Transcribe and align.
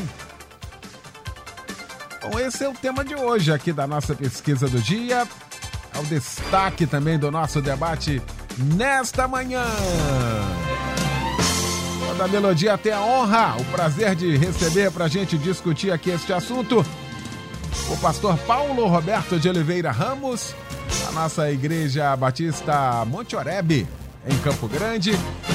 Bom, 2.21 2.39
esse 2.39 2.63
é 2.63 2.69
o 2.69 2.73
tema 2.73 3.03
de 3.03 3.13
hoje 3.13 3.51
aqui 3.51 3.73
da 3.73 3.85
nossa 3.85 4.15
pesquisa 4.15 4.69
do 4.69 4.79
dia. 4.79 5.27
É 5.93 5.99
o 5.99 6.03
destaque 6.05 6.87
também 6.87 7.19
do 7.19 7.29
nosso 7.29 7.61
debate 7.61 8.21
nesta 8.57 9.27
manhã. 9.27 9.65
Da 12.17 12.29
Melodia 12.29 12.77
tem 12.77 12.93
a 12.93 13.01
honra, 13.01 13.57
o 13.59 13.65
prazer 13.65 14.15
de 14.15 14.37
receber 14.37 14.91
para 14.91 15.03
a 15.03 15.09
gente 15.09 15.37
discutir 15.37 15.91
aqui 15.91 16.09
este 16.09 16.31
assunto 16.31 16.85
o 17.91 17.97
pastor 17.97 18.37
Paulo 18.39 18.87
Roberto 18.87 19.39
de 19.39 19.47
Oliveira 19.47 19.91
Ramos, 19.91 20.55
da 21.05 21.11
nossa 21.11 21.51
Igreja 21.51 22.15
Batista 22.15 23.05
Monte 23.05 23.35
Oreb, 23.35 23.87
em 24.27 24.37
Campo 24.39 24.67
Grande, 24.67 25.11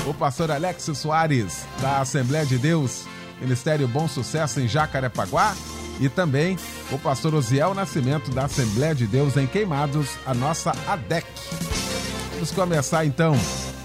o 0.07 0.15
pastor 0.15 0.51
Alex 0.51 0.85
Soares, 0.95 1.67
da 1.81 1.99
Assembleia 1.99 2.47
de 2.47 2.57
Deus, 2.59 3.05
Ministério 3.41 3.89
Bom 3.89 4.07
Sucesso 4.07 4.61
em 4.61 4.69
Jacarepaguá, 4.69 5.55
e 6.01 6.09
também 6.09 6.57
o 6.91 6.99
pastor 6.99 7.35
Osiel 7.35 7.75
Nascimento, 7.75 8.31
da 8.31 8.45
Assembleia 8.45 8.95
de 8.95 9.07
Deus 9.07 9.37
em 9.37 9.47
Queimados, 9.47 10.11
a 10.25 10.33
nossa 10.33 10.73
ADEC. 10.87 11.27
Vamos 12.33 12.53
começar 12.53 13.05
então 13.05 13.35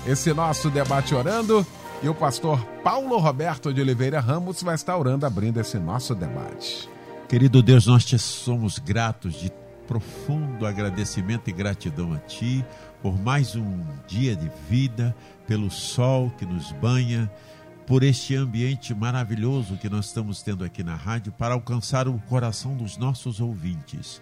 esse 0.08 0.33
nosso 0.33 0.70
debate 0.70 1.14
orando 1.14 1.66
e 2.02 2.08
o 2.08 2.14
pastor 2.14 2.64
Paulo 2.83 3.17
Roberto 3.17 3.73
de 3.73 3.81
Oliveira 3.81 4.20
Ramos 4.20 4.61
vai 4.61 4.75
estar 4.75 4.95
orando 4.95 5.25
abrindo 5.25 5.59
esse 5.59 5.77
nosso 5.77 6.14
debate. 6.14 6.94
Querido 7.36 7.61
Deus, 7.61 7.86
nós 7.86 8.05
te 8.05 8.17
somos 8.17 8.80
gratos 8.80 9.33
de 9.33 9.52
profundo 9.86 10.66
agradecimento 10.66 11.50
e 11.50 11.52
gratidão 11.52 12.14
a 12.14 12.17
Ti 12.17 12.66
por 13.02 13.19
mais 13.19 13.58
um 13.58 13.83
dia 14.08 14.33
de 14.38 14.50
vida, 14.69 15.14
pelo 15.45 15.69
sol 15.69 16.31
que 16.38 16.45
nos 16.45 16.72
banha, 16.72 17.30
por 17.86 18.03
este 18.03 18.38
ambiente 18.38 18.95
maravilhoso 18.95 19.75
que 19.75 19.89
nós 19.89 20.05
estamos 20.05 20.42
tendo 20.42 20.64
aqui 20.64 20.81
na 20.81 20.95
rádio 20.95 21.33
para 21.33 21.55
alcançar 21.55 22.08
o 22.08 22.17
coração 22.19 22.73
dos 22.77 22.95
nossos 22.95 23.42
ouvintes. 23.42 24.21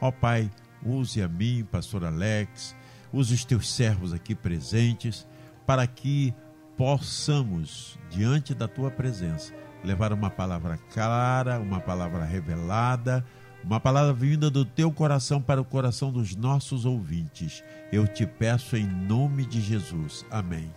Ó 0.00 0.12
Pai, 0.12 0.48
use 0.86 1.20
a 1.20 1.26
mim, 1.26 1.66
pastor 1.68 2.04
Alex, 2.04 2.76
use 3.12 3.34
os 3.34 3.44
teus 3.44 3.72
servos 3.72 4.12
aqui 4.12 4.36
presentes, 4.36 5.26
para 5.66 5.84
que 5.84 6.32
possamos, 6.76 7.98
diante 8.08 8.54
da 8.54 8.68
tua 8.68 8.88
presença, 8.88 9.52
levar 9.84 10.12
uma 10.12 10.30
palavra 10.30 10.78
clara, 10.92 11.58
uma 11.58 11.80
palavra 11.80 12.24
revelada, 12.24 13.24
uma 13.64 13.78
palavra 13.78 14.12
vinda 14.12 14.50
do 14.50 14.64
teu 14.64 14.90
coração 14.90 15.40
para 15.40 15.60
o 15.60 15.64
coração 15.64 16.10
dos 16.10 16.34
nossos 16.34 16.84
ouvintes. 16.84 17.62
Eu 17.92 18.06
te 18.06 18.26
peço 18.26 18.76
em 18.76 18.86
nome 18.86 19.44
de 19.44 19.60
Jesus. 19.60 20.24
Amém. 20.30 20.70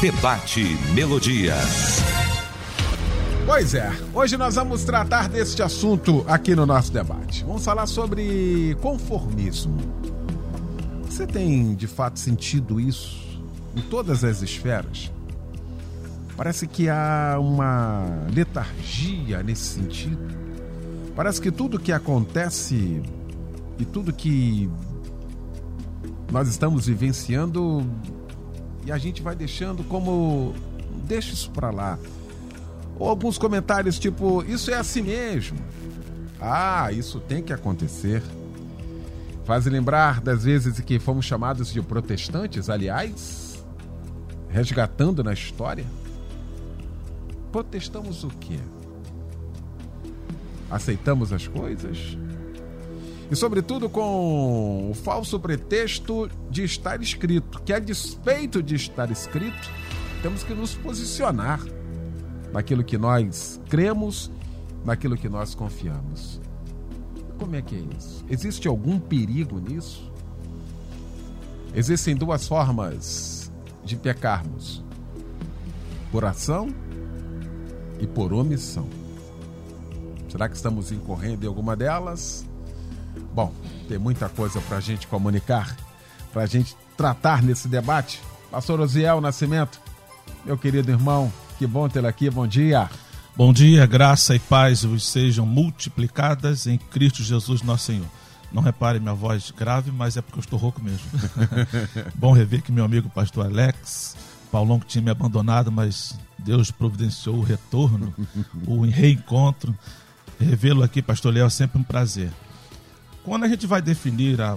Debate 0.00 0.62
Melodia. 0.94 1.54
Pois 3.44 3.74
é, 3.74 3.90
hoje 4.14 4.36
nós 4.36 4.54
vamos 4.54 4.84
tratar 4.84 5.28
deste 5.28 5.62
assunto 5.62 6.24
aqui 6.28 6.54
no 6.54 6.66
nosso 6.66 6.92
debate. 6.92 7.44
Vamos 7.44 7.64
falar 7.64 7.86
sobre 7.86 8.76
conformismo. 8.80 9.76
Você 11.04 11.26
tem 11.26 11.74
de 11.74 11.86
fato 11.86 12.18
sentido 12.18 12.78
isso 12.78 13.40
em 13.74 13.80
todas 13.80 14.22
as 14.22 14.42
esferas? 14.42 15.10
Parece 16.38 16.68
que 16.68 16.88
há 16.88 17.36
uma 17.40 18.24
letargia 18.32 19.42
nesse 19.42 19.74
sentido. 19.74 20.16
Parece 21.16 21.40
que 21.40 21.50
tudo 21.50 21.80
que 21.80 21.90
acontece 21.90 23.02
e 23.76 23.84
tudo 23.84 24.12
que 24.12 24.70
nós 26.30 26.46
estamos 26.46 26.86
vivenciando 26.86 27.84
e 28.86 28.92
a 28.92 28.98
gente 28.98 29.20
vai 29.20 29.34
deixando 29.34 29.82
como 29.82 30.54
deixa 31.08 31.34
isso 31.34 31.50
para 31.50 31.70
lá 31.70 31.98
ou 32.96 33.08
alguns 33.08 33.36
comentários 33.36 33.98
tipo: 33.98 34.44
Isso 34.44 34.70
é 34.70 34.74
assim 34.74 35.02
mesmo. 35.02 35.58
Ah, 36.40 36.92
isso 36.92 37.18
tem 37.18 37.42
que 37.42 37.52
acontecer. 37.52 38.22
Faz 39.44 39.66
lembrar 39.66 40.20
das 40.20 40.44
vezes 40.44 40.78
que 40.78 41.00
fomos 41.00 41.24
chamados 41.24 41.72
de 41.72 41.82
protestantes, 41.82 42.70
aliás, 42.70 43.64
resgatando 44.48 45.24
na 45.24 45.32
história. 45.32 45.84
Protestamos 47.52 48.24
o 48.24 48.28
quê? 48.28 48.58
Aceitamos 50.70 51.32
as 51.32 51.48
coisas? 51.48 52.18
E, 53.30 53.36
sobretudo, 53.36 53.88
com 53.88 54.90
o 54.90 54.94
falso 54.94 55.38
pretexto 55.38 56.30
de 56.50 56.64
estar 56.64 57.02
escrito, 57.02 57.60
que 57.62 57.72
a 57.72 57.78
despeito 57.78 58.62
de 58.62 58.74
estar 58.74 59.10
escrito, 59.10 59.70
temos 60.22 60.42
que 60.42 60.54
nos 60.54 60.74
posicionar 60.74 61.60
naquilo 62.52 62.82
que 62.82 62.96
nós 62.96 63.60
cremos, 63.68 64.30
naquilo 64.84 65.16
que 65.16 65.28
nós 65.28 65.54
confiamos. 65.54 66.40
Como 67.38 67.54
é 67.54 67.62
que 67.62 67.76
é 67.76 67.84
isso? 67.96 68.24
Existe 68.28 68.66
algum 68.66 68.98
perigo 68.98 69.60
nisso? 69.60 70.10
Existem 71.74 72.16
duas 72.16 72.48
formas 72.48 73.52
de 73.84 73.96
pecarmos: 73.96 74.82
por 76.10 76.24
ação 76.24 76.74
e 77.98 78.06
por 78.06 78.32
omissão. 78.32 78.88
Será 80.28 80.48
que 80.48 80.56
estamos 80.56 80.92
incorrendo 80.92 81.44
em 81.44 81.48
alguma 81.48 81.74
delas? 81.76 82.44
Bom, 83.34 83.52
tem 83.88 83.98
muita 83.98 84.28
coisa 84.28 84.60
para 84.60 84.76
a 84.76 84.80
gente 84.80 85.06
comunicar, 85.06 85.76
para 86.32 86.42
a 86.42 86.46
gente 86.46 86.76
tratar 86.96 87.42
nesse 87.42 87.68
debate. 87.68 88.20
Pastor 88.50 88.80
Osiel 88.80 89.20
Nascimento, 89.20 89.80
meu 90.44 90.58
querido 90.58 90.90
irmão, 90.90 91.32
que 91.58 91.66
bom 91.66 91.88
tê-la 91.88 92.08
aqui, 92.08 92.30
bom 92.30 92.46
dia. 92.46 92.88
Bom 93.36 93.52
dia, 93.52 93.86
graça 93.86 94.34
e 94.34 94.38
paz 94.38 94.82
vos 94.82 95.06
sejam 95.06 95.46
multiplicadas 95.46 96.66
em 96.66 96.76
Cristo 96.76 97.22
Jesus 97.22 97.62
nosso 97.62 97.84
Senhor. 97.84 98.06
Não 98.50 98.62
repare 98.62 98.98
minha 98.98 99.14
voz 99.14 99.50
grave, 99.50 99.92
mas 99.92 100.16
é 100.16 100.22
porque 100.22 100.38
eu 100.38 100.42
estou 100.42 100.58
rouco 100.58 100.82
mesmo. 100.82 101.06
bom 102.16 102.32
rever 102.32 102.62
que 102.62 102.72
meu 102.72 102.84
amigo 102.84 103.08
pastor 103.10 103.46
Alex, 103.46 104.16
Paulão 104.50 104.80
que 104.80 104.86
tinha 104.86 105.02
me 105.02 105.10
abandonado, 105.10 105.70
mas 105.70 106.18
Deus 106.38 106.70
providenciou 106.70 107.36
o 107.36 107.42
retorno, 107.42 108.14
o 108.66 108.82
reencontro. 108.82 109.76
Revê-lo 110.38 110.82
aqui, 110.82 111.02
pastor 111.02 111.34
Léo, 111.34 111.46
é 111.46 111.50
sempre 111.50 111.78
um 111.80 111.82
prazer. 111.82 112.32
Quando 113.24 113.44
a 113.44 113.48
gente 113.48 113.66
vai 113.66 113.82
definir 113.82 114.40
a, 114.40 114.56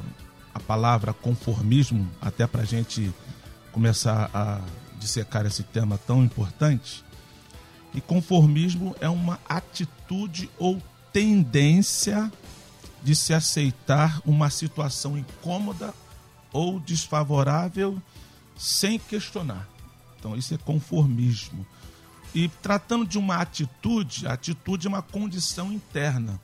a 0.54 0.60
palavra 0.60 1.13
conformismo, 1.13 2.07
até 2.22 2.45
para 2.45 2.62
a 2.62 2.66
gente 2.66 3.12
começar 3.72 4.30
a 4.33 4.62
dissecar 5.00 5.45
esse 5.45 5.63
tema 5.63 5.98
tão 5.98 6.24
importante. 6.24 7.04
E 7.94 8.00
conformismo 8.00 8.95
é 9.01 9.10
uma 9.10 9.39
atitude 9.50 10.50
ou 10.57 10.81
tendência 11.12 12.31
de 13.04 13.16
se 13.16 13.34
aceitar 13.34 14.22
uma 14.25 14.50
situação 14.50 15.18
incômoda 15.18 15.94
ou 16.54 16.80
desfavorável 16.80 18.01
sem 18.56 19.00
questionar. 19.00 19.68
Então, 20.21 20.35
isso 20.35 20.53
é 20.53 20.57
conformismo. 20.57 21.65
E 22.33 22.47
tratando 22.47 23.07
de 23.07 23.18
uma 23.18 23.38
atitude, 23.38 24.27
a 24.27 24.33
atitude 24.33 24.85
é 24.85 24.89
uma 24.89 25.01
condição 25.01 25.73
interna. 25.73 26.39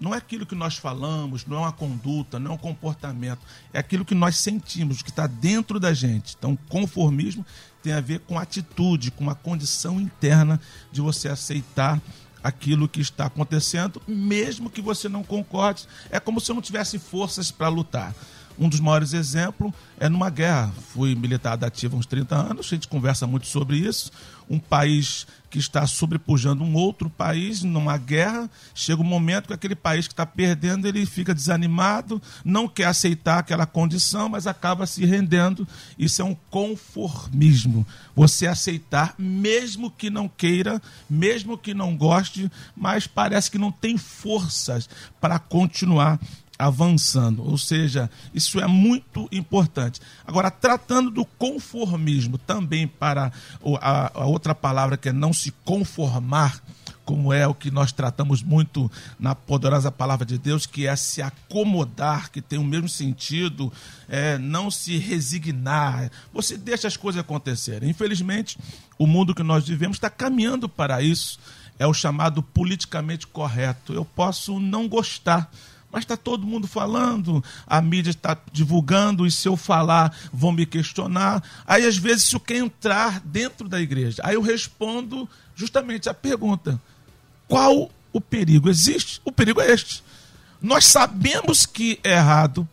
não 0.00 0.12
é 0.12 0.18
aquilo 0.18 0.44
que 0.44 0.56
nós 0.56 0.76
falamos, 0.76 1.46
não 1.46 1.58
é 1.58 1.60
uma 1.60 1.72
conduta, 1.72 2.40
não 2.40 2.50
é 2.50 2.54
um 2.54 2.58
comportamento, 2.58 3.38
é 3.72 3.78
aquilo 3.78 4.04
que 4.04 4.16
nós 4.16 4.36
sentimos, 4.36 5.00
que 5.00 5.10
está 5.10 5.28
dentro 5.28 5.78
da 5.78 5.94
gente. 5.94 6.34
Então, 6.36 6.58
conformismo 6.68 7.46
tem 7.80 7.92
a 7.92 8.00
ver 8.00 8.18
com 8.18 8.36
atitude, 8.36 9.12
com 9.12 9.22
uma 9.22 9.36
condição 9.36 10.00
interna 10.00 10.60
de 10.90 11.00
você 11.00 11.28
aceitar 11.28 12.02
aquilo 12.42 12.88
que 12.88 13.00
está 13.00 13.26
acontecendo, 13.26 14.02
mesmo 14.06 14.68
que 14.68 14.82
você 14.82 15.08
não 15.08 15.22
concorde. 15.22 15.86
É 16.10 16.18
como 16.18 16.40
se 16.40 16.52
não 16.52 16.60
tivesse 16.60 16.98
forças 16.98 17.52
para 17.52 17.68
lutar. 17.68 18.12
Um 18.58 18.68
dos 18.68 18.80
maiores 18.80 19.12
exemplos 19.12 19.72
é 19.98 20.08
numa 20.08 20.30
guerra. 20.30 20.72
Fui 20.92 21.14
militar 21.14 21.56
da 21.56 21.66
ativa 21.66 21.96
há 21.96 21.98
uns 21.98 22.06
30 22.06 22.34
anos, 22.34 22.66
a 22.66 22.70
gente 22.70 22.88
conversa 22.88 23.26
muito 23.26 23.46
sobre 23.46 23.76
isso. 23.76 24.10
Um 24.48 24.58
país 24.58 25.26
que 25.52 25.58
está 25.58 25.86
sobrepujando 25.86 26.64
um 26.64 26.74
outro 26.74 27.10
país 27.10 27.62
numa 27.62 27.98
guerra, 27.98 28.50
chega 28.74 29.02
um 29.02 29.04
momento 29.04 29.48
que 29.48 29.52
aquele 29.52 29.74
país 29.74 30.06
que 30.06 30.14
está 30.14 30.24
perdendo, 30.24 30.88
ele 30.88 31.04
fica 31.04 31.34
desanimado, 31.34 32.20
não 32.42 32.66
quer 32.66 32.86
aceitar 32.86 33.38
aquela 33.38 33.66
condição, 33.66 34.30
mas 34.30 34.46
acaba 34.46 34.86
se 34.86 35.04
rendendo. 35.04 35.68
Isso 35.98 36.22
é 36.22 36.24
um 36.24 36.34
conformismo. 36.50 37.86
Você 38.16 38.46
aceitar, 38.46 39.14
mesmo 39.18 39.90
que 39.90 40.08
não 40.08 40.26
queira, 40.26 40.80
mesmo 41.08 41.58
que 41.58 41.74
não 41.74 41.94
goste, 41.96 42.50
mas 42.74 43.06
parece 43.06 43.50
que 43.50 43.58
não 43.58 43.70
tem 43.70 43.98
forças 43.98 44.88
para 45.20 45.38
continuar 45.38 46.18
avançando. 46.62 47.42
Ou 47.42 47.58
seja, 47.58 48.08
isso 48.32 48.60
é 48.60 48.66
muito 48.68 49.28
importante. 49.32 50.00
Agora, 50.24 50.48
tratando 50.48 51.10
do 51.10 51.24
conformismo 51.24 52.38
também 52.38 52.86
para 52.86 53.32
a, 53.80 54.24
outra 54.26 54.54
palavra 54.54 54.96
que 54.96 55.08
é 55.08 55.12
não 55.12 55.32
se 55.32 55.50
conformar, 55.64 56.62
como 57.04 57.32
é 57.32 57.48
o 57.48 57.54
que 57.54 57.68
nós 57.68 57.90
tratamos 57.90 58.44
muito 58.44 58.88
na 59.18 59.34
poderosa 59.34 59.90
palavra 59.90 60.24
de 60.24 60.38
Deus, 60.38 60.64
que 60.64 60.86
é 60.86 60.94
se 60.94 61.20
acomodar, 61.20 62.30
que 62.30 62.40
tem 62.40 62.60
o 62.60 62.64
mesmo 62.64 62.88
sentido, 62.88 63.72
é 64.08 64.38
não 64.38 64.70
se 64.70 64.96
resignar. 64.98 66.12
Você 66.32 66.56
deixa 66.56 66.86
as 66.86 66.96
coisas 66.96 67.20
acontecerem. 67.20 67.90
Infelizmente, 67.90 68.56
o 68.96 69.06
mundo 69.06 69.34
que 69.34 69.42
nós 69.42 69.66
vivemos 69.66 69.96
está 69.96 70.08
caminhando 70.08 70.68
para 70.68 71.02
isso. 71.02 71.40
É 71.76 71.86
o 71.88 71.92
chamado 71.92 72.40
politicamente 72.40 73.26
correto. 73.26 73.92
Eu 73.92 74.04
posso 74.04 74.60
não 74.60 74.86
gostar 74.86 75.50
mas 75.92 76.04
está 76.04 76.16
todo 76.16 76.46
mundo 76.46 76.66
falando, 76.66 77.44
a 77.66 77.82
mídia 77.82 78.10
está 78.10 78.36
divulgando, 78.50 79.26
e 79.26 79.30
se 79.30 79.46
eu 79.46 79.56
falar, 79.56 80.16
vão 80.32 80.50
me 80.50 80.64
questionar. 80.64 81.44
Aí, 81.66 81.86
às 81.86 81.98
vezes, 81.98 82.24
isso 82.24 82.40
quer 82.40 82.56
entrar 82.56 83.20
dentro 83.20 83.68
da 83.68 83.78
igreja. 83.80 84.22
Aí 84.24 84.34
eu 84.34 84.40
respondo 84.40 85.28
justamente 85.54 86.08
a 86.08 86.14
pergunta: 86.14 86.80
qual 87.46 87.90
o 88.10 88.20
perigo? 88.20 88.70
Existe? 88.70 89.20
O 89.22 89.30
perigo 89.30 89.60
é 89.60 89.70
este. 89.70 90.02
Nós 90.60 90.86
sabemos 90.86 91.66
que 91.66 92.00
é 92.02 92.12
errado, 92.12 92.66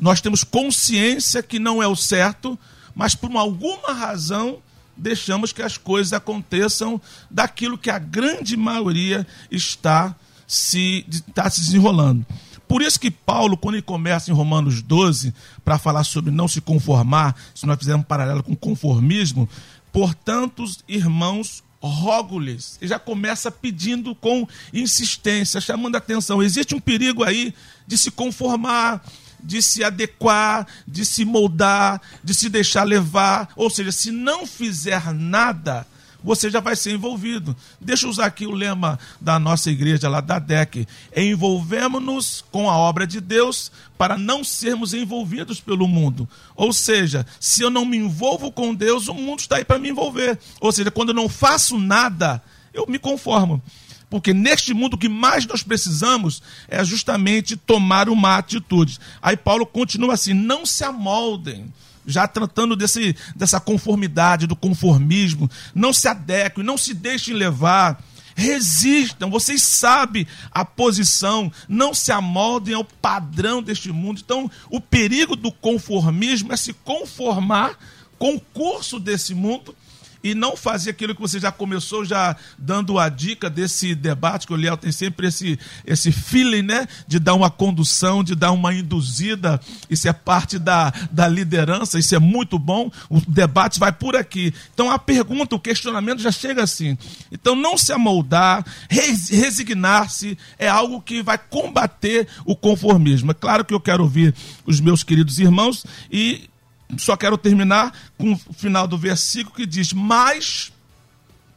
nós 0.00 0.20
temos 0.20 0.42
consciência 0.42 1.42
que 1.42 1.58
não 1.58 1.82
é 1.82 1.86
o 1.86 1.94
certo, 1.94 2.58
mas 2.94 3.14
por 3.14 3.34
alguma 3.36 3.92
razão 3.92 4.60
deixamos 4.96 5.52
que 5.52 5.62
as 5.62 5.78
coisas 5.78 6.12
aconteçam 6.12 7.00
daquilo 7.30 7.78
que 7.78 7.90
a 7.90 7.98
grande 7.98 8.56
maioria 8.56 9.26
está 9.50 10.16
se, 10.46 11.04
está 11.08 11.48
se 11.50 11.60
desenrolando. 11.60 12.26
Por 12.68 12.82
isso 12.82 13.00
que 13.00 13.10
Paulo, 13.10 13.56
quando 13.56 13.76
ele 13.76 13.82
começa 13.82 14.30
em 14.30 14.34
Romanos 14.34 14.82
12, 14.82 15.34
para 15.64 15.78
falar 15.78 16.04
sobre 16.04 16.30
não 16.30 16.46
se 16.46 16.60
conformar, 16.60 17.34
se 17.54 17.64
nós 17.66 17.78
fizermos 17.78 18.04
um 18.04 18.06
paralelo 18.06 18.42
com 18.42 18.54
conformismo, 18.54 19.48
portanto, 19.90 20.64
irmãos, 20.86 21.64
rogo-lhes. 21.80 22.78
Já 22.82 22.98
começa 22.98 23.50
pedindo 23.50 24.14
com 24.14 24.46
insistência, 24.72 25.60
chamando 25.60 25.94
a 25.94 25.98
atenção. 25.98 26.42
Existe 26.42 26.74
um 26.74 26.80
perigo 26.80 27.24
aí 27.24 27.54
de 27.86 27.96
se 27.96 28.10
conformar, 28.10 29.02
de 29.42 29.62
se 29.62 29.82
adequar, 29.82 30.66
de 30.86 31.04
se 31.04 31.24
moldar, 31.24 32.00
de 32.22 32.34
se 32.34 32.48
deixar 32.48 32.84
levar. 32.84 33.50
Ou 33.56 33.70
seja, 33.70 33.92
se 33.92 34.10
não 34.10 34.46
fizer 34.46 35.12
nada, 35.14 35.86
você 36.22 36.50
já 36.50 36.60
vai 36.60 36.74
ser 36.74 36.92
envolvido. 36.92 37.56
Deixa 37.80 38.06
eu 38.06 38.10
usar 38.10 38.26
aqui 38.26 38.46
o 38.46 38.52
lema 38.52 38.98
da 39.20 39.38
nossa 39.38 39.70
igreja 39.70 40.08
lá 40.08 40.20
da 40.20 40.38
DEC. 40.38 40.86
Envolvemos-nos 41.16 42.44
com 42.50 42.68
a 42.68 42.76
obra 42.76 43.06
de 43.06 43.20
Deus 43.20 43.70
para 43.96 44.18
não 44.18 44.42
sermos 44.42 44.94
envolvidos 44.94 45.60
pelo 45.60 45.86
mundo. 45.86 46.28
Ou 46.56 46.72
seja, 46.72 47.26
se 47.38 47.62
eu 47.62 47.70
não 47.70 47.84
me 47.84 47.96
envolvo 47.96 48.50
com 48.50 48.74
Deus, 48.74 49.08
o 49.08 49.14
mundo 49.14 49.40
está 49.40 49.56
aí 49.56 49.64
para 49.64 49.78
me 49.78 49.88
envolver. 49.88 50.38
Ou 50.60 50.72
seja, 50.72 50.90
quando 50.90 51.10
eu 51.10 51.14
não 51.14 51.28
faço 51.28 51.78
nada, 51.78 52.42
eu 52.74 52.86
me 52.88 52.98
conformo. 52.98 53.62
Porque 54.10 54.32
neste 54.32 54.72
mundo 54.72 54.94
o 54.94 54.98
que 54.98 55.08
mais 55.08 55.46
nós 55.46 55.62
precisamos 55.62 56.42
é 56.66 56.82
justamente 56.82 57.56
tomar 57.56 58.08
uma 58.08 58.38
atitude. 58.38 58.98
Aí 59.20 59.36
Paulo 59.36 59.66
continua 59.66 60.14
assim: 60.14 60.32
não 60.32 60.64
se 60.64 60.82
amoldem 60.82 61.72
já 62.08 62.26
tratando 62.26 62.74
desse, 62.74 63.14
dessa 63.36 63.60
conformidade, 63.60 64.46
do 64.46 64.56
conformismo. 64.56 65.48
Não 65.74 65.92
se 65.92 66.08
adequem, 66.08 66.64
não 66.64 66.78
se 66.78 66.94
deixem 66.94 67.34
levar. 67.34 68.02
Resistam, 68.34 69.30
vocês 69.30 69.62
sabem 69.62 70.26
a 70.52 70.64
posição, 70.64 71.52
não 71.68 71.92
se 71.92 72.12
amoldem 72.12 72.72
ao 72.72 72.84
padrão 72.84 73.62
deste 73.62 73.92
mundo. 73.92 74.20
Então, 74.24 74.50
o 74.70 74.80
perigo 74.80 75.36
do 75.36 75.52
conformismo 75.52 76.52
é 76.52 76.56
se 76.56 76.72
conformar 76.72 77.76
com 78.16 78.36
o 78.36 78.40
curso 78.40 78.98
desse 78.98 79.34
mundo 79.34 79.74
e 80.22 80.34
não 80.34 80.56
fazer 80.56 80.90
aquilo 80.90 81.14
que 81.14 81.20
você 81.20 81.38
já 81.38 81.52
começou, 81.52 82.04
já 82.04 82.36
dando 82.58 82.98
a 82.98 83.08
dica 83.08 83.48
desse 83.48 83.94
debate, 83.94 84.46
que 84.46 84.52
o 84.52 84.56
Liel 84.56 84.76
tem 84.76 84.92
sempre 84.92 85.28
esse, 85.28 85.58
esse 85.86 86.10
feeling, 86.10 86.62
né? 86.62 86.86
De 87.06 87.18
dar 87.18 87.34
uma 87.34 87.50
condução, 87.50 88.24
de 88.24 88.34
dar 88.34 88.52
uma 88.52 88.74
induzida. 88.74 89.60
Isso 89.88 90.08
é 90.08 90.12
parte 90.12 90.58
da, 90.58 90.92
da 91.10 91.28
liderança, 91.28 91.98
isso 91.98 92.14
é 92.14 92.18
muito 92.18 92.58
bom. 92.58 92.90
O 93.08 93.20
debate 93.20 93.78
vai 93.78 93.92
por 93.92 94.16
aqui. 94.16 94.52
Então 94.74 94.90
a 94.90 94.98
pergunta, 94.98 95.54
o 95.54 95.60
questionamento 95.60 96.20
já 96.20 96.32
chega 96.32 96.62
assim. 96.62 96.96
Então 97.30 97.54
não 97.54 97.78
se 97.78 97.92
amoldar, 97.92 98.64
resignar-se 98.88 100.36
é 100.58 100.68
algo 100.68 101.00
que 101.00 101.22
vai 101.22 101.38
combater 101.38 102.26
o 102.44 102.56
conformismo. 102.56 103.30
É 103.30 103.34
claro 103.34 103.64
que 103.64 103.74
eu 103.74 103.80
quero 103.80 104.02
ouvir 104.02 104.34
os 104.66 104.80
meus 104.80 105.02
queridos 105.02 105.38
irmãos 105.38 105.84
e 106.10 106.48
só 106.96 107.16
quero 107.16 107.36
terminar 107.36 107.92
com 108.16 108.32
o 108.32 108.52
final 108.54 108.86
do 108.86 108.96
versículo 108.96 109.54
que 109.54 109.66
diz: 109.66 109.92
Mas 109.92 110.72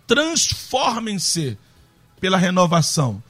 transformem-se 0.05 1.57
pela 2.19 2.37
renovação. 2.37 3.23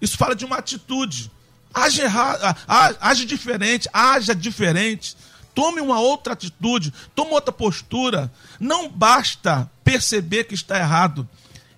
Isso 0.00 0.16
fala 0.16 0.36
de 0.36 0.44
uma 0.44 0.56
atitude. 0.56 1.30
Age, 1.74 2.00
errado, 2.00 2.56
age 3.00 3.24
diferente, 3.24 3.88
haja 3.92 4.34
diferente. 4.34 5.16
Tome 5.54 5.80
uma 5.80 5.98
outra 5.98 6.34
atitude, 6.34 6.94
tome 7.14 7.32
outra 7.32 7.52
postura. 7.52 8.32
Não 8.60 8.88
basta 8.88 9.68
perceber 9.82 10.44
que 10.44 10.54
está 10.54 10.78
errado. 10.78 11.28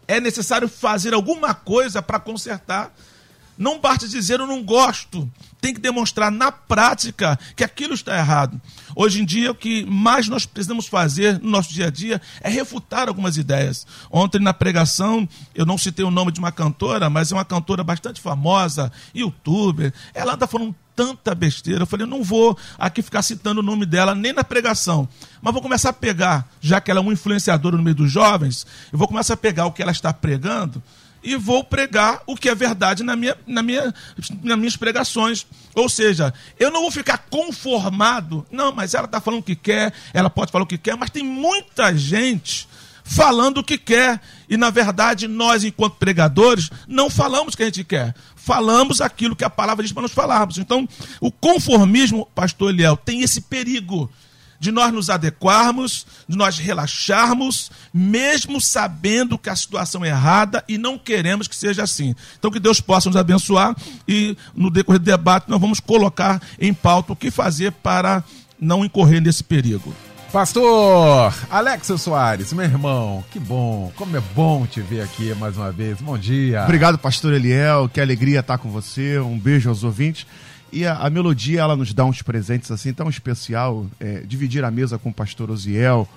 É 0.07 0.21
necessário 0.21 0.69
fazer 0.69 1.15
alguma 1.15 1.55
coisa 1.55 2.03
para 2.03 2.21
consertar. 2.21 2.95
Não 3.61 3.79
basta 3.79 4.09
dizer 4.09 4.41
eu 4.41 4.47
não 4.47 4.63
gosto. 4.63 5.31
Tem 5.61 5.75
que 5.75 5.81
demonstrar 5.81 6.33
na 6.33 6.51
prática 6.51 7.39
que 7.55 7.63
aquilo 7.63 7.93
está 7.93 8.17
errado. 8.17 8.59
Hoje 8.97 9.21
em 9.21 9.25
dia, 9.27 9.51
o 9.51 9.55
que 9.55 9.85
mais 9.85 10.29
nós 10.29 10.47
precisamos 10.47 10.87
fazer 10.87 11.39
no 11.39 11.51
nosso 11.51 11.71
dia 11.71 11.89
a 11.89 11.91
dia 11.91 12.23
é 12.41 12.49
refutar 12.49 13.07
algumas 13.07 13.37
ideias. 13.37 13.87
Ontem, 14.11 14.41
na 14.41 14.55
pregação, 14.55 15.29
eu 15.55 15.67
não 15.67 15.77
citei 15.77 16.03
o 16.03 16.11
nome 16.11 16.33
de 16.33 16.41
uma 16.41 16.51
cantora, 16.51 17.11
mas 17.11 17.31
é 17.31 17.35
uma 17.35 17.45
cantora 17.45 17.85
bastante 17.85 18.19
famosa, 18.19 18.91
youtuber. 19.15 19.93
Ela 20.15 20.33
anda 20.33 20.47
falando 20.47 20.75
tanta 20.97 21.35
besteira. 21.35 21.83
Eu 21.83 21.87
falei, 21.87 22.05
eu 22.05 22.11
não 22.11 22.23
vou 22.23 22.57
aqui 22.79 23.03
ficar 23.03 23.21
citando 23.21 23.61
o 23.61 23.63
nome 23.63 23.85
dela 23.85 24.15
nem 24.15 24.33
na 24.33 24.43
pregação, 24.43 25.07
mas 25.43 25.53
vou 25.53 25.61
começar 25.61 25.91
a 25.91 25.93
pegar, 25.93 26.49
já 26.63 26.81
que 26.81 26.91
ela 26.91 27.01
é 27.01 27.03
uma 27.03 27.13
influenciadora 27.13 27.77
no 27.77 27.83
meio 27.83 27.97
dos 27.97 28.11
jovens, 28.11 28.67
eu 28.91 28.99
vou 28.99 29.07
começar 29.07 29.35
a 29.35 29.37
pegar 29.37 29.67
o 29.67 29.73
que 29.73 29.83
ela 29.83 29.93
está 29.93 30.15
pregando 30.15 30.83
e 31.23 31.37
vou 31.37 31.63
pregar 31.63 32.23
o 32.27 32.37
que 32.37 32.49
é 32.49 32.55
verdade 32.55 33.03
na 33.03 33.15
minha, 33.15 33.37
na 33.47 33.63
minha, 33.63 33.95
nas 34.43 34.59
minhas 34.59 34.77
pregações. 34.77 35.47
Ou 35.75 35.89
seja, 35.89 36.33
eu 36.59 36.71
não 36.71 36.83
vou 36.83 36.91
ficar 36.91 37.19
conformado. 37.31 38.47
Não, 38.51 38.73
mas 38.73 38.95
ela 38.95 39.07
está 39.07 39.21
falando 39.21 39.41
o 39.41 39.45
que 39.45 39.57
quer, 39.57 39.93
ela 40.13 40.31
pode 40.31 40.51
falar 40.51 40.65
o 40.65 40.67
que 40.67 40.79
quer, 40.79 40.97
mas 40.97 41.11
tem 41.11 41.23
muita 41.23 41.97
gente 41.97 42.69
falando 43.05 43.59
o 43.59 43.65
que 43.65 43.77
quer. 43.77 44.21
E 44.49 44.57
na 44.57 44.71
verdade, 44.71 45.29
nós, 45.29 45.65
enquanto 45.65 45.97
pregadores, 45.97 46.71
não 46.87 47.11
falamos 47.11 47.55
o 47.55 47.57
que 47.57 47.63
a 47.63 47.67
gente 47.67 47.85
quer. 47.85 48.15
Falamos 48.37 49.01
aquilo 49.01 49.37
que 49.37 49.45
a 49.45 49.51
palavra 49.51 49.83
diz 49.83 49.93
para 49.93 50.03
nós 50.03 50.13
falarmos. 50.13 50.59
Então, 50.59 50.89
o 51.21 51.31
conformismo, 51.31 52.27
pastor 52.35 52.71
Eliel, 52.71 52.97
tem 52.97 53.23
esse 53.23 53.43
perigo 53.43 54.11
de 54.61 54.71
nós 54.71 54.93
nos 54.93 55.09
adequarmos, 55.09 56.07
de 56.29 56.37
nós 56.37 56.59
relaxarmos, 56.59 57.71
mesmo 57.93 58.61
sabendo 58.61 59.39
que 59.39 59.49
a 59.49 59.57
situação 59.57 60.05
é 60.05 60.09
errada 60.09 60.63
e 60.69 60.77
não 60.77 60.99
queremos 60.99 61.49
que 61.49 61.57
seja 61.57 61.83
assim. 61.83 62.15
Então, 62.39 62.51
que 62.51 62.61
Deus 62.61 62.79
possa 62.79 63.09
nos 63.09 63.17
abençoar 63.17 63.75
e 64.07 64.37
no 64.55 64.71
decorrer 64.71 65.01
do 65.01 65.07
debate 65.07 65.49
nós 65.49 65.59
vamos 65.61 65.81
colocar 65.81 66.41
em 66.61 66.75
pauta 66.75 67.15
o 67.15 67.17
que 67.17 67.31
fazer 67.31 67.73
para 67.73 68.23
não 68.61 68.85
incorrer 68.85 69.23
nesse 69.23 69.43
perigo. 69.43 69.95
Pastor 70.31 71.35
Alex 71.51 71.89
Soares, 71.99 72.53
meu 72.53 72.65
irmão, 72.65 73.25
que 73.33 73.39
bom, 73.41 73.91
como 73.97 74.17
é 74.17 74.21
bom 74.33 74.65
te 74.65 74.81
ver 74.81 75.01
aqui 75.01 75.35
mais 75.35 75.57
uma 75.57 75.73
vez. 75.73 76.01
Bom 76.01 76.17
dia. 76.17 76.63
Obrigado, 76.63 76.97
pastor 76.99 77.33
Eliel, 77.33 77.89
que 77.89 78.01
alegria 78.01 78.39
estar 78.39 78.59
com 78.59 78.71
você. 78.71 79.19
Um 79.19 79.37
beijo 79.37 79.69
aos 79.69 79.83
ouvintes. 79.83 80.27
E 80.73 80.87
a, 80.87 80.95
a 80.95 81.11
melodia, 81.11 81.61
ela 81.61 81.77
nos 81.77 81.93
dá 81.93 82.05
uns 82.05 82.23
presentes 82.23 82.71
assim 82.71 82.93
tão 82.93 83.09
especial. 83.09 83.87
É, 83.99 84.21
dividir 84.21 84.65
a 84.65 84.71
mesa 84.71 84.99
com 84.99 85.11
o 85.11 85.15
pastor 85.15 85.51
Osiel, 85.51 86.09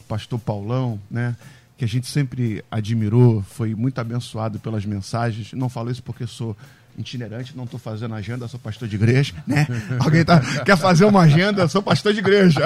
o 0.00 0.04
pastor 0.04 0.38
Paulão, 0.38 1.00
né? 1.10 1.36
Que 1.76 1.84
a 1.84 1.88
gente 1.88 2.06
sempre 2.08 2.64
admirou, 2.70 3.42
foi 3.42 3.74
muito 3.74 4.00
abençoado 4.00 4.58
pelas 4.58 4.84
mensagens. 4.84 5.52
Não 5.52 5.68
falo 5.68 5.90
isso 5.90 6.02
porque 6.02 6.26
sou 6.26 6.56
itinerante, 6.98 7.56
não 7.56 7.64
estou 7.64 7.78
fazendo 7.78 8.14
agenda, 8.14 8.48
sou 8.48 8.58
pastor 8.58 8.88
de 8.88 8.96
igreja, 8.96 9.34
né? 9.46 9.66
Alguém 10.00 10.24
tá, 10.24 10.40
quer 10.64 10.76
fazer 10.76 11.04
uma 11.04 11.20
agenda, 11.20 11.68
sou 11.68 11.82
pastor 11.82 12.12
de 12.12 12.18
igreja. 12.18 12.62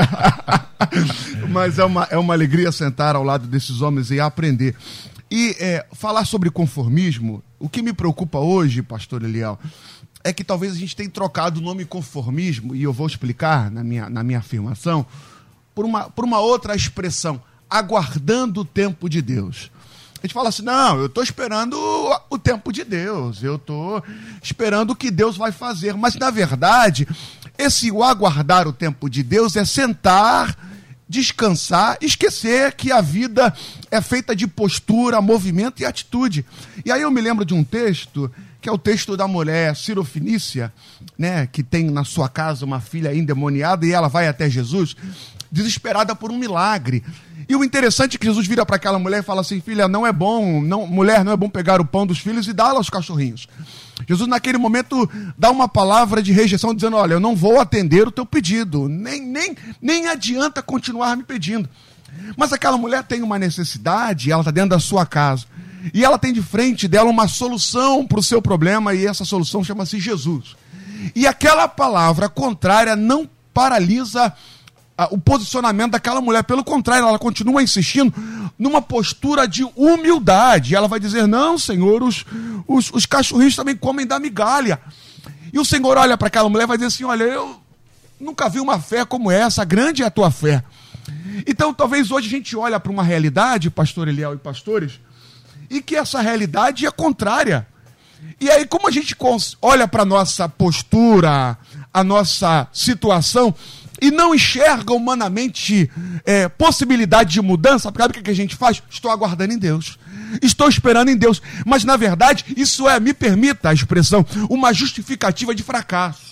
Mas 1.51 1.79
é 1.79 1.85
uma, 1.85 2.05
é 2.11 2.17
uma 2.17 2.33
alegria 2.33 2.73
sentar 2.73 3.15
ao 3.15 3.23
lado 3.23 3.47
desses 3.47 3.83
homens 3.83 4.11
e 4.11 4.19
aprender. 4.19 4.75
E 5.31 5.57
é, 5.61 5.87
falar 5.93 6.25
sobre 6.25 6.51
conformismo, 6.51 7.43
o 7.59 7.69
que 7.69 7.83
me 7.83 7.93
preocupa 7.93 8.39
hoje, 8.39 8.83
pastor 8.83 9.23
Eliel, 9.23 9.59
é 10.25 10.33
que 10.33 10.45
talvez 10.45 10.73
a 10.73 10.77
gente 10.77 10.95
tenha 10.95 11.11
trocado 11.11 11.61
o 11.61 11.63
nome 11.63 11.85
conformismo, 11.85 12.75
e 12.75 12.83
eu 12.83 12.93
vou 12.93 13.07
explicar 13.07 13.71
na 13.71 13.83
minha, 13.83 14.09
na 14.09 14.23
minha 14.23 14.39
afirmação, 14.39 15.05
por 15.75 15.85
uma, 15.85 16.11
por 16.11 16.25
uma 16.25 16.39
outra 16.39 16.75
expressão, 16.77 17.43
aguardando 17.69 18.61
o 18.61 18.65
tempo 18.65 19.09
de 19.09 19.23
Deus. 19.23 19.71
A 20.23 20.27
gente 20.27 20.35
fala 20.35 20.51
assim: 20.51 20.63
não, 20.63 20.99
eu 20.99 21.07
estou 21.07 21.23
esperando 21.23 21.77
o 22.31 22.39
tempo 22.39 22.73
de 22.73 22.85
Deus, 22.85 23.43
eu 23.43 23.57
estou 23.57 24.03
esperando 24.41 24.93
o 24.93 24.97
que 24.97 25.11
Deus 25.11 25.37
vai 25.37 25.51
fazer. 25.51 25.95
Mas, 25.95 26.15
na 26.15 26.31
verdade, 26.31 27.09
esse 27.59 27.91
o 27.91 28.05
aguardar 28.05 28.69
o 28.69 28.73
tempo 28.73 29.11
de 29.11 29.23
Deus 29.25 29.57
é 29.57 29.65
sentar, 29.65 30.57
descansar, 31.09 31.99
esquecer 32.01 32.75
que 32.75 32.93
a 32.93 33.01
vida 33.01 33.53
é 33.91 34.01
feita 34.01 34.37
de 34.37 34.47
postura, 34.47 35.21
movimento 35.21 35.83
e 35.83 35.85
atitude. 35.85 36.47
E 36.85 36.93
aí 36.93 37.03
eu 37.03 37.11
me 37.11 37.21
lembro 37.21 37.45
de 37.45 37.53
um 37.53 37.65
texto 37.65 38.31
que 38.63 38.69
é 38.69 38.73
o 38.73 38.79
texto 38.79 39.17
da 39.17 39.27
mulher 39.27 39.75
Cirofinícia, 39.75 40.73
né, 41.19 41.49
que 41.49 41.65
tem 41.65 41.91
na 41.91 42.05
sua 42.05 42.29
casa 42.29 42.65
uma 42.65 42.81
filha 42.81 43.13
endemoniada 43.13 43.85
e 43.85 43.91
ela 43.91 44.07
vai 44.07 44.29
até 44.29 44.49
Jesus, 44.49 44.95
desesperada 45.51 46.15
por 46.15 46.31
um 46.31 46.39
milagre. 46.39 47.03
E 47.49 47.57
o 47.57 47.65
interessante 47.65 48.15
é 48.15 48.19
que 48.21 48.25
Jesus 48.25 48.47
vira 48.47 48.65
para 48.65 48.77
aquela 48.77 49.01
mulher 49.01 49.19
e 49.19 49.25
fala 49.25 49.41
assim: 49.41 49.61
Filha, 49.61 49.89
não 49.89 50.07
é 50.07 50.13
bom, 50.13 50.63
não, 50.63 50.87
mulher, 50.87 51.25
não 51.25 51.33
é 51.33 51.37
bom 51.37 51.49
pegar 51.49 51.81
o 51.81 51.85
pão 51.85 52.07
dos 52.07 52.21
filhos 52.21 52.47
e 52.47 52.53
dá-la 52.53 52.79
aos 52.79 52.89
cachorrinhos. 52.89 53.49
Jesus, 54.09 54.29
naquele 54.29 54.59
momento, 54.59 55.11
dá 55.37 55.51
uma 55.51 55.69
palavra 55.69 56.23
de 56.23 56.33
rejeição, 56.33 56.73
dizendo: 56.73 56.97
Olha, 56.97 57.15
eu 57.15 57.21
não 57.21 57.35
vou 57.35 57.59
atender 57.59 58.07
o 58.07 58.13
teu 58.13 58.25
pedido, 58.25 58.89
nem, 58.89 59.21
nem, 59.21 59.57
nem 59.83 60.07
adianta 60.07 60.63
continuar 60.63 61.17
me 61.17 61.25
pedindo. 61.25 61.69
Mas 62.37 62.53
aquela 62.53 62.79
mulher 62.79 63.03
tem 63.03 63.23
uma 63.23 63.39
necessidade, 63.39 64.31
ela 64.31 64.43
está 64.43 64.53
dentro 64.53 64.71
da 64.71 64.79
sua 64.79 65.05
casa. 65.05 65.47
E 65.93 66.05
ela 66.05 66.19
tem 66.19 66.33
de 66.33 66.43
frente 66.43 66.87
dela 66.87 67.11
uma 67.11 67.29
solução 67.29 68.07
para 68.07 68.21
o 68.21 68.23
seu 68.23 68.41
problema, 68.41 68.95
e 68.95 69.07
essa 69.07 69.25
solução 69.25 69.65
chama-se 69.65 69.99
Jesus. 69.99 70.57
E 71.15 71.27
aquela 71.27 71.67
palavra 71.67 72.29
contrária 72.29 72.95
não 72.95 73.29
paralisa 73.53 74.33
o 75.11 75.19
posicionamento 75.19 75.93
daquela 75.93 76.21
mulher. 76.21 76.45
Pelo 76.45 76.63
contrário, 76.63 77.07
ela 77.07 77.19
continua 77.19 77.63
insistindo 77.63 78.13
numa 78.59 78.81
postura 78.81 79.49
de 79.49 79.65
humildade. 79.75 80.75
Ela 80.75 80.87
vai 80.87 81.01
dizer: 81.01 81.27
Não, 81.27 81.59
Senhor, 81.59 82.03
os, 82.03 82.25
os, 82.67 82.91
os 82.93 83.07
cachorrinhos 83.07 83.57
também 83.57 83.77
comem 83.77 84.07
da 84.07 84.19
migalha. 84.19 84.81
E 85.53 85.59
o 85.59 85.65
Senhor 85.65 85.97
olha 85.97 86.17
para 86.17 86.29
aquela 86.29 86.49
mulher 86.49 86.65
e 86.65 86.69
vai 86.69 86.77
dizer 86.77 86.89
assim: 86.89 87.05
Olha, 87.05 87.25
eu 87.25 87.61
nunca 88.21 88.49
vi 88.49 88.61
uma 88.61 88.79
fé 88.79 89.05
como 89.05 89.31
essa, 89.31 89.65
grande 89.65 90.03
é 90.03 90.07
a 90.07 90.11
tua 90.11 90.31
fé. 90.31 90.63
Então, 91.47 91.75
talvez 91.75 92.11
hoje 92.11 92.29
a 92.29 92.31
gente 92.31 92.57
olha 92.57 92.79
para 92.79 92.93
uma 92.93 93.03
realidade, 93.03 93.71
pastor 93.71 94.07
Eliel 94.07 94.35
e 94.35 94.39
pastores, 94.39 95.01
e 95.73 95.81
que 95.81 95.97
essa 95.97 96.21
realidade 96.21 96.87
é 96.87 96.91
contrária. 96.91 97.67
E 98.39 98.51
aí, 98.51 98.67
como 98.67 98.87
a 98.87 98.91
gente 98.91 99.17
olha 99.61 99.89
para 99.89 100.03
a 100.03 100.07
nossa 100.07 100.49
postura, 100.49 101.57
a 101.93 102.05
nossa 102.05 102.69
situação, 102.73 103.55
e 104.01 104.11
não 104.11 104.35
enxerga 104.35 104.93
humanamente 104.93 105.91
é, 106.25 106.49
possibilidade 106.49 107.33
de 107.33 107.41
mudança, 107.41 107.93
sabe 107.97 108.19
o 108.19 108.23
que 108.23 108.31
a 108.31 108.35
gente 108.35 108.55
faz? 108.55 108.83
Estou 108.91 109.11
aguardando 109.11 109.53
em 109.53 109.59
Deus. 109.59 109.99
Estou 110.43 110.69
esperando 110.69 111.09
em 111.09 111.17
Deus. 111.17 111.41
Mas, 111.65 111.85
na 111.85 111.97
verdade, 111.97 112.45
isso 112.57 112.89
é, 112.89 113.01
me 113.01 113.15
permita 113.15 113.71
a 113.71 113.75
expressão, 113.75 114.27
uma 114.51 114.73
justificativa 114.73 115.55
de 115.55 115.63
fracasso 115.63 116.32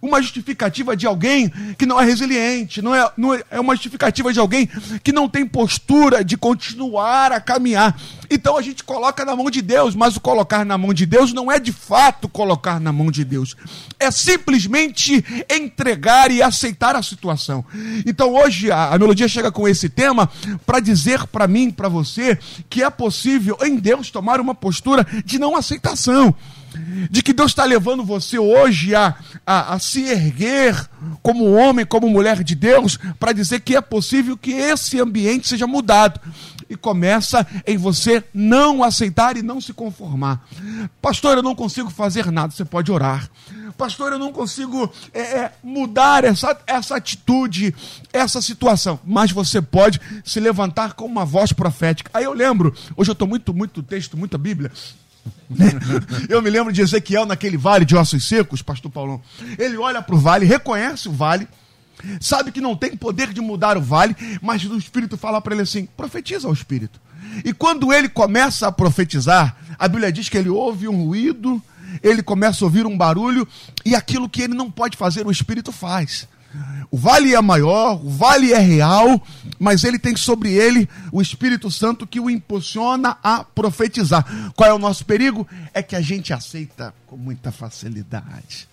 uma 0.00 0.20
justificativa 0.22 0.96
de 0.96 1.06
alguém 1.06 1.50
que 1.76 1.86
não 1.86 2.00
é 2.00 2.04
resiliente, 2.04 2.80
não 2.80 2.94
é, 2.94 3.10
não 3.16 3.34
é, 3.34 3.42
é 3.50 3.60
uma 3.60 3.74
justificativa 3.74 4.32
de 4.32 4.38
alguém 4.38 4.68
que 5.02 5.12
não 5.12 5.28
tem 5.28 5.46
postura 5.46 6.24
de 6.24 6.36
continuar 6.36 7.32
a 7.32 7.40
caminhar. 7.40 7.98
Então 8.30 8.56
a 8.56 8.62
gente 8.62 8.82
coloca 8.84 9.24
na 9.24 9.36
mão 9.36 9.50
de 9.50 9.60
Deus, 9.60 9.94
mas 9.94 10.16
o 10.16 10.20
colocar 10.20 10.64
na 10.64 10.78
mão 10.78 10.94
de 10.94 11.04
Deus 11.04 11.32
não 11.32 11.50
é 11.50 11.58
de 11.58 11.72
fato 11.72 12.28
colocar 12.28 12.80
na 12.80 12.92
mão 12.92 13.10
de 13.10 13.24
Deus, 13.24 13.56
é 13.98 14.10
simplesmente 14.10 15.24
entregar 15.50 16.30
e 16.30 16.42
aceitar 16.42 16.96
a 16.96 17.02
situação. 17.02 17.64
Então 18.06 18.34
hoje 18.34 18.70
a, 18.70 18.94
a 18.94 18.98
melodia 18.98 19.28
chega 19.28 19.52
com 19.52 19.68
esse 19.68 19.88
tema 19.88 20.30
para 20.64 20.80
dizer 20.80 21.26
para 21.26 21.46
mim, 21.46 21.70
para 21.70 21.88
você, 21.88 22.38
que 22.70 22.82
é 22.82 22.90
possível 22.90 23.58
em 23.62 23.76
Deus 23.76 24.10
tomar 24.10 24.40
uma 24.40 24.54
postura 24.54 25.06
de 25.24 25.38
não 25.38 25.56
aceitação 25.56 26.34
de 27.10 27.22
que 27.22 27.32
Deus 27.32 27.50
está 27.50 27.64
levando 27.64 28.04
você 28.04 28.38
hoje 28.38 28.94
a, 28.94 29.14
a, 29.46 29.74
a, 29.74 29.78
se 29.78 30.02
erguer 30.02 30.88
como 31.22 31.52
homem, 31.52 31.84
como 31.84 32.08
mulher 32.08 32.42
de 32.42 32.54
Deus, 32.54 32.98
para 33.18 33.32
dizer 33.32 33.60
que 33.60 33.76
é 33.76 33.80
possível 33.80 34.36
que 34.36 34.52
esse 34.52 35.00
ambiente 35.00 35.48
seja 35.48 35.66
mudado. 35.66 36.20
E 36.68 36.76
começa 36.76 37.46
em 37.66 37.76
você 37.76 38.24
não 38.32 38.82
aceitar 38.82 39.36
e 39.36 39.42
não 39.42 39.60
se 39.60 39.74
conformar. 39.74 40.42
Pastor, 41.02 41.36
eu 41.36 41.42
não 41.42 41.54
consigo 41.54 41.90
fazer 41.90 42.32
nada. 42.32 42.50
Você 42.50 42.64
pode 42.64 42.90
orar. 42.90 43.28
Pastor, 43.76 44.12
eu 44.12 44.18
não 44.18 44.32
consigo 44.32 44.90
é, 45.12 45.20
é, 45.20 45.52
mudar 45.62 46.24
essa, 46.24 46.58
essa 46.66 46.96
atitude, 46.96 47.74
essa 48.12 48.40
situação. 48.40 48.98
Mas 49.04 49.32
você 49.32 49.60
pode 49.60 50.00
se 50.24 50.40
levantar 50.40 50.94
com 50.94 51.04
uma 51.04 51.24
voz 51.24 51.52
profética. 51.52 52.10
Aí 52.14 52.24
eu 52.24 52.32
lembro, 52.32 52.74
hoje 52.96 53.10
eu 53.10 53.14
estou 53.14 53.28
muito, 53.28 53.52
muito 53.52 53.82
texto, 53.82 54.16
muita 54.16 54.38
Bíblia. 54.38 54.70
Eu 56.28 56.40
me 56.40 56.50
lembro 56.50 56.72
de 56.72 56.80
Ezequiel 56.80 57.26
naquele 57.26 57.56
vale 57.56 57.84
de 57.84 57.94
ossos 57.94 58.26
secos, 58.26 58.62
pastor 58.62 58.90
Paulão. 58.90 59.20
Ele 59.58 59.76
olha 59.76 60.00
para 60.02 60.14
o 60.14 60.18
vale, 60.18 60.46
reconhece 60.46 61.08
o 61.08 61.12
vale, 61.12 61.46
sabe 62.20 62.50
que 62.50 62.60
não 62.60 62.74
tem 62.76 62.96
poder 62.96 63.32
de 63.32 63.40
mudar 63.40 63.76
o 63.76 63.82
vale, 63.82 64.16
mas 64.40 64.64
o 64.64 64.76
Espírito 64.76 65.16
fala 65.16 65.40
para 65.40 65.54
ele 65.54 65.62
assim: 65.62 65.86
profetiza 65.96 66.46
ao 66.46 66.54
Espírito. 66.54 67.00
E 67.44 67.52
quando 67.52 67.92
ele 67.92 68.08
começa 68.08 68.66
a 68.66 68.72
profetizar, 68.72 69.56
a 69.78 69.88
Bíblia 69.88 70.12
diz 70.12 70.28
que 70.28 70.36
ele 70.36 70.48
ouve 70.48 70.88
um 70.88 71.04
ruído, 71.04 71.62
ele 72.02 72.22
começa 72.22 72.64
a 72.64 72.66
ouvir 72.66 72.86
um 72.86 72.96
barulho, 72.96 73.46
e 73.84 73.94
aquilo 73.94 74.28
que 74.28 74.42
ele 74.42 74.54
não 74.54 74.70
pode 74.70 74.96
fazer, 74.96 75.26
o 75.26 75.30
Espírito 75.30 75.72
faz. 75.72 76.28
O 76.90 76.96
vale 76.96 77.34
é 77.34 77.40
maior, 77.40 78.04
o 78.04 78.10
vale 78.10 78.52
é 78.52 78.58
real, 78.58 79.20
mas 79.58 79.84
ele 79.84 79.98
tem 79.98 80.16
sobre 80.16 80.50
ele 80.50 80.88
o 81.10 81.22
Espírito 81.22 81.70
Santo 81.70 82.06
que 82.06 82.20
o 82.20 82.28
impulsiona 82.28 83.16
a 83.22 83.42
profetizar. 83.42 84.24
Qual 84.54 84.68
é 84.68 84.74
o 84.74 84.78
nosso 84.78 85.04
perigo? 85.04 85.46
É 85.72 85.82
que 85.82 85.96
a 85.96 86.00
gente 86.00 86.32
aceita 86.32 86.94
com 87.06 87.16
muita 87.16 87.50
facilidade 87.50 88.71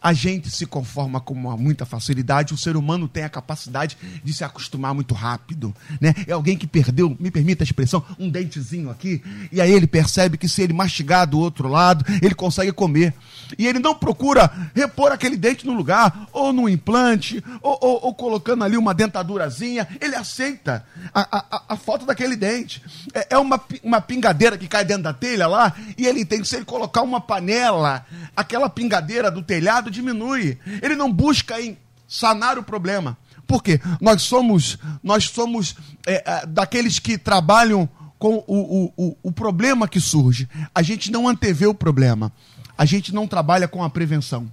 a 0.00 0.12
gente 0.12 0.50
se 0.50 0.64
conforma 0.64 1.20
com 1.20 1.34
muita 1.34 1.84
facilidade, 1.84 2.54
o 2.54 2.58
ser 2.58 2.76
humano 2.76 3.08
tem 3.08 3.24
a 3.24 3.28
capacidade 3.28 3.96
de 4.22 4.32
se 4.32 4.44
acostumar 4.44 4.94
muito 4.94 5.12
rápido. 5.12 5.74
Né? 6.00 6.14
É 6.26 6.32
alguém 6.32 6.56
que 6.56 6.66
perdeu, 6.66 7.16
me 7.18 7.30
permita 7.30 7.62
a 7.62 7.66
expressão, 7.66 8.04
um 8.18 8.30
dentezinho 8.30 8.90
aqui, 8.90 9.22
e 9.50 9.60
aí 9.60 9.72
ele 9.72 9.86
percebe 9.86 10.38
que 10.38 10.48
se 10.48 10.62
ele 10.62 10.72
mastigar 10.72 11.26
do 11.26 11.38
outro 11.38 11.68
lado, 11.68 12.04
ele 12.22 12.34
consegue 12.34 12.72
comer. 12.72 13.12
E 13.58 13.66
ele 13.66 13.78
não 13.78 13.94
procura 13.94 14.50
repor 14.74 15.10
aquele 15.10 15.36
dente 15.36 15.66
no 15.66 15.72
lugar, 15.72 16.28
ou 16.32 16.52
no 16.52 16.68
implante, 16.68 17.42
ou, 17.60 17.78
ou, 17.80 18.06
ou 18.06 18.14
colocando 18.14 18.62
ali 18.62 18.76
uma 18.76 18.94
dentadurazinha, 18.94 19.88
ele 20.00 20.14
aceita 20.14 20.86
a, 21.12 21.38
a, 21.38 21.62
a 21.70 21.76
falta 21.76 22.06
daquele 22.06 22.36
dente. 22.36 22.82
É, 23.12 23.28
é 23.30 23.38
uma, 23.38 23.60
uma 23.82 24.00
pingadeira 24.00 24.56
que 24.56 24.68
cai 24.68 24.84
dentro 24.84 25.04
da 25.04 25.12
telha 25.12 25.46
lá, 25.46 25.74
e 25.96 26.06
ele 26.06 26.20
entende 26.20 26.42
que 26.42 26.48
se 26.48 26.56
ele 26.56 26.64
colocar 26.64 27.02
uma 27.02 27.20
panela, 27.20 28.06
aquela 28.36 28.68
pingadeira 28.68 29.30
do 29.30 29.42
telhado, 29.42 29.90
diminui. 29.98 30.58
Ele 30.82 30.94
não 30.94 31.12
busca 31.12 31.60
em 31.60 31.76
sanar 32.06 32.58
o 32.58 32.62
problema. 32.62 33.16
Por 33.46 33.62
quê? 33.62 33.80
Nós 34.00 34.22
somos, 34.22 34.78
nós 35.02 35.24
somos 35.24 35.74
é, 36.06 36.22
é, 36.24 36.46
daqueles 36.46 36.98
que 36.98 37.16
trabalham 37.16 37.88
com 38.18 38.44
o, 38.46 38.56
o, 38.56 38.92
o, 38.96 39.16
o 39.22 39.32
problema 39.32 39.88
que 39.88 40.00
surge. 40.00 40.48
A 40.74 40.82
gente 40.82 41.10
não 41.10 41.28
antevê 41.28 41.66
o 41.66 41.74
problema. 41.74 42.32
A 42.76 42.84
gente 42.84 43.12
não 43.12 43.26
trabalha 43.26 43.66
com 43.66 43.82
a 43.82 43.90
prevenção. 43.90 44.50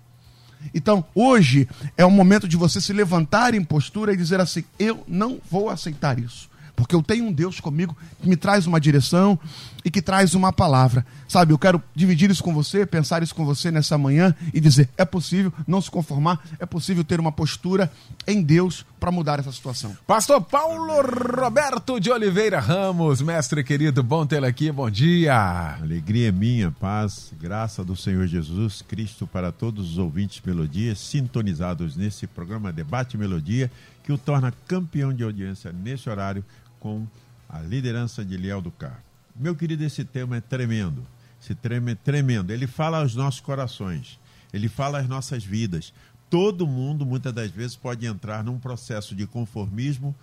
Então, 0.73 1.05
hoje 1.13 1.67
é 1.95 2.05
o 2.05 2.09
momento 2.09 2.47
de 2.47 2.57
você 2.57 2.81
se 2.81 2.91
levantar 2.91 3.53
em 3.53 3.63
postura 3.63 4.13
e 4.13 4.17
dizer 4.17 4.39
assim: 4.39 4.63
eu 4.79 5.03
não 5.07 5.39
vou 5.49 5.69
aceitar 5.69 6.17
isso. 6.17 6.49
Porque 6.75 6.95
eu 6.95 7.01
tenho 7.01 7.25
um 7.25 7.31
Deus 7.31 7.59
comigo 7.59 7.95
que 8.21 8.27
me 8.27 8.35
traz 8.35 8.67
uma 8.67 8.79
direção 8.79 9.39
e 9.83 9.91
que 9.91 10.01
traz 10.01 10.33
uma 10.33 10.51
palavra. 10.51 11.05
Sabe, 11.27 11.53
eu 11.53 11.59
quero 11.59 11.81
dividir 11.93 12.29
isso 12.29 12.43
com 12.43 12.53
você, 12.53 12.85
pensar 12.85 13.21
isso 13.21 13.35
com 13.35 13.45
você 13.45 13.71
nessa 13.71 13.97
manhã 13.97 14.35
e 14.53 14.59
dizer: 14.59 14.89
é 14.97 15.05
possível 15.05 15.53
não 15.67 15.81
se 15.81 15.89
conformar, 15.91 16.39
é 16.59 16.65
possível 16.65 17.03
ter 17.03 17.19
uma 17.19 17.31
postura 17.31 17.91
em 18.27 18.41
Deus 18.41 18.85
para 18.99 19.11
mudar 19.11 19.39
essa 19.39 19.51
situação. 19.51 19.95
Pastor 20.07 20.41
Paulo 20.41 21.01
Roberto 21.39 21.99
de 21.99 22.11
Oliveira 22.11 22.59
Ramos, 22.59 23.21
mestre 23.21 23.63
querido, 23.63 24.01
bom 24.01 24.25
tê-lo 24.25 24.47
aqui, 24.47 24.71
bom 24.71 24.89
dia. 24.89 25.77
Alegria 25.79 26.29
é 26.29 26.31
minha, 26.31 26.71
paz, 26.71 27.31
graça 27.39 27.83
do 27.83 27.95
Senhor 27.95 28.25
Jesus 28.25 28.81
Cristo 28.81 29.27
para 29.27 29.51
todos 29.51 29.91
os 29.91 29.97
ouvintes 29.97 30.41
Melodia, 30.43 30.95
sintonizados 30.95 31.95
nesse 31.95 32.25
programa 32.25 32.73
Debate 32.73 33.17
Melodia, 33.17 33.71
que 34.03 34.11
o 34.11 34.17
torna 34.17 34.53
campeão 34.67 35.13
de 35.13 35.23
audiência 35.23 35.71
nesse 35.71 36.09
horário 36.09 36.43
com 36.85 37.07
a 37.49 37.61
liderança 37.61 38.23
de 38.23 38.37
Liel 38.37 38.61
do 38.61 38.69
Carmo. 38.69 39.01
Meu 39.35 39.55
querido, 39.55 39.83
esse 39.83 40.05
tema 40.05 40.37
é 40.37 40.41
tremendo. 40.41 41.03
Esse 41.41 41.55
tema 41.55 41.89
é 41.89 41.95
tremendo. 41.95 42.51
Ele 42.51 42.67
fala 42.67 42.99
aos 42.99 43.15
nossos 43.15 43.39
corações, 43.39 44.19
ele 44.53 44.69
fala 44.69 44.99
às 44.99 45.07
nossas 45.07 45.43
vidas. 45.43 45.91
Todo 46.29 46.67
mundo, 46.67 47.03
muitas 47.03 47.33
das 47.33 47.49
vezes, 47.49 47.75
pode 47.75 48.05
entrar 48.05 48.43
num 48.43 48.59
processo 48.59 49.15
de 49.15 49.25
conformismo, 49.25 50.13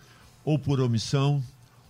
ou 0.45 0.57
por 0.57 0.79
omissão, 0.79 1.43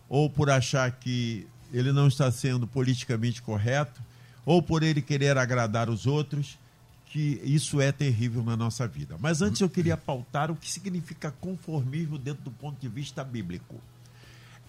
ou 0.08 0.30
por 0.30 0.48
achar 0.48 0.90
que 0.90 1.46
ele 1.70 1.92
não 1.92 2.08
está 2.08 2.32
sendo 2.32 2.66
politicamente 2.66 3.42
correto, 3.42 4.00
ou 4.42 4.62
por 4.62 4.82
ele 4.82 5.02
querer 5.02 5.36
agradar 5.36 5.90
os 5.90 6.06
outros, 6.06 6.58
que 7.04 7.38
isso 7.44 7.78
é 7.78 7.92
terrível 7.92 8.42
na 8.42 8.56
nossa 8.56 8.88
vida. 8.88 9.16
Mas 9.20 9.42
antes 9.42 9.60
eu 9.60 9.68
queria 9.68 9.98
pautar 9.98 10.50
o 10.50 10.56
que 10.56 10.70
significa 10.70 11.30
conformismo 11.30 12.16
dentro 12.16 12.42
do 12.42 12.50
ponto 12.50 12.80
de 12.80 12.88
vista 12.88 13.22
bíblico. 13.22 13.78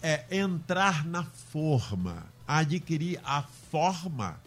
É 0.06 0.26
entrar 0.36 1.02
na 1.06 1.24
forma, 1.24 2.26
adquirir 2.46 3.18
a 3.24 3.42
forma. 3.42 4.38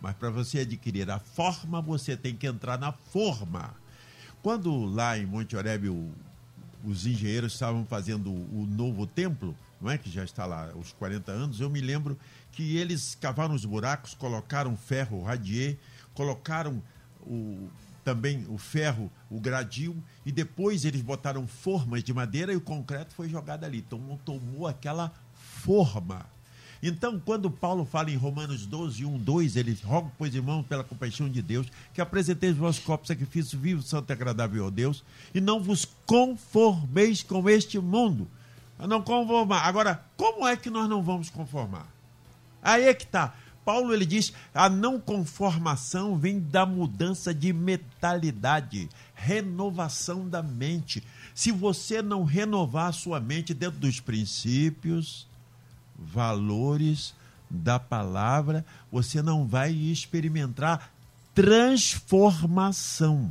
Mas 0.00 0.16
para 0.16 0.28
você 0.28 0.60
adquirir 0.60 1.08
a 1.08 1.20
forma, 1.20 1.80
você 1.80 2.16
tem 2.16 2.34
que 2.34 2.48
entrar 2.48 2.76
na 2.76 2.90
forma. 2.90 3.76
Quando 4.42 4.86
lá 4.86 5.16
em 5.16 5.24
Monte 5.24 5.54
Oreb 5.56 5.86
os 6.84 7.06
engenheiros 7.06 7.52
estavam 7.52 7.84
fazendo 7.84 8.28
o, 8.28 8.62
o 8.62 8.66
novo 8.66 9.06
templo, 9.06 9.54
não 9.80 9.88
é 9.88 9.96
que 9.96 10.10
já 10.10 10.24
está 10.24 10.44
lá 10.46 10.72
os 10.74 10.92
40 10.92 11.30
anos, 11.30 11.60
eu 11.60 11.70
me 11.70 11.80
lembro 11.80 12.18
que 12.50 12.76
eles 12.76 13.16
cavaram 13.20 13.54
os 13.54 13.64
buracos, 13.64 14.14
colocaram 14.14 14.76
ferro 14.76 15.22
radier, 15.22 15.76
colocaram 16.12 16.82
o, 17.22 17.68
também 18.08 18.46
o 18.48 18.56
ferro, 18.56 19.12
o 19.28 19.38
gradil, 19.38 19.94
e 20.24 20.32
depois 20.32 20.86
eles 20.86 21.02
botaram 21.02 21.46
formas 21.46 22.02
de 22.02 22.14
madeira 22.14 22.54
e 22.54 22.56
o 22.56 22.60
concreto 22.60 23.12
foi 23.12 23.28
jogado 23.28 23.64
ali. 23.64 23.82
Tomou, 23.82 24.18
tomou 24.24 24.66
aquela 24.66 25.12
forma. 25.34 26.24
Então, 26.82 27.20
quando 27.22 27.50
Paulo 27.50 27.84
fala 27.84 28.10
em 28.10 28.16
Romanos 28.16 28.64
12, 28.64 29.04
1, 29.04 29.18
2, 29.18 29.56
ele 29.56 29.78
roga, 29.84 30.10
pois 30.16 30.34
irmãos, 30.34 30.64
pela 30.64 30.82
compaixão 30.82 31.28
de 31.28 31.42
Deus, 31.42 31.66
que 31.92 32.00
apresenteis 32.00 32.54
os 32.54 32.58
vossos 32.58 32.82
corpos 32.82 33.08
sacrifício 33.08 33.58
vivo, 33.58 33.82
santo 33.82 34.10
e 34.10 34.14
agradável 34.14 34.66
a 34.66 34.70
Deus, 34.70 35.04
e 35.34 35.40
não 35.40 35.60
vos 35.60 35.86
conformeis 36.06 37.22
com 37.22 37.46
este 37.46 37.78
mundo. 37.78 38.26
Não 38.78 39.02
conformar. 39.02 39.66
Agora, 39.66 40.02
como 40.16 40.48
é 40.48 40.56
que 40.56 40.70
nós 40.70 40.88
não 40.88 41.02
vamos 41.02 41.28
conformar? 41.28 41.86
Aí 42.62 42.84
é 42.84 42.94
que 42.94 43.04
está. 43.04 43.34
Paulo 43.68 43.92
ele 43.92 44.06
diz: 44.06 44.32
a 44.54 44.70
não 44.70 44.98
conformação 44.98 46.16
vem 46.16 46.40
da 46.40 46.64
mudança 46.64 47.34
de 47.34 47.52
mentalidade, 47.52 48.88
renovação 49.14 50.26
da 50.26 50.42
mente. 50.42 51.02
Se 51.34 51.52
você 51.52 52.00
não 52.00 52.24
renovar 52.24 52.86
a 52.86 52.92
sua 52.92 53.20
mente 53.20 53.52
dentro 53.52 53.78
dos 53.78 54.00
princípios, 54.00 55.28
valores 55.98 57.14
da 57.50 57.78
palavra, 57.78 58.64
você 58.90 59.20
não 59.20 59.46
vai 59.46 59.70
experimentar 59.70 60.90
transformação. 61.34 63.30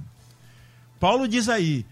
Paulo 0.99 1.27
diz 1.27 1.49
aí: 1.49 1.83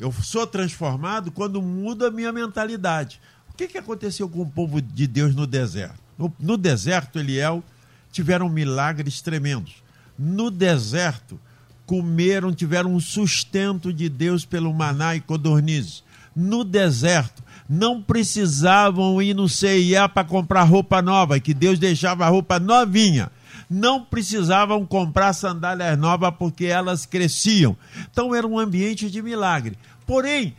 eu 0.00 0.10
sou 0.10 0.48
transformado 0.48 1.30
quando 1.30 1.62
muda 1.62 2.08
a 2.08 2.10
minha 2.10 2.32
mentalidade. 2.32 3.20
O 3.50 3.54
que, 3.54 3.68
que 3.68 3.78
aconteceu 3.78 4.28
com 4.28 4.42
o 4.42 4.50
povo 4.50 4.82
de 4.82 5.06
Deus 5.06 5.32
no 5.32 5.46
deserto? 5.46 6.01
No, 6.22 6.32
no 6.38 6.56
deserto, 6.56 7.18
Eliel, 7.18 7.64
tiveram 8.12 8.48
milagres 8.48 9.20
tremendos. 9.20 9.82
No 10.16 10.50
deserto, 10.50 11.40
comeram, 11.84 12.54
tiveram 12.54 12.94
um 12.94 13.00
sustento 13.00 13.92
de 13.92 14.08
Deus 14.08 14.44
pelo 14.44 14.72
maná 14.72 15.16
e 15.16 15.20
codornizes. 15.20 16.04
No 16.34 16.62
deserto, 16.62 17.42
não 17.68 18.00
precisavam 18.00 19.20
ir 19.20 19.34
no 19.34 19.48
CIA 19.48 20.08
para 20.08 20.26
comprar 20.26 20.62
roupa 20.62 21.02
nova, 21.02 21.40
que 21.40 21.52
Deus 21.52 21.78
deixava 21.78 22.24
a 22.24 22.28
roupa 22.28 22.60
novinha. 22.60 23.30
Não 23.68 24.04
precisavam 24.04 24.86
comprar 24.86 25.32
sandálias 25.32 25.98
novas 25.98 26.32
porque 26.38 26.66
elas 26.66 27.04
cresciam. 27.04 27.76
Então 28.10 28.34
era 28.34 28.46
um 28.46 28.58
ambiente 28.58 29.10
de 29.10 29.20
milagre. 29.22 29.76
Porém, 30.06 30.54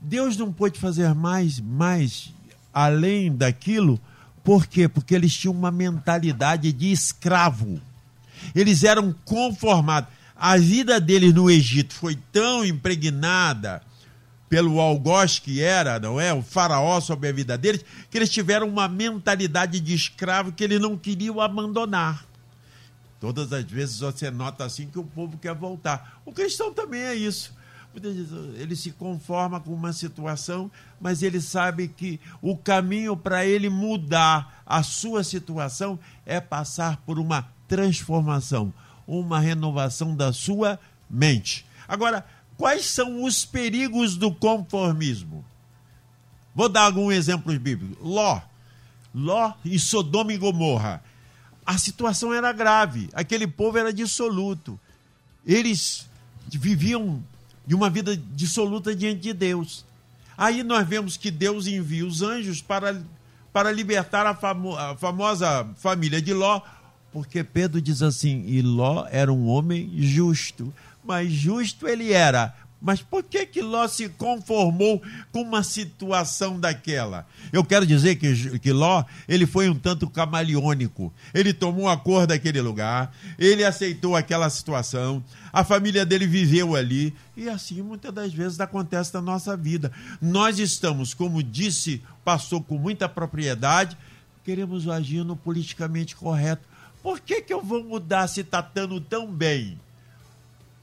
Deus 0.00 0.36
não 0.36 0.52
pôde 0.52 0.78
fazer 0.80 1.14
mais, 1.14 1.60
mais 1.60 2.32
além 2.72 3.34
daquilo. 3.34 4.00
Por 4.42 4.66
quê? 4.66 4.88
Porque 4.88 5.14
eles 5.14 5.36
tinham 5.36 5.54
uma 5.54 5.70
mentalidade 5.70 6.72
de 6.72 6.90
escravo. 6.90 7.80
Eles 8.54 8.82
eram 8.82 9.14
conformados. 9.24 10.10
A 10.34 10.56
vida 10.56 11.00
deles 11.00 11.32
no 11.32 11.50
Egito 11.50 11.94
foi 11.94 12.18
tão 12.32 12.64
impregnada 12.64 13.80
pelo 14.48 14.80
algoz 14.80 15.38
que 15.38 15.62
era, 15.62 15.98
não 15.98 16.20
é? 16.20 16.34
O 16.34 16.42
faraó 16.42 17.00
sobre 17.00 17.28
a 17.28 17.32
vida 17.32 17.56
deles, 17.56 17.84
que 18.10 18.18
eles 18.18 18.28
tiveram 18.28 18.68
uma 18.68 18.88
mentalidade 18.88 19.80
de 19.80 19.94
escravo 19.94 20.52
que 20.52 20.62
eles 20.62 20.80
não 20.80 20.96
queriam 20.96 21.40
abandonar. 21.40 22.26
Todas 23.18 23.52
as 23.52 23.64
vezes 23.64 24.00
você 24.00 24.30
nota 24.30 24.64
assim 24.64 24.88
que 24.88 24.98
o 24.98 25.04
povo 25.04 25.38
quer 25.38 25.54
voltar. 25.54 26.20
O 26.24 26.32
cristão 26.32 26.74
também 26.74 27.00
é 27.00 27.14
isso. 27.14 27.54
Ele 28.54 28.74
se 28.74 28.92
conforma 28.92 29.60
com 29.60 29.72
uma 29.72 29.92
situação, 29.92 30.70
mas 31.00 31.22
ele 31.22 31.40
sabe 31.40 31.88
que 31.88 32.20
o 32.40 32.56
caminho 32.56 33.16
para 33.16 33.44
ele 33.44 33.68
mudar 33.68 34.62
a 34.66 34.82
sua 34.82 35.22
situação 35.22 35.98
é 36.24 36.40
passar 36.40 36.98
por 36.98 37.18
uma 37.18 37.48
transformação, 37.68 38.72
uma 39.06 39.38
renovação 39.38 40.16
da 40.16 40.32
sua 40.32 40.78
mente. 41.10 41.66
Agora, 41.86 42.24
Quais 42.62 42.86
são 42.86 43.24
os 43.24 43.44
perigos 43.44 44.16
do 44.16 44.32
conformismo? 44.32 45.44
Vou 46.54 46.68
dar 46.68 46.82
alguns 46.82 47.12
exemplos 47.12 47.58
bíblicos. 47.58 47.96
Ló, 48.00 48.40
Ló 49.12 49.54
e 49.64 49.80
Sodoma 49.80 50.32
e 50.32 50.38
Gomorra. 50.38 51.02
A 51.66 51.76
situação 51.76 52.32
era 52.32 52.52
grave, 52.52 53.08
aquele 53.14 53.48
povo 53.48 53.78
era 53.78 53.92
dissoluto. 53.92 54.78
Eles 55.44 56.08
viviam 56.48 57.20
de 57.66 57.74
uma 57.74 57.88
vida 57.88 58.16
dissoluta 58.16 58.94
diante 58.94 59.20
de 59.20 59.32
Deus. 59.32 59.84
Aí 60.36 60.62
nós 60.62 60.86
vemos 60.86 61.16
que 61.16 61.30
Deus 61.30 61.66
envia 61.66 62.06
os 62.06 62.22
anjos 62.22 62.60
para, 62.60 63.02
para 63.52 63.70
libertar 63.70 64.26
a, 64.26 64.34
famo, 64.34 64.76
a 64.76 64.96
famosa 64.96 65.68
família 65.76 66.20
de 66.20 66.32
Ló, 66.32 66.60
porque 67.12 67.44
Pedro 67.44 67.80
diz 67.80 68.02
assim: 68.02 68.44
e 68.46 68.62
Ló 68.62 69.06
era 69.10 69.32
um 69.32 69.46
homem 69.48 69.90
justo 69.98 70.72
mas 71.04 71.32
justo 71.32 71.88
ele 71.88 72.12
era. 72.12 72.54
Mas 72.82 73.00
por 73.00 73.22
que 73.22 73.46
que 73.46 73.62
Ló 73.62 73.86
se 73.86 74.08
conformou 74.08 75.00
com 75.30 75.42
uma 75.42 75.62
situação 75.62 76.58
daquela? 76.58 77.24
Eu 77.52 77.64
quero 77.64 77.86
dizer 77.86 78.16
que, 78.16 78.58
que 78.58 78.72
Ló, 78.72 79.04
ele 79.28 79.46
foi 79.46 79.68
um 79.68 79.78
tanto 79.78 80.10
camaleônico. 80.10 81.12
Ele 81.32 81.54
tomou 81.54 81.88
a 81.88 81.96
cor 81.96 82.26
daquele 82.26 82.60
lugar, 82.60 83.14
ele 83.38 83.64
aceitou 83.64 84.16
aquela 84.16 84.50
situação, 84.50 85.22
a 85.52 85.62
família 85.62 86.04
dele 86.04 86.26
viveu 86.26 86.74
ali, 86.74 87.14
e 87.36 87.48
assim 87.48 87.80
muitas 87.82 88.12
das 88.12 88.32
vezes 88.32 88.58
acontece 88.58 89.14
na 89.14 89.22
nossa 89.22 89.56
vida. 89.56 89.92
Nós 90.20 90.58
estamos, 90.58 91.14
como 91.14 91.40
disse, 91.40 92.02
passou 92.24 92.60
com 92.60 92.76
muita 92.76 93.08
propriedade, 93.08 93.96
queremos 94.42 94.88
agir 94.88 95.24
no 95.24 95.36
politicamente 95.36 96.16
correto. 96.16 96.68
Por 97.00 97.20
que 97.20 97.42
que 97.42 97.54
eu 97.54 97.62
vou 97.62 97.84
mudar 97.84 98.26
se 98.26 98.40
está 98.40 98.60
tão 98.60 99.30
bem? 99.30 99.78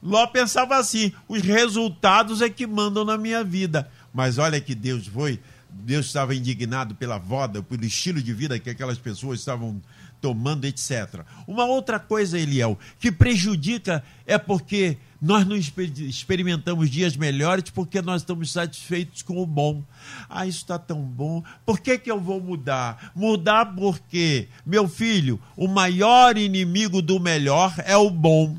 Ló 0.02 0.26
pensava 0.28 0.78
assim: 0.78 1.12
os 1.28 1.42
resultados 1.42 2.42
é 2.42 2.50
que 2.50 2.66
mandam 2.66 3.04
na 3.04 3.18
minha 3.18 3.44
vida. 3.44 3.90
Mas 4.14 4.38
olha 4.38 4.60
que 4.60 4.74
Deus 4.74 5.08
foi. 5.08 5.40
Deus 5.70 6.08
estava 6.08 6.34
indignado 6.34 6.96
pela 6.96 7.18
voda, 7.18 7.62
pelo 7.62 7.86
estilo 7.86 8.22
de 8.22 8.34
vida 8.34 8.60
que 8.60 8.70
aquelas 8.70 8.98
pessoas 8.98 9.40
estavam 9.40 9.82
tomando, 10.20 10.66
etc. 10.66 11.22
Uma 11.48 11.66
outra 11.66 12.00
coisa, 12.00 12.38
Eliel, 12.38 12.78
que 13.00 13.12
prejudica 13.12 14.04
é 14.26 14.38
porque 14.38 14.98
nós 15.22 15.46
não 15.46 15.56
experimentamos 15.56 16.90
dias 16.90 17.16
melhores 17.16 17.70
porque 17.70 18.02
nós 18.02 18.22
estamos 18.22 18.52
satisfeitos 18.52 19.22
com 19.22 19.38
o 19.38 19.46
bom. 19.46 19.84
Ah, 20.30 20.48
isso 20.48 20.60
está 20.60 20.80
tão 20.80 21.02
bom. 21.02 21.44
Por 21.66 21.80
que, 21.80 21.98
que 21.98 22.10
eu 22.10 22.20
vou 22.20 22.42
mudar? 22.42 23.12
Mudar 23.16 23.66
porque, 23.76 24.48
meu 24.66 24.88
filho, 24.88 25.40
o 25.56 25.68
maior 25.68 26.38
inimigo 26.38 27.02
do 27.02 27.20
melhor 27.20 27.74
é 27.80 27.98
o 27.98 28.10
bom. 28.10 28.58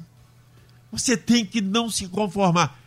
Você 0.92 1.16
tem 1.16 1.44
que 1.44 1.60
não 1.60 1.88
se 1.90 2.08
conformar. 2.08 2.78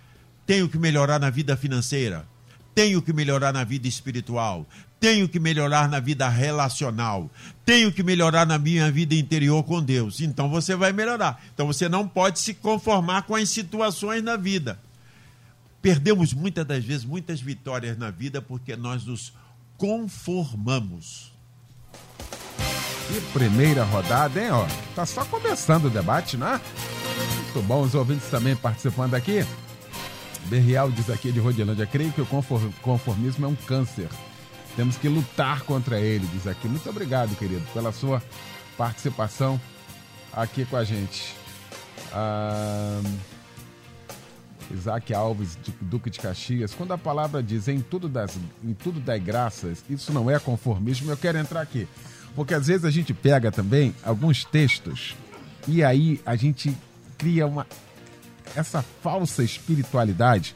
Tenho 0.46 0.68
que 0.68 0.78
melhorar 0.78 1.20
na 1.20 1.30
vida 1.30 1.56
financeira. 1.56 2.28
tenho 2.74 3.02
que 3.02 3.14
melhorar 3.14 3.54
na 3.54 3.64
vida 3.64 3.88
espiritual, 3.88 4.66
tenho 5.00 5.28
que 5.28 5.40
melhorar 5.40 5.88
na 5.90 6.00
vida 6.00 6.28
relacional, 6.28 7.30
tenho 7.66 7.92
que 7.92 8.04
melhorar 8.04 8.46
na 8.46 8.58
minha 8.58 8.92
vida 8.92 9.16
interior 9.16 9.64
com 9.64 9.82
Deus. 9.82 10.22
Então 10.22 10.50
você 10.50 10.76
vai 10.76 10.92
melhorar. 10.92 11.42
Então 11.54 11.68
você 11.68 11.88
não 11.88 12.08
pode 12.08 12.40
se 12.40 12.54
conformar 12.54 13.24
com 13.24 13.36
as 13.36 13.50
situações 13.50 14.24
na 14.24 14.36
vida. 14.38 14.80
Perdemos 15.82 16.34
muitas 16.34 16.66
das 16.66 16.84
vezes 16.84 17.04
muitas 17.04 17.42
vitórias 17.42 17.98
na 17.98 18.10
vida 18.10 18.42
porque 18.42 18.76
nós 18.76 19.06
nos 19.06 19.34
conformamos. 19.78 21.34
Que 23.10 23.20
primeira 23.34 23.84
rodada, 23.84 24.42
hein, 24.42 24.52
ó. 24.52 24.66
Tá 24.96 25.06
só 25.06 25.26
começando 25.26 25.86
o 25.86 25.90
debate, 25.90 26.38
né? 26.38 26.60
Muito 27.54 27.68
bom, 27.68 27.82
os 27.82 27.94
ouvintes 27.94 28.28
também 28.30 28.56
participando 28.56 29.14
aqui. 29.14 29.46
Berrial 30.46 30.90
diz 30.90 31.08
aqui 31.12 31.32
de 31.32 31.40
Rodilândia, 31.40 31.86
creio 31.86 32.12
que 32.12 32.20
o 32.20 32.26
conform- 32.26 32.72
conformismo 32.82 33.46
é 33.46 33.48
um 33.48 33.54
câncer. 33.54 34.10
Temos 34.76 34.98
que 34.98 35.08
lutar 35.08 35.62
contra 35.62 36.00
ele, 36.00 36.26
diz 36.34 36.48
aqui. 36.48 36.68
Muito 36.68 36.90
obrigado, 36.90 37.36
querido, 37.38 37.62
pela 37.72 37.92
sua 37.92 38.24
participação 38.76 39.62
aqui 40.34 40.66
com 40.66 40.76
a 40.76 40.84
gente. 40.84 41.36
Ah, 42.12 43.00
Isaac 44.72 45.14
Alves, 45.14 45.56
Duque 45.80 46.10
de 46.10 46.20
Caxias. 46.20 46.74
Quando 46.74 46.92
a 46.94 46.98
palavra 46.98 47.44
diz 47.44 47.68
em 47.68 47.82
tudo, 47.82 48.10
das, 48.10 48.36
em 48.64 48.74
tudo 48.74 49.00
dai 49.00 49.20
graças, 49.20 49.84
isso 49.88 50.12
não 50.12 50.28
é 50.28 50.40
conformismo. 50.40 51.12
Eu 51.12 51.18
quero 51.18 51.38
entrar 51.38 51.62
aqui. 51.62 51.88
Porque 52.36 52.56
às 52.56 52.66
vezes 52.66 52.84
a 52.84 52.90
gente 52.90 53.14
pega 53.14 53.52
também 53.52 53.94
alguns 54.04 54.44
textos 54.44 55.16
e 55.68 55.84
aí 55.84 56.20
a 56.26 56.36
gente 56.36 56.76
cria 57.24 57.48
uma 57.48 57.66
essa 58.54 58.84
falsa 59.02 59.42
espiritualidade. 59.42 60.54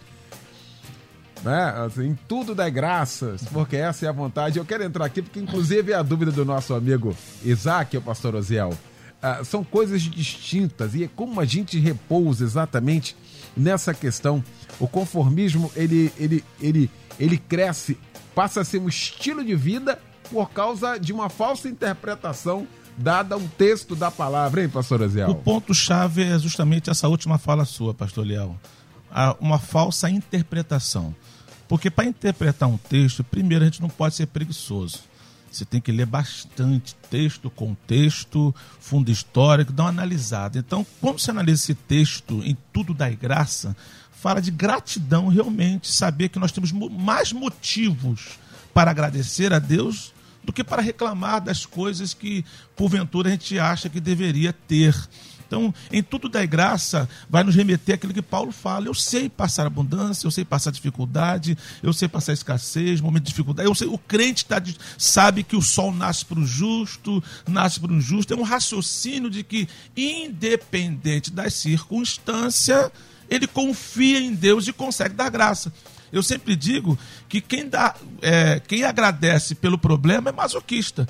Né? 1.41 1.63
Assim, 1.85 2.17
tudo 2.27 2.53
dai 2.53 2.69
graças, 2.69 3.43
porque 3.45 3.77
essa 3.77 4.05
é 4.05 4.09
a 4.09 4.11
vontade. 4.11 4.59
Eu 4.59 4.65
quero 4.65 4.83
entrar 4.83 5.05
aqui 5.05 5.21
porque, 5.21 5.39
inclusive, 5.39 5.93
é 5.93 5.95
a 5.95 6.03
dúvida 6.03 6.31
do 6.31 6.43
nosso 6.43 6.73
amigo 6.73 7.15
Isaac, 7.43 7.95
o 7.95 8.01
pastor 8.01 8.35
Oziel. 8.35 8.73
Ah, 9.21 9.43
são 9.43 9.63
coisas 9.63 10.01
distintas 10.01 10.93
e 10.93 11.05
é 11.05 11.07
como 11.07 11.39
a 11.39 11.45
gente 11.45 11.79
repousa 11.79 12.43
exatamente 12.43 13.15
nessa 13.55 13.93
questão. 13.93 14.43
O 14.79 14.87
conformismo 14.87 15.71
ele, 15.75 16.11
ele, 16.19 16.43
ele, 16.61 16.91
ele 17.17 17.37
cresce, 17.37 17.97
passa 18.35 18.61
a 18.61 18.65
ser 18.65 18.79
um 18.79 18.89
estilo 18.89 19.43
de 19.43 19.55
vida 19.55 19.99
por 20.29 20.51
causa 20.51 20.97
de 20.99 21.13
uma 21.13 21.29
falsa 21.29 21.69
interpretação 21.69 22.67
dada 22.97 23.37
um 23.37 23.47
texto 23.47 23.95
da 23.95 24.09
palavra, 24.09 24.63
hein, 24.63 24.69
pastor 24.69 25.01
Oziel? 25.01 25.29
O 25.29 25.35
ponto-chave 25.35 26.23
é 26.23 26.39
justamente 26.39 26.89
essa 26.89 27.07
última 27.07 27.37
fala 27.37 27.63
sua, 27.65 27.93
pastor 27.93 28.25
Leal. 28.25 28.59
Uma 29.39 29.59
falsa 29.59 30.09
interpretação. 30.09 31.15
Porque 31.67 31.89
para 31.89 32.05
interpretar 32.05 32.67
um 32.69 32.77
texto, 32.77 33.23
primeiro 33.23 33.63
a 33.63 33.67
gente 33.67 33.81
não 33.81 33.89
pode 33.89 34.15
ser 34.15 34.27
preguiçoso. 34.27 34.99
Você 35.51 35.65
tem 35.65 35.79
que 35.81 35.91
ler 35.91 36.05
bastante 36.05 36.93
texto, 37.09 37.49
contexto, 37.49 38.53
fundo 38.79 39.09
histórico, 39.11 39.71
dar 39.71 39.83
uma 39.83 39.89
analisada. 39.89 40.59
Então, 40.59 40.85
quando 41.01 41.19
você 41.19 41.31
analisa 41.31 41.61
esse 41.63 41.73
texto 41.73 42.41
em 42.43 42.55
Tudo 42.71 42.93
da 42.93 43.09
Graça, 43.09 43.75
fala 44.11 44.41
de 44.41 44.51
gratidão 44.51 45.27
realmente, 45.29 45.89
saber 45.89 46.29
que 46.29 46.37
nós 46.39 46.51
temos 46.51 46.71
mo- 46.71 46.89
mais 46.89 47.31
motivos 47.31 48.37
para 48.73 48.91
agradecer 48.91 49.53
a 49.53 49.59
Deus 49.59 50.13
do 50.47 50.53
que 50.53 50.63
para 50.63 50.81
reclamar 50.81 51.41
das 51.41 51.65
coisas 51.65 52.13
que, 52.13 52.45
porventura, 52.73 53.27
a 53.27 53.31
gente 53.33 53.59
acha 53.59 53.89
que 53.89 53.99
deveria 53.99 54.53
ter. 54.53 54.95
Então, 55.45 55.73
em 55.91 56.01
tudo 56.01 56.29
da 56.29 56.45
graça, 56.45 57.07
vai 57.29 57.43
nos 57.43 57.53
remeter 57.53 57.95
àquilo 57.95 58.13
que 58.13 58.21
Paulo 58.21 58.53
fala. 58.53 58.87
Eu 58.87 58.93
sei 58.93 59.27
passar 59.27 59.67
abundância, 59.67 60.25
eu 60.25 60.31
sei 60.31 60.45
passar 60.45 60.71
dificuldade, 60.71 61.57
eu 61.83 61.91
sei 61.91 62.07
passar 62.07 62.31
escassez, 62.31 63.01
momento 63.01 63.23
de 63.23 63.29
dificuldade. 63.29 63.67
Eu 63.67 63.75
sei, 63.75 63.89
o 63.89 63.97
crente 63.97 64.45
tá, 64.45 64.61
sabe 64.97 65.43
que 65.43 65.55
o 65.55 65.61
sol 65.61 65.93
nasce 65.93 66.23
para 66.23 66.39
o 66.39 66.45
justo, 66.45 67.21
nasce 67.45 67.77
para 67.81 67.91
o 67.91 67.95
injusto. 67.95 68.33
É 68.33 68.37
um 68.37 68.43
raciocínio 68.43 69.29
de 69.29 69.43
que, 69.43 69.67
independente 69.97 71.29
das 71.29 71.55
circunstâncias, 71.55 72.89
ele 73.29 73.47
confia 73.47 74.21
em 74.21 74.33
Deus 74.33 74.65
e 74.65 74.71
consegue 74.71 75.13
dar 75.13 75.29
graça. 75.29 75.73
Eu 76.11 76.23
sempre 76.23 76.55
digo 76.55 76.97
que 77.27 77.41
quem, 77.41 77.67
dá, 77.67 77.95
é, 78.21 78.59
quem 78.59 78.83
agradece 78.83 79.55
pelo 79.55 79.77
problema 79.77 80.29
é 80.29 80.33
masoquista. 80.33 81.07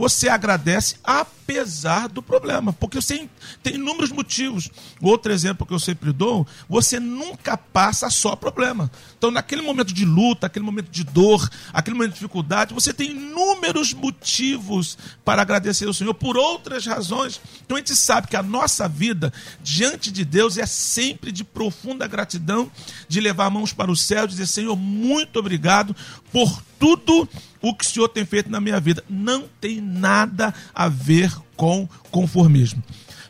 Você 0.00 0.30
agradece 0.30 0.96
apesar 1.04 2.08
do 2.08 2.22
problema, 2.22 2.72
porque 2.72 2.98
você 3.02 3.28
tem 3.62 3.74
inúmeros 3.74 4.10
motivos. 4.10 4.70
Outro 4.98 5.30
exemplo 5.30 5.66
que 5.66 5.74
eu 5.74 5.78
sempre 5.78 6.10
dou: 6.10 6.46
você 6.66 6.98
nunca 6.98 7.54
passa 7.54 8.08
só 8.08 8.34
problema. 8.34 8.90
Então, 9.18 9.30
naquele 9.30 9.60
momento 9.60 9.92
de 9.92 10.06
luta, 10.06 10.46
aquele 10.46 10.64
momento 10.64 10.88
de 10.88 11.04
dor, 11.04 11.46
aquele 11.70 11.98
momento 11.98 12.12
de 12.12 12.18
dificuldade, 12.18 12.72
você 12.72 12.94
tem 12.94 13.10
inúmeros 13.10 13.92
motivos 13.92 14.96
para 15.22 15.42
agradecer 15.42 15.86
ao 15.86 15.92
Senhor 15.92 16.14
por 16.14 16.34
outras 16.34 16.86
razões. 16.86 17.38
Então, 17.62 17.76
a 17.76 17.80
gente 17.80 17.94
sabe 17.94 18.28
que 18.28 18.36
a 18.36 18.42
nossa 18.42 18.88
vida 18.88 19.30
diante 19.62 20.10
de 20.10 20.24
Deus 20.24 20.56
é 20.56 20.64
sempre 20.64 21.30
de 21.30 21.44
profunda 21.44 22.06
gratidão, 22.06 22.72
de 23.06 23.20
levar 23.20 23.50
mãos 23.50 23.74
para 23.74 23.90
o 23.90 23.96
céu, 23.96 24.26
dizer: 24.26 24.46
Senhor, 24.46 24.74
muito 24.76 25.38
obrigado 25.38 25.94
por 26.32 26.62
tudo 26.78 27.28
o 27.62 27.74
que 27.74 27.84
o 27.84 27.88
Senhor 27.88 28.08
tem 28.08 28.24
feito 28.24 28.50
na 28.50 28.60
minha 28.60 28.80
vida. 28.80 29.04
Não 29.08 29.44
tem 29.60 29.80
nada 29.80 30.54
a 30.74 30.88
ver 30.88 31.32
com 31.56 31.88
conformismo. 32.10 32.82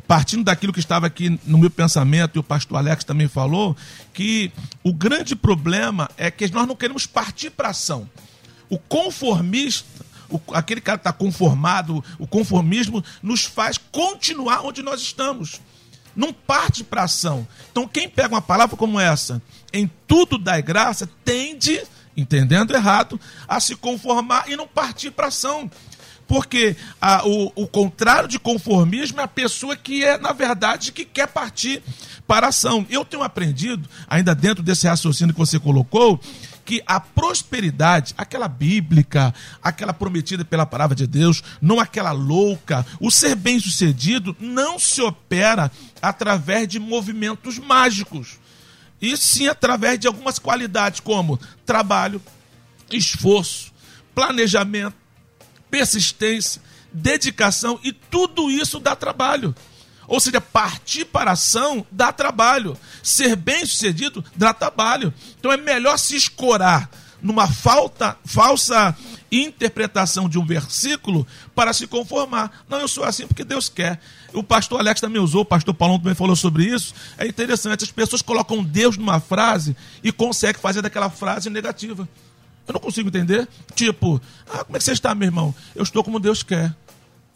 Partindo 0.06 0.44
daquilo 0.44 0.72
que 0.72 0.80
estava 0.80 1.06
aqui 1.06 1.38
no 1.46 1.56
meu 1.58 1.70
pensamento, 1.70 2.36
e 2.36 2.38
o 2.40 2.42
pastor 2.42 2.78
Alex 2.78 3.04
também 3.04 3.28
falou, 3.28 3.76
que 4.12 4.50
o 4.82 4.92
grande 4.92 5.36
problema 5.36 6.10
é 6.16 6.30
que 6.30 6.50
nós 6.52 6.66
não 6.66 6.74
queremos 6.74 7.06
partir 7.06 7.50
para 7.50 7.68
ação. 7.68 8.08
O 8.68 8.76
conformista, 8.78 10.04
o- 10.28 10.40
aquele 10.52 10.80
cara 10.80 10.98
que 10.98 11.02
está 11.02 11.12
conformado, 11.12 12.04
o 12.18 12.26
conformismo, 12.26 13.04
nos 13.22 13.44
faz 13.44 13.78
continuar 13.78 14.62
onde 14.64 14.82
nós 14.82 15.00
estamos. 15.00 15.60
Não 16.16 16.32
parte 16.32 16.82
para 16.82 17.04
ação. 17.04 17.46
Então, 17.70 17.86
quem 17.86 18.08
pega 18.08 18.34
uma 18.34 18.42
palavra 18.42 18.76
como 18.76 18.98
essa, 18.98 19.40
em 19.72 19.88
tudo 20.08 20.38
dai 20.38 20.60
graça, 20.60 21.08
tende, 21.24 21.80
entendendo 22.16 22.74
errado, 22.74 23.18
a 23.48 23.60
se 23.60 23.74
conformar 23.76 24.48
e 24.50 24.56
não 24.56 24.66
partir 24.66 25.10
para 25.10 25.28
ação. 25.28 25.70
Porque 26.26 26.76
a- 27.00 27.26
o, 27.26 27.50
o 27.56 27.66
contrário 27.66 28.28
de 28.28 28.38
conformismo 28.38 29.20
é 29.20 29.24
a 29.24 29.28
pessoa 29.28 29.74
que 29.76 30.04
é, 30.04 30.16
na 30.16 30.32
verdade, 30.32 30.92
que 30.92 31.04
quer 31.04 31.26
partir 31.26 31.82
para 32.26 32.48
ação. 32.48 32.86
Eu 32.88 33.04
tenho 33.04 33.22
aprendido, 33.24 33.88
ainda 34.08 34.32
dentro 34.34 34.62
desse 34.62 34.86
raciocínio 34.86 35.34
que 35.34 35.40
você 35.40 35.58
colocou, 35.58 36.20
que 36.64 36.80
a 36.86 37.00
prosperidade, 37.00 38.14
aquela 38.16 38.46
bíblica, 38.46 39.34
aquela 39.60 39.92
prometida 39.92 40.44
pela 40.44 40.64
palavra 40.64 40.94
de 40.94 41.04
Deus, 41.04 41.42
não 41.60 41.80
aquela 41.80 42.12
louca, 42.12 42.86
o 43.00 43.10
ser 43.10 43.34
bem-sucedido 43.34 44.36
não 44.38 44.78
se 44.78 45.02
opera 45.02 45.68
através 46.00 46.68
de 46.68 46.78
movimentos 46.78 47.58
mágicos. 47.58 48.38
E 49.00 49.16
sim 49.16 49.48
através 49.48 49.98
de 49.98 50.06
algumas 50.06 50.38
qualidades 50.38 51.00
como 51.00 51.38
trabalho, 51.64 52.20
esforço, 52.90 53.72
planejamento, 54.14 54.96
persistência, 55.70 56.60
dedicação 56.92 57.78
e 57.82 57.92
tudo 57.92 58.50
isso 58.50 58.78
dá 58.78 58.94
trabalho. 58.94 59.54
Ou 60.06 60.18
seja, 60.18 60.40
partir 60.40 61.04
para 61.04 61.30
a 61.30 61.34
ação 61.34 61.86
dá 61.90 62.12
trabalho. 62.12 62.76
Ser 63.02 63.36
bem 63.36 63.64
sucedido 63.64 64.24
dá 64.34 64.52
trabalho. 64.52 65.14
Então 65.38 65.52
é 65.52 65.56
melhor 65.56 65.96
se 65.98 66.16
escorar 66.16 66.90
numa 67.22 67.46
falta, 67.46 68.16
falsa 68.24 68.96
interpretação 69.30 70.28
de 70.28 70.38
um 70.38 70.44
versículo 70.44 71.26
para 71.54 71.72
se 71.72 71.86
conformar. 71.86 72.64
Não, 72.68 72.80
eu 72.80 72.88
sou 72.88 73.04
assim 73.04 73.26
porque 73.26 73.44
Deus 73.44 73.68
quer. 73.68 74.00
O 74.32 74.42
pastor 74.42 74.80
Alex 74.80 75.00
também 75.00 75.20
usou, 75.20 75.42
o 75.42 75.44
pastor 75.44 75.74
Paulão 75.74 75.98
também 75.98 76.14
falou 76.14 76.36
sobre 76.36 76.64
isso. 76.64 76.94
É 77.18 77.26
interessante, 77.26 77.84
as 77.84 77.90
pessoas 77.90 78.22
colocam 78.22 78.62
Deus 78.62 78.96
numa 78.96 79.20
frase 79.20 79.76
e 80.02 80.12
conseguem 80.12 80.60
fazer 80.60 80.82
daquela 80.82 81.10
frase 81.10 81.50
negativa. 81.50 82.08
Eu 82.66 82.74
não 82.74 82.80
consigo 82.80 83.08
entender. 83.08 83.48
Tipo, 83.74 84.20
ah, 84.48 84.64
como 84.64 84.76
é 84.76 84.78
que 84.78 84.84
você 84.84 84.92
está, 84.92 85.14
meu 85.14 85.26
irmão? 85.26 85.54
Eu 85.74 85.82
estou 85.82 86.04
como 86.04 86.20
Deus 86.20 86.42
quer. 86.42 86.74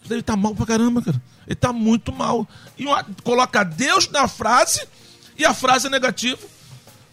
Ele 0.09 0.23
tá 0.23 0.37
mal 0.37 0.55
pra 0.55 0.67
caramba, 0.67 1.03
cara. 1.03 1.21
Ele 1.47 1.57
tá 1.57 1.73
muito 1.73 2.13
mal. 2.13 2.47
E 2.79 2.87
uma, 2.87 3.05
coloca 3.23 3.65
Deus 3.65 4.09
na 4.09 4.29
frase 4.29 4.87
e 5.37 5.45
a 5.45 5.53
frase 5.53 5.87
é 5.87 5.91
negativa. 5.91 6.39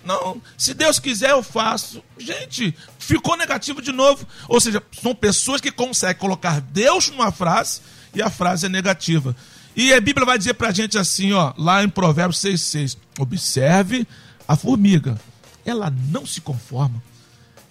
Não, 0.03 0.41
se 0.57 0.73
Deus 0.73 0.99
quiser, 0.99 1.31
eu 1.31 1.43
faço. 1.43 2.03
Gente, 2.17 2.75
ficou 2.97 3.37
negativo 3.37 3.81
de 3.81 3.91
novo. 3.91 4.27
Ou 4.47 4.59
seja, 4.59 4.81
são 5.01 5.13
pessoas 5.13 5.61
que 5.61 5.71
conseguem 5.71 6.19
colocar 6.19 6.59
Deus 6.59 7.09
numa 7.09 7.31
frase 7.31 7.81
e 8.13 8.21
a 8.21 8.29
frase 8.29 8.65
é 8.65 8.69
negativa. 8.69 9.35
E 9.75 9.93
a 9.93 10.01
Bíblia 10.01 10.25
vai 10.25 10.37
dizer 10.37 10.53
pra 10.55 10.71
gente 10.71 10.97
assim, 10.97 11.31
ó, 11.31 11.53
lá 11.57 11.83
em 11.83 11.89
Provérbios 11.89 12.39
6,6: 12.39 12.97
observe 13.19 14.07
a 14.47 14.55
formiga. 14.55 15.19
Ela 15.65 15.93
não 16.09 16.25
se 16.25 16.41
conforma 16.41 17.01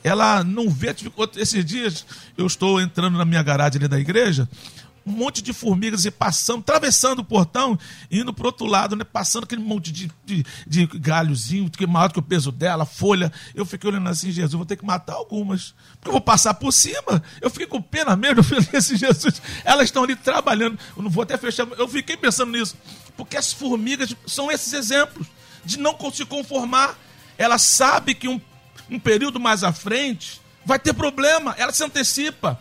ela 0.03 0.43
não 0.43 0.69
vê. 0.69 0.95
Esses 1.37 1.65
dias 1.65 2.05
eu 2.37 2.47
estou 2.47 2.81
entrando 2.81 3.19
na 3.19 3.25
minha 3.25 3.43
garagem 3.43 3.79
ali 3.79 3.89
da 3.89 3.99
igreja, 3.99 4.49
um 5.07 5.13
monte 5.13 5.43
de 5.43 5.53
formigas 5.53 6.05
e 6.05 6.11
passando, 6.11 6.61
atravessando 6.61 7.21
o 7.21 7.25
portão, 7.25 7.79
indo 8.11 8.33
pro 8.33 8.47
outro 8.47 8.67
lado, 8.67 8.95
né? 8.95 9.05
Passando 9.05 9.45
aquele 9.45 9.63
monte 9.63 9.91
de, 9.91 10.11
de, 10.25 10.45
de 10.67 10.87
galhozinho, 10.87 11.71
que 11.71 11.87
maior 11.87 12.13
que 12.13 12.19
o 12.19 12.23
peso 12.23 12.53
dela, 12.53 12.85
folha. 12.85 13.33
Eu 13.55 13.65
fiquei 13.65 13.91
olhando 13.91 14.09
assim, 14.09 14.31
Jesus, 14.31 14.53
vou 14.53 14.67
ter 14.67 14.77
que 14.77 14.85
matar 14.85 15.15
algumas. 15.15 15.75
Porque 15.93 16.09
eu 16.09 16.13
vou 16.13 16.21
passar 16.21 16.55
por 16.55 16.73
cima. 16.73 17.23
Eu 17.41 17.51
fiquei 17.51 17.67
com 17.67 17.81
pena 17.81 18.15
mesmo, 18.15 18.41
eu 18.41 18.45
falei 18.45 18.69
assim, 18.75 18.97
Jesus, 18.97 19.41
elas 19.65 19.85
estão 19.87 20.05
ali 20.05 20.17
trabalhando. 20.17 20.79
Eu 20.97 21.03
não 21.03 21.11
vou 21.11 21.23
até 21.23 21.37
fechar. 21.37 21.67
Eu 21.79 21.89
fiquei 21.89 22.17
pensando 22.17 22.53
nisso. 22.53 22.77
Porque 23.17 23.37
as 23.37 23.53
formigas 23.53 24.15
são 24.27 24.51
esses 24.51 24.73
exemplos 24.73 25.27
de 25.65 25.79
não 25.79 25.97
se 26.13 26.25
conformar. 26.25 26.99
Ela 27.37 27.59
sabe 27.59 28.15
que 28.15 28.29
um, 28.29 28.41
um 28.91 28.99
período 28.99 29.41
mais 29.41 29.65
à 29.65 29.73
frente 29.73 30.41
vai 30.65 30.79
ter 30.79 30.93
problema. 30.93 31.55
Ela 31.59 31.73
se 31.73 31.83
antecipa. 31.83 32.61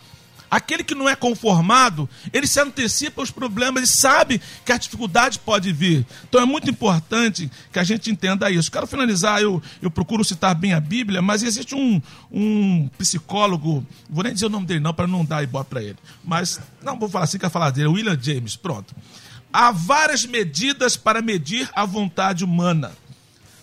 Aquele 0.49 0.83
que 0.83 0.95
não 0.95 1.07
é 1.07 1.15
conformado, 1.15 2.09
ele 2.33 2.47
se 2.47 2.59
antecipa 2.59 3.21
aos 3.21 3.29
problemas 3.29 3.83
e 3.83 3.87
sabe 3.87 4.41
que 4.65 4.71
a 4.71 4.77
dificuldade 4.77 5.37
pode 5.39 5.71
vir. 5.71 6.05
Então 6.27 6.41
é 6.41 6.45
muito 6.45 6.69
importante 6.69 7.51
que 7.71 7.77
a 7.77 7.83
gente 7.83 8.09
entenda 8.09 8.49
isso. 8.49 8.71
Quero 8.71 8.87
finalizar, 8.87 9.41
eu, 9.41 9.61
eu 9.81 9.91
procuro 9.91 10.23
citar 10.23 10.55
bem 10.55 10.73
a 10.73 10.79
Bíblia, 10.79 11.21
mas 11.21 11.43
existe 11.43 11.75
um, 11.75 12.01
um 12.31 12.89
psicólogo, 12.97 13.85
vou 14.09 14.23
nem 14.23 14.33
dizer 14.33 14.47
o 14.47 14.49
nome 14.49 14.65
dele 14.65 14.79
não, 14.79 14.93
para 14.93 15.07
não 15.07 15.23
dar 15.23 15.43
ibope 15.43 15.69
para 15.69 15.83
ele, 15.83 15.97
mas 16.23 16.59
não 16.81 16.97
vou 16.97 17.07
falar 17.07 17.25
assim, 17.25 17.37
quero 17.37 17.51
falar 17.51 17.69
dele, 17.69 17.87
William 17.87 18.17
James, 18.19 18.55
pronto. 18.55 18.95
Há 19.53 19.71
várias 19.71 20.25
medidas 20.25 20.95
para 20.95 21.21
medir 21.21 21.69
a 21.73 21.85
vontade 21.85 22.43
humana. 22.43 22.91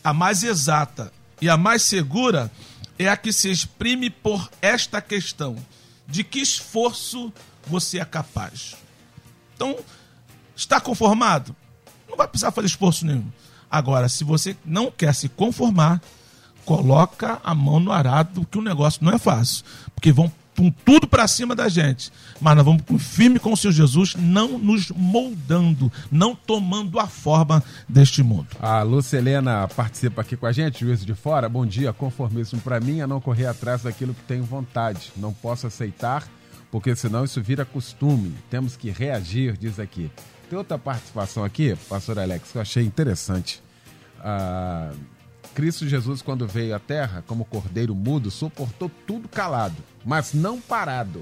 A 0.02 0.12
mais 0.12 0.42
exata 0.42 1.12
e 1.40 1.48
a 1.48 1.56
mais 1.56 1.82
segura 1.82 2.50
é 2.98 3.08
a 3.08 3.16
que 3.16 3.32
se 3.32 3.50
exprime 3.50 4.08
por 4.08 4.48
esta 4.60 5.00
questão 5.00 5.56
de 6.06 6.22
que 6.24 6.40
esforço 6.40 7.32
você 7.66 7.98
é 7.98 8.04
capaz. 8.04 8.76
Então, 9.54 9.76
está 10.54 10.80
conformado? 10.80 11.54
Não 12.08 12.16
vai 12.16 12.28
precisar 12.28 12.50
fazer 12.50 12.68
esforço 12.68 13.04
nenhum. 13.04 13.30
Agora, 13.70 14.08
se 14.08 14.22
você 14.22 14.56
não 14.64 14.90
quer 14.90 15.14
se 15.14 15.28
conformar, 15.28 16.00
coloca 16.64 17.40
a 17.42 17.54
mão 17.54 17.80
no 17.80 17.92
arado, 17.92 18.46
que 18.46 18.58
o 18.58 18.62
negócio 18.62 19.04
não 19.04 19.12
é 19.12 19.18
fácil. 19.18 19.64
Porque 19.94 20.12
vão 20.12 20.30
com 20.56 20.70
tudo 20.70 21.06
para 21.06 21.28
cima 21.28 21.54
da 21.54 21.68
gente. 21.68 22.10
Mas 22.40 22.56
nós 22.56 22.64
vamos 22.64 22.82
firme 22.98 23.38
com 23.38 23.52
o 23.52 23.56
Senhor 23.56 23.72
Jesus, 23.72 24.14
não 24.16 24.58
nos 24.58 24.90
moldando, 24.90 25.92
não 26.10 26.34
tomando 26.34 26.98
a 26.98 27.06
forma 27.06 27.62
deste 27.88 28.22
mundo. 28.22 28.48
A 28.60 28.82
Lúcia 28.82 29.18
Helena 29.18 29.68
participa 29.68 30.22
aqui 30.22 30.36
com 30.36 30.46
a 30.46 30.52
gente, 30.52 30.80
juízo 30.80 31.04
de 31.04 31.14
fora. 31.14 31.48
Bom 31.48 31.66
dia, 31.66 31.92
conformismo 31.92 32.60
para 32.60 32.80
mim 32.80 33.00
é 33.00 33.06
não 33.06 33.20
correr 33.20 33.46
atrás 33.46 33.82
daquilo 33.82 34.14
que 34.14 34.22
tenho 34.22 34.44
vontade. 34.44 35.12
Não 35.16 35.32
posso 35.32 35.66
aceitar, 35.66 36.26
porque 36.70 36.96
senão 36.96 37.24
isso 37.24 37.40
vira 37.42 37.64
costume. 37.64 38.34
Temos 38.50 38.76
que 38.76 38.90
reagir, 38.90 39.56
diz 39.56 39.78
aqui. 39.78 40.10
Tem 40.48 40.58
outra 40.58 40.78
participação 40.78 41.44
aqui, 41.44 41.76
pastor 41.88 42.18
Alex, 42.18 42.52
que 42.52 42.58
eu 42.58 42.62
achei 42.62 42.84
interessante. 42.84 43.62
Ah, 44.20 44.92
Cristo 45.54 45.88
Jesus, 45.88 46.22
quando 46.22 46.46
veio 46.46 46.76
à 46.76 46.78
terra, 46.78 47.24
como 47.26 47.44
cordeiro 47.44 47.94
mudo, 47.94 48.30
suportou 48.30 48.90
tudo 49.06 49.28
calado, 49.28 49.76
mas 50.06 50.32
não 50.32 50.60
parado. 50.60 51.20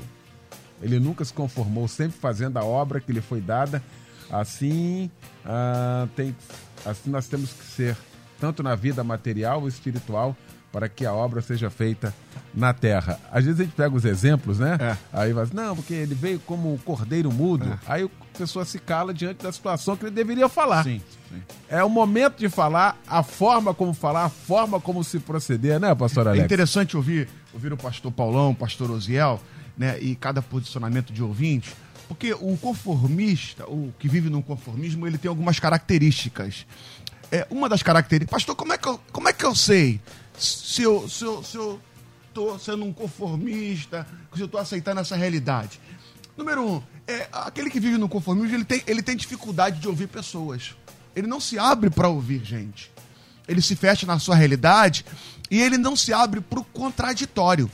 Ele 0.83 1.01
nunca 1.01 1.25
se 1.25 1.33
conformou, 1.33 1.89
sempre 1.89 2.19
fazendo 2.19 2.59
a 2.59 2.65
obra 2.65 3.01
que 3.01 3.11
lhe 3.11 3.23
foi 3.23 3.41
dada. 3.41 3.83
Assim, 4.31 5.11
ah, 5.45 6.07
tem, 6.15 6.37
assim 6.85 7.09
nós 7.09 7.27
temos 7.27 7.55
que 7.55 7.65
ser, 7.65 7.97
tanto 8.39 8.63
na 8.63 8.75
vida 8.75 9.03
material 9.03 9.63
ou 9.63 9.69
espiritual, 9.69 10.37
para 10.75 10.89
que 10.89 11.07
a 11.07 11.13
obra 11.13 11.41
seja 11.41 11.71
feita 11.71 12.13
na 12.53 12.75
terra. 12.75 13.21
Às 13.31 13.45
vezes 13.45 13.61
a 13.61 13.63
gente 13.63 13.77
pega 13.77 13.95
os 13.95 14.05
exemplos, 14.05 14.59
né? 14.59 14.77
É. 14.81 14.97
Aí 15.13 15.33
vai 15.33 15.45
assim, 15.45 15.55
não, 15.55 15.77
porque 15.77 15.95
ele 15.95 16.17
veio 16.17 16.41
como 16.41 16.75
um 16.75 16.77
cordeiro 16.77 17.31
mudo. 17.31 17.65
É. 17.65 17.79
Aí 17.87 18.03
a 18.03 18.37
pessoa 18.39 18.65
se 18.65 18.81
cala 18.81 19.15
diante 19.15 19.45
da 19.45 19.53
situação 19.53 19.97
que 19.97 20.05
ele 20.05 20.11
deveria 20.11 20.49
falar. 20.49 20.83
Sim, 20.83 21.01
sim. 21.31 21.41
É 21.69 21.85
o 21.85 21.89
momento 21.89 22.39
de 22.39 22.49
falar, 22.49 23.01
a 23.07 23.23
forma 23.23 23.73
como 23.73 23.95
falar, 23.95 24.25
a 24.25 24.29
forma 24.29 24.81
como 24.81 25.05
se 25.05 25.21
proceder, 25.21 25.79
né, 25.79 25.95
pastor 25.95 26.27
Alex? 26.27 26.43
É 26.43 26.45
interessante 26.45 26.97
ouvir, 26.97 27.29
ouvir 27.53 27.73
o 27.73 27.77
pastor 27.77 28.11
Paulão, 28.11 28.51
o 28.51 28.55
pastor 28.57 28.91
Osiel, 28.91 29.41
né, 29.79 29.97
e 30.01 30.17
cada 30.17 30.43
posicionamento 30.43 31.13
de 31.13 31.23
ouvinte, 31.23 31.73
porque 32.09 32.35
o 32.35 32.57
conformista, 32.57 33.65
o 33.71 33.95
que 33.97 34.09
vive 34.09 34.29
no 34.29 34.43
conformismo, 34.43 35.07
ele 35.07 35.19
tem 35.19 35.29
algumas 35.29 35.61
características. 35.61 36.67
É, 37.31 37.47
uma 37.49 37.69
das 37.69 37.81
características, 37.81 38.33
pastor, 38.33 38.57
como 38.57 38.73
é 38.73 38.79
que 38.79 38.89
eu, 38.89 39.01
como 39.13 39.29
é 39.29 39.33
que 39.33 39.45
eu 39.45 39.55
sei 39.55 40.01
se 40.39 40.83
eu, 40.83 41.09
se 41.09 41.25
eu, 41.25 41.43
se 41.43 41.57
eu 41.57 41.81
tô 42.33 42.59
sendo 42.59 42.85
um 42.85 42.93
conformista, 42.93 44.07
se 44.35 44.41
eu 44.41 44.49
tô 44.49 44.59
aceitando 44.59 45.01
essa 45.01 45.17
realidade? 45.17 45.81
Número 46.37 46.67
um, 46.67 46.83
é, 47.07 47.29
aquele 47.33 47.71
que 47.71 47.79
vive 47.79 47.97
no 47.97 48.09
conformismo, 48.09 48.57
ele 48.57 48.65
tem, 48.65 48.83
ele 48.87 49.03
tem 49.03 49.17
dificuldade 49.17 49.79
de 49.79 49.89
ouvir 49.89 50.09
pessoas. 50.09 50.75
Ele 51.15 51.27
não 51.27 51.41
se 51.41 51.59
abre 51.59 51.91
para 51.91 52.09
ouvir 52.09 52.45
gente. 52.45 52.91
Ele 53.47 53.63
se 53.63 53.77
fecha 53.77 54.07
na 54.07 54.19
sua 54.19 54.35
realidade 54.35 55.05
e 55.51 55.61
ele 55.61 55.79
não 55.79 55.95
se 55.95 56.13
abre 56.13 56.41
para 56.41 56.59
o 56.59 56.65
contraditório. 56.65 57.71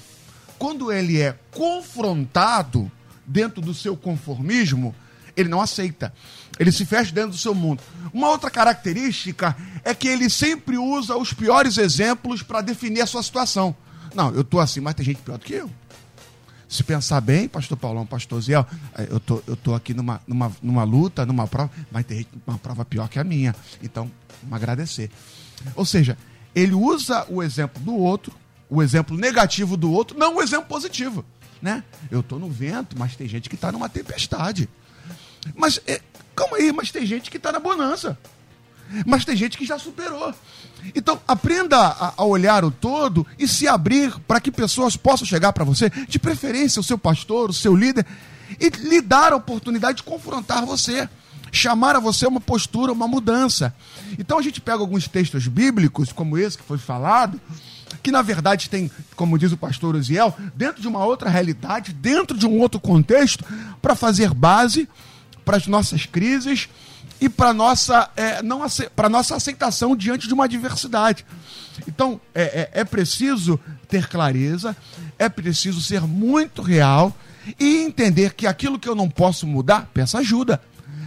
Quando 0.59 0.93
ele 0.93 1.21
é 1.21 1.39
confrontado 1.51 2.91
dentro 3.25 3.63
do 3.63 3.73
seu 3.73 3.97
conformismo, 3.97 4.95
ele 5.37 5.49
não 5.49 5.61
aceita. 5.61 6.13
Ele 6.61 6.71
se 6.71 6.85
fecha 6.85 7.11
dentro 7.11 7.31
do 7.31 7.39
seu 7.39 7.55
mundo. 7.55 7.83
Uma 8.13 8.29
outra 8.29 8.51
característica 8.51 9.57
é 9.83 9.95
que 9.95 10.07
ele 10.07 10.29
sempre 10.29 10.77
usa 10.77 11.17
os 11.17 11.33
piores 11.33 11.79
exemplos 11.79 12.43
para 12.43 12.61
definir 12.61 13.01
a 13.01 13.07
sua 13.07 13.23
situação. 13.23 13.75
Não, 14.15 14.31
eu 14.35 14.45
tô 14.45 14.61
assim, 14.61 14.79
mas 14.79 14.95
tem 14.95 15.07
gente 15.07 15.23
pior 15.23 15.39
do 15.39 15.45
que 15.47 15.55
eu. 15.55 15.71
Se 16.69 16.85
pensar 16.85 17.19
bem, 17.23 17.49
pastor 17.49 17.79
Paulão, 17.79 18.05
pastor 18.05 18.43
Ziel, 18.43 18.67
eh, 18.95 19.09
eu 19.11 19.19
tô, 19.19 19.43
eu 19.47 19.57
tô 19.57 19.75
aqui 19.75 19.95
numa, 19.95 20.21
numa, 20.27 20.53
numa 20.63 20.85
luta, 20.85 21.25
numa 21.25 21.47
prova, 21.47 21.71
mas 21.91 22.05
tem 22.05 22.27
uma 22.47 22.59
prova 22.59 22.85
pior 22.85 23.09
que 23.09 23.19
a 23.19 23.25
minha. 23.25 23.57
Então, 23.83 24.11
vamos 24.43 24.57
agradecer. 24.57 25.11
Ou 25.75 25.87
seja, 25.87 26.19
ele 26.55 26.75
usa 26.75 27.25
o 27.31 27.43
exemplo 27.43 27.83
do 27.83 27.97
outro, 27.97 28.35
o 28.69 28.83
exemplo 28.83 29.17
negativo 29.17 29.79
do 29.79 29.91
outro, 29.91 30.19
não 30.19 30.37
o 30.37 30.43
exemplo 30.43 30.67
positivo. 30.67 31.25
Né? 31.63 31.83
Eu 32.11 32.23
tô 32.23 32.39
no 32.39 32.51
vento, 32.51 32.99
mas 32.99 33.17
tem 33.17 33.27
gente 33.27 33.49
que 33.49 33.55
está 33.55 33.73
numa 33.73 33.89
tempestade. 33.89 34.69
Mas, 35.57 35.81
é, 35.87 36.03
calma 36.41 36.57
aí, 36.57 36.73
mas 36.73 36.91
tem 36.91 37.05
gente 37.05 37.31
que 37.31 37.37
está 37.37 37.53
na 37.53 37.61
bonança. 37.61 38.19
Mas 39.07 39.25
tem 39.25 39.37
gente 39.37 39.59
que 39.59 39.67
já 39.67 39.79
superou. 39.79 40.35
Então, 40.95 41.21
aprenda 41.29 41.77
a, 41.79 42.15
a 42.17 42.25
olhar 42.25 42.65
o 42.65 42.71
todo 42.71 43.27
e 43.39 43.47
se 43.47 43.69
abrir 43.69 44.19
para 44.27 44.41
que 44.41 44.51
pessoas 44.51 44.97
possam 44.97 45.27
chegar 45.27 45.53
para 45.53 45.65
você, 45.65 45.91
de 46.09 46.19
preferência 46.19 46.81
o 46.81 46.85
seu 46.85 46.99
pastor, 46.99 47.51
o 47.51 47.53
seu 47.53 47.77
líder, 47.77 48.07
e 48.59 48.69
lhe 48.71 49.01
dar 49.01 49.33
a 49.33 49.37
oportunidade 49.37 49.99
de 49.99 50.03
confrontar 50.03 50.65
você, 50.65 51.09
chamar 51.53 51.95
a 51.95 52.01
você 52.01 52.27
uma 52.27 52.41
postura, 52.41 52.93
uma 52.93 53.07
mudança. 53.07 53.75
Então, 54.19 54.39
a 54.39 54.43
gente 54.43 54.61
pega 54.61 54.79
alguns 54.79 55.07
textos 55.07 55.47
bíblicos, 55.47 56.13
como 56.13 56.39
esse 56.39 56.57
que 56.57 56.65
foi 56.65 56.79
falado, 56.79 57.39
que 58.03 58.11
na 58.11 58.23
verdade 58.23 58.71
tem, 58.71 58.91
como 59.15 59.39
diz 59.39 59.53
o 59.53 59.57
pastor 59.57 59.95
Uziel, 59.95 60.35
dentro 60.55 60.81
de 60.81 60.89
uma 60.89 61.05
outra 61.05 61.29
realidade, 61.29 61.93
dentro 61.93 62.37
de 62.37 62.47
um 62.47 62.59
outro 62.59 62.81
contexto, 62.81 63.45
para 63.83 63.95
fazer 63.95 64.33
base 64.33 64.89
para 65.45 65.57
as 65.57 65.67
nossas 65.67 66.07
crises 66.07 66.69
e 67.21 67.29
para 67.29 67.53
nossa 67.53 68.11
é, 68.17 68.43
não 68.43 68.63
para 68.97 69.09
nossa 69.09 69.37
aceitação 69.37 69.95
diante 69.95 70.27
de 70.27 70.35
uma 70.35 70.45
adversidade. 70.45 71.25
Então 71.87 72.21
é, 72.35 72.43
é, 72.73 72.81
é 72.81 72.85
preciso 72.85 73.59
ter 73.89 74.09
clareza, 74.09 74.77
é 75.19 75.29
preciso 75.29 75.81
ser 75.81 76.03
muito 76.03 76.63
real 76.63 77.15
e 77.59 77.79
entender 77.79 78.35
que 78.35 78.47
aquilo 78.47 78.79
que 78.79 78.89
eu 78.89 78.95
não 78.95 79.09
posso 79.09 79.47
mudar, 79.47 79.89
peça 79.93 80.19
ajuda. 80.19 80.61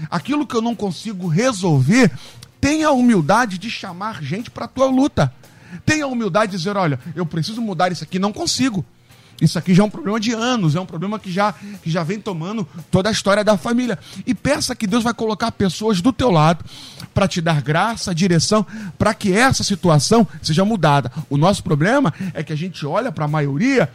Aquilo 0.10 0.46
que 0.46 0.56
eu 0.56 0.62
não 0.62 0.76
consigo 0.76 1.28
resolver, 1.28 2.12
tenha 2.60 2.88
a 2.88 2.92
humildade 2.92 3.58
de 3.58 3.70
chamar 3.70 4.22
gente 4.24 4.52
para 4.52 4.66
a 4.66 4.68
tua 4.68 4.88
luta. 4.88 5.34
Tenha 5.86 6.06
a 6.06 6.08
humildade 6.08 6.52
de 6.52 6.58
dizer, 6.58 6.78
olha, 6.78 7.00
eu 7.16 7.26
preciso 7.26 7.62
mudar 7.62 7.92
isso 7.92 8.04
aqui, 8.04 8.20
não 8.20 8.32
consigo. 8.32 8.86
Isso 9.42 9.58
aqui 9.58 9.74
já 9.74 9.84
é 9.84 9.86
um 9.86 9.90
problema 9.90 10.20
de 10.20 10.32
anos, 10.32 10.76
é 10.76 10.80
um 10.80 10.86
problema 10.86 11.20
que 11.20 11.32
já, 11.32 11.54
que 11.82 11.90
já 11.90 12.04
vem 12.04 12.20
tomando 12.20 12.68
toda 12.90 13.10
a 13.10 13.12
história 13.12 13.44
da 13.44 13.58
família. 13.58 13.98
E 14.26 14.34
peça 14.34 14.76
que 14.76 14.88
Deus 14.88 15.04
vai 15.04 15.14
colocar 15.14 15.52
pessoas 15.52 16.02
do 16.02 16.14
teu 16.14 16.32
lado 16.32 16.64
para 17.14 17.28
te 17.28 17.42
dar 17.42 17.62
graça, 17.62 18.14
direção, 18.14 18.66
para 18.98 19.14
que 19.14 19.34
essa 19.34 19.64
situação 19.64 20.28
seja 20.42 20.64
mudada. 20.64 21.12
O 21.30 21.38
nosso 21.38 21.64
problema 21.64 22.14
é 22.34 22.44
que 22.44 22.54
a 22.54 22.56
gente 22.56 22.86
olha 22.86 23.12
para 23.12 23.26
a 23.26 23.28
maioria 23.28 23.90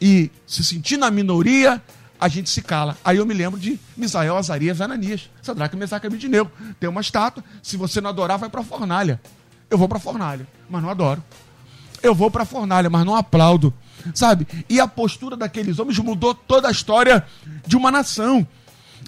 e 0.00 0.30
se 0.46 0.64
sentir 0.64 0.96
na 0.96 1.10
minoria, 1.10 1.80
a 2.20 2.28
gente 2.28 2.50
se 2.50 2.60
cala. 2.60 2.96
Aí 3.04 3.16
eu 3.16 3.26
me 3.26 3.34
lembro 3.34 3.58
de 3.58 3.78
Misael, 3.96 4.36
Azarias, 4.36 4.80
Ananias, 4.80 5.30
Sadraque, 5.40 5.76
Mesaque 5.76 6.06
Abidineu. 6.06 6.50
Tem 6.78 6.88
uma 6.88 7.00
estátua, 7.00 7.42
se 7.62 7.76
você 7.76 8.00
não 8.00 8.10
adorar, 8.10 8.38
vai 8.38 8.48
para 8.48 8.60
a 8.60 8.64
fornalha. 8.64 9.20
Eu 9.70 9.78
vou 9.78 9.88
para 9.88 9.98
a 9.98 10.00
fornalha, 10.00 10.46
mas 10.68 10.82
não 10.82 10.90
adoro. 10.90 11.22
Eu 12.02 12.14
vou 12.14 12.30
para 12.30 12.42
a 12.42 12.46
fornalha, 12.46 12.90
mas 12.90 13.06
não 13.06 13.14
aplaudo 13.14 13.72
sabe? 14.14 14.46
E 14.68 14.80
a 14.80 14.88
postura 14.88 15.36
daqueles 15.36 15.78
homens 15.78 15.98
mudou 15.98 16.34
toda 16.34 16.68
a 16.68 16.72
história 16.72 17.24
de 17.66 17.76
uma 17.76 17.90
nação. 17.90 18.46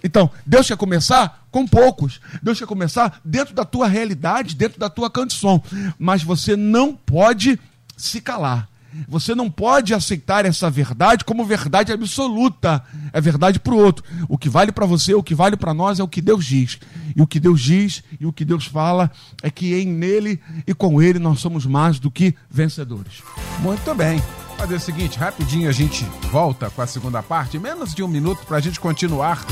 Então, 0.03 0.31
Deus 0.45 0.67
quer 0.67 0.77
começar 0.77 1.47
com 1.51 1.67
poucos. 1.67 2.21
Deus 2.43 2.59
quer 2.59 2.67
começar 2.67 3.21
dentro 3.25 3.55
da 3.55 3.65
tua 3.65 3.89
realidade, 3.89 4.55
dentro 4.55 4.79
da 4.79 4.91
tua 4.91 5.09
condição. 5.09 5.63
Mas 5.99 6.23
você 6.23 6.57
não 6.57 6.95
pode 6.95 7.59
se 7.97 8.21
calar. 8.21 8.69
Você 9.09 9.35
não 9.35 9.51
pode 9.51 9.93
aceitar 9.93 10.45
essa 10.45 10.71
verdade 10.71 11.25
como 11.25 11.45
verdade 11.45 11.93
absoluta. 11.93 12.83
É 13.13 13.21
verdade 13.21 13.59
para 13.59 13.75
o 13.75 13.79
outro. 13.79 14.05
O 14.29 14.39
que 14.39 14.49
vale 14.49 14.73
para 14.73 14.87
você, 14.87 15.15
o 15.15 15.23
que 15.23 15.35
vale 15.35 15.57
para 15.57 15.75
nós 15.75 15.99
é 15.99 16.03
o 16.03 16.09
que 16.09 16.21
Deus 16.21 16.45
diz. 16.45 16.79
E 17.17 17.21
o 17.21 17.27
que 17.27 17.41
Deus 17.41 17.61
diz 17.61 18.03
e 18.21 18.27
o 18.27 18.33
que 18.33 18.45
Deus 18.45 18.67
fala 18.67 19.11
é 19.43 19.51
que 19.51 19.75
em 19.75 19.87
nele 19.87 20.41
e 20.67 20.75
com 20.75 21.03
ele 21.03 21.19
nós 21.19 21.41
somos 21.41 21.67
mais 21.67 21.99
do 21.99 22.11
que 22.11 22.35
vencedores. 22.51 23.23
Muito 23.61 23.95
bem. 23.95 24.23
Fazer 24.57 24.77
o 24.77 24.81
seguinte, 24.81 25.19
rapidinho 25.19 25.69
a 25.69 25.73
gente 25.73 26.05
volta 26.31 26.71
com 26.71 26.81
a 26.81 26.87
segunda 26.87 27.23
parte, 27.23 27.59
menos 27.59 27.95
de 27.95 28.03
um 28.03 28.09
minuto 28.09 28.47
para 28.47 28.57
a 28.57 28.61
gente 28.61 28.81
continuar 28.81 29.45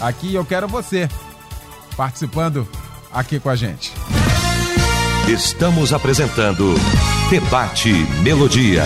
aqui. 0.00 0.34
Eu 0.34 0.44
quero 0.44 0.68
você 0.68 1.08
participando 1.96 2.68
aqui 3.12 3.40
com 3.40 3.48
a 3.48 3.56
gente. 3.56 3.92
Estamos 5.28 5.92
apresentando 5.92 6.74
Debate 7.30 7.92
Melodia. 8.22 8.84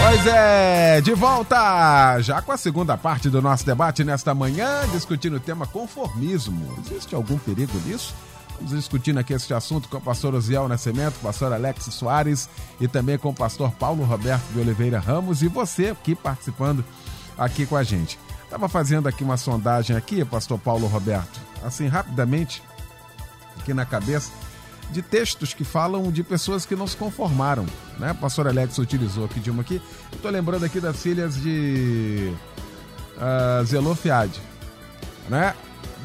Pois 0.00 0.26
é, 0.26 1.00
de 1.00 1.12
volta 1.12 2.20
já 2.20 2.40
com 2.40 2.52
a 2.52 2.56
segunda 2.56 2.96
parte 2.96 3.28
do 3.28 3.42
nosso 3.42 3.66
debate 3.66 4.02
nesta 4.04 4.34
manhã, 4.34 4.88
discutindo 4.92 5.36
o 5.36 5.40
tema 5.40 5.66
conformismo. 5.66 6.78
Existe 6.86 7.14
algum 7.14 7.38
perigo 7.38 7.78
nisso? 7.84 8.14
Vamos 8.56 8.72
discutindo 8.72 9.18
aqui 9.18 9.32
esse 9.32 9.52
assunto 9.52 9.88
com 9.88 9.96
o 9.96 10.00
pastor 10.00 10.34
Osiel 10.34 10.68
Nascimento, 10.68 11.14
pastor 11.20 11.52
Alex 11.52 11.84
Soares 11.86 12.48
e 12.80 12.86
também 12.86 13.18
com 13.18 13.30
o 13.30 13.34
pastor 13.34 13.70
Paulo 13.72 14.04
Roberto 14.04 14.44
de 14.52 14.60
Oliveira 14.60 14.98
Ramos 14.98 15.42
e 15.42 15.48
você 15.48 15.88
aqui 15.88 16.14
participando 16.14 16.84
aqui 17.36 17.66
com 17.66 17.76
a 17.76 17.82
gente. 17.82 18.18
Estava 18.44 18.68
fazendo 18.68 19.08
aqui 19.08 19.24
uma 19.24 19.36
sondagem 19.36 19.96
aqui, 19.96 20.24
pastor 20.24 20.58
Paulo 20.58 20.86
Roberto, 20.86 21.40
assim 21.64 21.88
rapidamente, 21.88 22.62
aqui 23.58 23.74
na 23.74 23.84
cabeça, 23.84 24.30
de 24.90 25.02
textos 25.02 25.52
que 25.52 25.64
falam 25.64 26.12
de 26.12 26.22
pessoas 26.22 26.64
que 26.64 26.76
não 26.76 26.86
se 26.86 26.96
conformaram, 26.96 27.66
né? 27.98 28.12
O 28.12 28.14
pastor 28.14 28.46
Alex 28.46 28.78
utilizou 28.78 29.24
aqui 29.24 29.40
de 29.40 29.50
uma 29.50 29.62
aqui. 29.62 29.82
Estou 30.12 30.30
lembrando 30.30 30.64
aqui 30.64 30.78
das 30.78 31.02
filhas 31.02 31.34
de 31.34 32.32
uh, 33.16 33.64
Zelofiade, 33.64 34.40
né? 35.28 35.54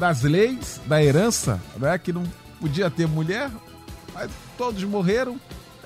Das 0.00 0.22
leis, 0.22 0.80
da 0.86 1.02
herança, 1.02 1.60
né? 1.76 1.96
Que 1.98 2.12
não 2.12 2.24
podia 2.58 2.90
ter 2.90 3.06
mulher, 3.06 3.50
mas 4.14 4.30
todos 4.56 4.82
morreram. 4.82 5.38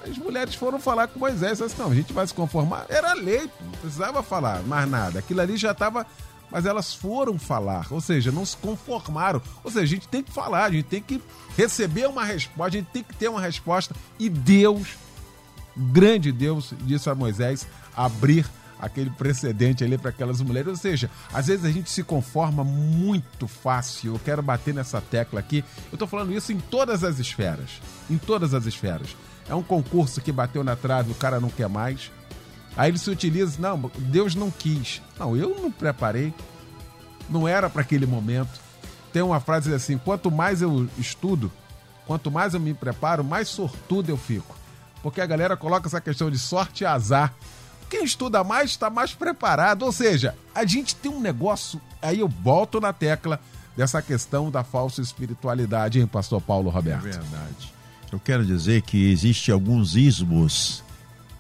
As 0.09 0.16
mulheres 0.16 0.55
foram 0.55 0.79
falar 0.79 1.09
com 1.09 1.18
Moisés, 1.18 1.61
assim, 1.61 1.74
não, 1.79 1.90
a 1.90 1.94
gente 1.94 2.12
vai 2.12 2.24
se 2.24 2.33
conformar. 2.33 2.87
Era 2.88 3.12
lei, 3.14 3.50
não 3.61 3.72
precisava 3.72 4.22
falar 4.22 4.62
mais 4.62 4.88
nada. 4.88 5.18
Aquilo 5.18 5.40
ali 5.40 5.57
já 5.57 5.72
estava 5.72 6.07
mas 6.48 6.66
elas 6.66 6.94
foram 6.94 7.37
falar, 7.37 7.88
ou 7.90 8.00
seja, 8.00 8.31
não 8.31 8.46
se 8.46 8.57
conformaram. 8.57 9.42
Ou 9.64 9.72
seja, 9.72 9.83
a 9.83 9.87
gente 9.87 10.07
tem 10.07 10.22
que 10.22 10.31
falar, 10.31 10.66
a 10.66 10.70
gente 10.70 10.85
tem 10.85 11.03
que 11.03 11.20
receber 11.57 12.07
uma 12.07 12.24
resposta, 12.24 12.77
a 12.77 12.81
gente 12.81 12.90
tem 12.92 13.03
que 13.03 13.12
ter 13.16 13.27
uma 13.27 13.40
resposta. 13.40 13.92
E 14.20 14.29
Deus, 14.29 14.90
grande 15.77 16.31
Deus, 16.31 16.72
disse 16.83 17.11
a 17.11 17.14
Moisés 17.14 17.66
abrir 17.96 18.46
aquele 18.79 19.11
precedente 19.11 19.85
ali 19.85 19.97
para 19.97 20.11
aquelas 20.11 20.41
mulheres. 20.41 20.69
Ou 20.69 20.77
seja, 20.77 21.11
às 21.33 21.47
vezes 21.47 21.65
a 21.65 21.71
gente 21.71 21.91
se 21.91 22.03
conforma 22.03 22.65
muito 22.65 23.47
fácil. 23.47 24.15
Eu 24.15 24.21
quero 24.25 24.43
bater 24.43 24.75
nessa 24.75 25.01
tecla 25.01 25.41
aqui. 25.41 25.65
Eu 25.91 25.97
estou 25.97 26.09
falando 26.09 26.33
isso 26.33 26.53
em 26.53 26.59
todas 26.59 27.05
as 27.05 27.19
esferas. 27.19 27.81
Em 28.11 28.19
todas 28.19 28.55
as 28.55 28.67
esferas. 28.67 29.17
É 29.49 29.55
um 29.55 29.63
concurso 29.63 30.21
que 30.21 30.33
bateu 30.33 30.65
na 30.65 30.75
trave, 30.75 31.13
o 31.13 31.15
cara 31.15 31.39
não 31.39 31.51
quer 31.51 31.69
mais. 31.69 32.11
Aí 32.77 32.91
ele 32.91 32.99
se 32.99 33.11
utiliza, 33.11 33.61
não, 33.61 33.91
Deus 33.99 34.35
não 34.35 34.51
quis. 34.51 35.01
Não, 35.19 35.37
eu 35.37 35.51
não 35.61 35.71
preparei. 35.71 36.35
Não 37.29 37.47
era 37.47 37.71
para 37.71 37.83
aquele 37.83 38.07
momento. 38.07 38.61
Tem 39.13 39.23
uma 39.23 39.41
frase 39.41 39.73
assim: 39.73 39.97
quanto 39.97 40.31
mais 40.31 40.61
eu 40.61 40.89
estudo, 40.99 41.51
quanto 42.07 42.31
mais 42.31 42.55
eu 42.55 42.61
me 42.61 42.75
preparo, 42.75 43.23
mais 43.23 43.49
sortudo 43.49 44.11
eu 44.11 44.17
fico. 44.17 44.57
Porque 45.03 45.21
a 45.21 45.27
galera 45.27 45.57
coloca 45.57 45.87
essa 45.87 46.01
questão 46.01 46.31
de 46.31 46.39
sorte 46.39 46.83
e 46.83 46.87
azar. 46.87 47.33
Quem 47.95 48.03
estuda 48.03 48.43
mais 48.43 48.71
está 48.71 48.91
mais 48.91 49.15
preparado. 49.15 49.85
Ou 49.85 49.93
seja, 49.93 50.35
a 50.53 50.67
gente 50.67 50.97
tem 50.97 51.13
um 51.13 51.21
negócio. 51.21 51.81
Aí 52.03 52.19
eu 52.19 52.29
volto 52.29 52.81
na 52.81 52.93
tecla 52.93 53.39
dessa 53.77 54.03
questão 54.03 54.51
da 54.51 54.65
falsa 54.65 55.01
espiritualidade, 55.01 56.01
hein, 56.01 56.07
Pastor 56.09 56.41
Paulo 56.41 56.71
Roberto? 56.71 57.07
É 57.07 57.11
verdade. 57.13 57.73
Eu 58.11 58.19
quero 58.19 58.45
dizer 58.45 58.83
que 58.83 59.13
existe 59.13 59.53
alguns 59.53 59.95
ismos 59.95 60.83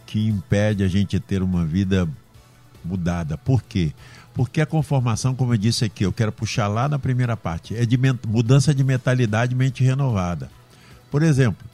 que 0.06 0.28
impede 0.28 0.84
a 0.84 0.88
gente 0.88 1.18
ter 1.18 1.42
uma 1.42 1.64
vida 1.64 2.08
mudada. 2.84 3.36
Por 3.36 3.60
quê? 3.60 3.92
Porque 4.32 4.60
a 4.60 4.66
conformação, 4.66 5.34
como 5.34 5.54
eu 5.54 5.58
disse 5.58 5.84
aqui, 5.84 6.04
eu 6.04 6.12
quero 6.12 6.30
puxar 6.30 6.68
lá 6.68 6.88
na 6.88 7.00
primeira 7.00 7.36
parte, 7.36 7.76
é 7.76 7.84
de 7.84 7.98
mudança 8.28 8.72
de 8.72 8.84
mentalidade, 8.84 9.56
mente 9.56 9.82
renovada. 9.82 10.48
Por 11.10 11.20
exemplo, 11.24 11.66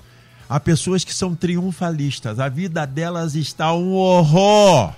há 0.50 0.58
pessoas 0.58 1.04
que 1.04 1.14
são 1.14 1.36
triunfalistas, 1.36 2.40
a 2.40 2.48
vida 2.48 2.84
delas 2.84 3.36
está 3.36 3.72
um 3.72 3.92
horror. 3.92 4.92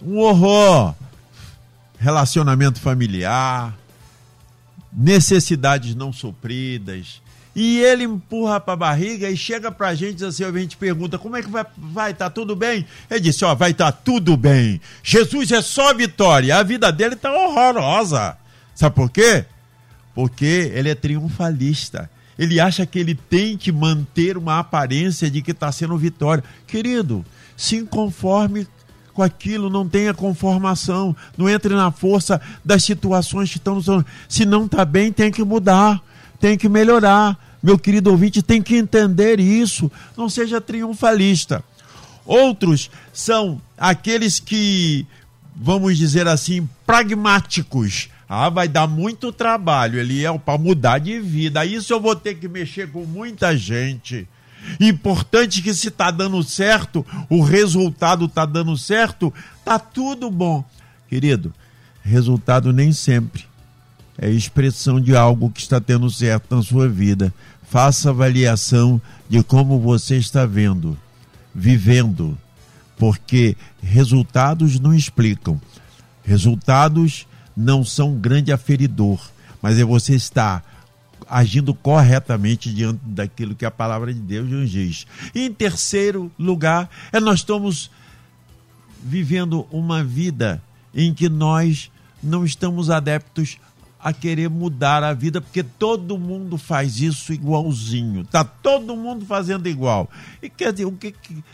Um 0.00 0.18
horror. 0.18 0.94
Relacionamento 1.98 2.80
familiar, 2.80 3.76
necessidades 4.90 5.94
não 5.94 6.12
supridas, 6.14 7.20
e 7.54 7.80
ele 7.80 8.04
empurra 8.04 8.58
para 8.58 8.72
a 8.72 8.76
barriga 8.76 9.28
e 9.28 9.36
chega 9.36 9.70
para 9.70 9.88
a 9.88 9.94
gente 9.94 10.22
e 10.22 10.24
assim, 10.24 10.44
a 10.44 10.52
gente 10.52 10.78
pergunta, 10.78 11.18
como 11.18 11.36
é 11.36 11.42
que 11.42 11.50
vai, 11.50 11.66
vai, 11.76 12.14
tá 12.14 12.30
tudo 12.30 12.56
bem? 12.56 12.86
Ele 13.10 13.20
disse, 13.20 13.44
ó, 13.44 13.54
vai 13.54 13.74
tá 13.74 13.92
tudo 13.92 14.34
bem. 14.34 14.80
Jesus 15.02 15.50
é 15.50 15.60
só 15.60 15.92
vitória, 15.92 16.56
a 16.56 16.62
vida 16.62 16.90
dele 16.90 17.16
tá 17.16 17.30
horrorosa. 17.30 18.38
Sabe 18.74 18.94
por 18.94 19.10
quê? 19.10 19.44
Porque 20.14 20.70
ele 20.72 20.88
é 20.88 20.94
triunfalista. 20.94 22.08
Ele 22.40 22.58
acha 22.58 22.84
que 22.84 22.98
ele 22.98 23.14
tem 23.14 23.56
que 23.56 23.70
manter 23.70 24.36
uma 24.36 24.58
aparência 24.58 25.30
de 25.30 25.42
que 25.42 25.52
está 25.52 25.70
sendo 25.70 25.96
vitória. 25.96 26.42
Querido, 26.66 27.24
se 27.56 27.82
conforme 27.82 28.66
com 29.14 29.22
aquilo, 29.22 29.70
não 29.70 29.88
tenha 29.88 30.14
conformação, 30.14 31.14
não 31.36 31.48
entre 31.48 31.74
na 31.74 31.92
força 31.92 32.40
das 32.64 32.82
situações 32.82 33.50
que 33.50 33.58
estão 33.58 33.74
no 33.76 34.04
Se 34.28 34.44
não 34.44 34.64
está 34.64 34.84
bem, 34.84 35.12
tem 35.12 35.30
que 35.30 35.44
mudar 35.44 36.02
tem 36.40 36.56
que 36.56 36.68
melhorar. 36.68 37.38
Meu 37.62 37.78
querido 37.78 38.10
ouvinte 38.10 38.42
tem 38.42 38.62
que 38.62 38.74
entender 38.76 39.38
isso. 39.38 39.92
Não 40.16 40.28
seja 40.28 40.60
triunfalista. 40.60 41.62
Outros 42.24 42.90
são 43.12 43.60
aqueles 43.76 44.40
que, 44.40 45.06
vamos 45.54 45.98
dizer 45.98 46.26
assim, 46.26 46.66
pragmáticos. 46.86 48.08
Ah, 48.32 48.48
vai 48.48 48.68
dar 48.68 48.86
muito 48.86 49.32
trabalho, 49.32 49.98
ele 49.98 50.24
é 50.24 50.38
para 50.38 50.56
mudar 50.56 50.98
de 50.98 51.18
vida. 51.18 51.66
Isso 51.66 51.92
eu 51.92 52.00
vou 52.00 52.14
ter 52.14 52.36
que 52.36 52.46
mexer 52.46 52.88
com 52.88 53.04
muita 53.04 53.56
gente. 53.56 54.28
Importante 54.78 55.60
que 55.60 55.74
se 55.74 55.88
está 55.88 56.12
dando 56.12 56.40
certo, 56.44 57.04
o 57.28 57.42
resultado 57.42 58.26
está 58.26 58.46
dando 58.46 58.78
certo, 58.78 59.34
tá 59.64 59.80
tudo 59.80 60.30
bom. 60.30 60.64
Querido, 61.08 61.52
resultado 62.04 62.72
nem 62.72 62.92
sempre 62.92 63.44
é 64.16 64.30
expressão 64.30 65.00
de 65.00 65.16
algo 65.16 65.50
que 65.50 65.60
está 65.60 65.80
tendo 65.80 66.08
certo 66.08 66.54
na 66.54 66.62
sua 66.62 66.88
vida. 66.88 67.34
Faça 67.68 68.10
avaliação 68.10 69.02
de 69.28 69.42
como 69.42 69.80
você 69.80 70.18
está 70.18 70.46
vendo, 70.46 70.96
vivendo, 71.52 72.38
porque 72.96 73.56
resultados 73.82 74.78
não 74.78 74.94
explicam. 74.94 75.60
Resultados 76.22 77.26
não 77.56 77.84
são 77.84 78.10
um 78.10 78.18
grande 78.18 78.52
aferidor, 78.52 79.20
mas 79.60 79.78
é 79.78 79.84
você 79.84 80.14
estar 80.14 80.64
agindo 81.28 81.72
corretamente 81.72 82.72
diante 82.72 83.00
daquilo 83.04 83.54
que 83.54 83.64
a 83.64 83.70
palavra 83.70 84.12
de 84.12 84.20
Deus 84.20 84.48
nos 84.48 84.70
diz. 84.70 85.06
E 85.34 85.44
em 85.44 85.52
terceiro 85.52 86.30
lugar, 86.38 86.90
é 87.12 87.20
nós 87.20 87.40
estamos 87.40 87.90
vivendo 89.02 89.66
uma 89.70 90.02
vida 90.02 90.62
em 90.94 91.14
que 91.14 91.28
nós 91.28 91.90
não 92.22 92.44
estamos 92.44 92.90
adeptos 92.90 93.58
a 94.02 94.12
querer 94.12 94.48
mudar 94.48 95.04
a 95.04 95.12
vida, 95.12 95.40
porque 95.40 95.62
todo 95.62 96.18
mundo 96.18 96.56
faz 96.56 97.00
isso 97.00 97.32
igualzinho. 97.32 98.24
Tá 98.24 98.42
todo 98.42 98.96
mundo 98.96 99.26
fazendo 99.26 99.68
igual. 99.68 100.10
E 100.42 100.48
quer 100.48 100.72
dizer, 100.72 100.86
o 100.86 100.92
que, 100.92 101.12
que 101.12 101.44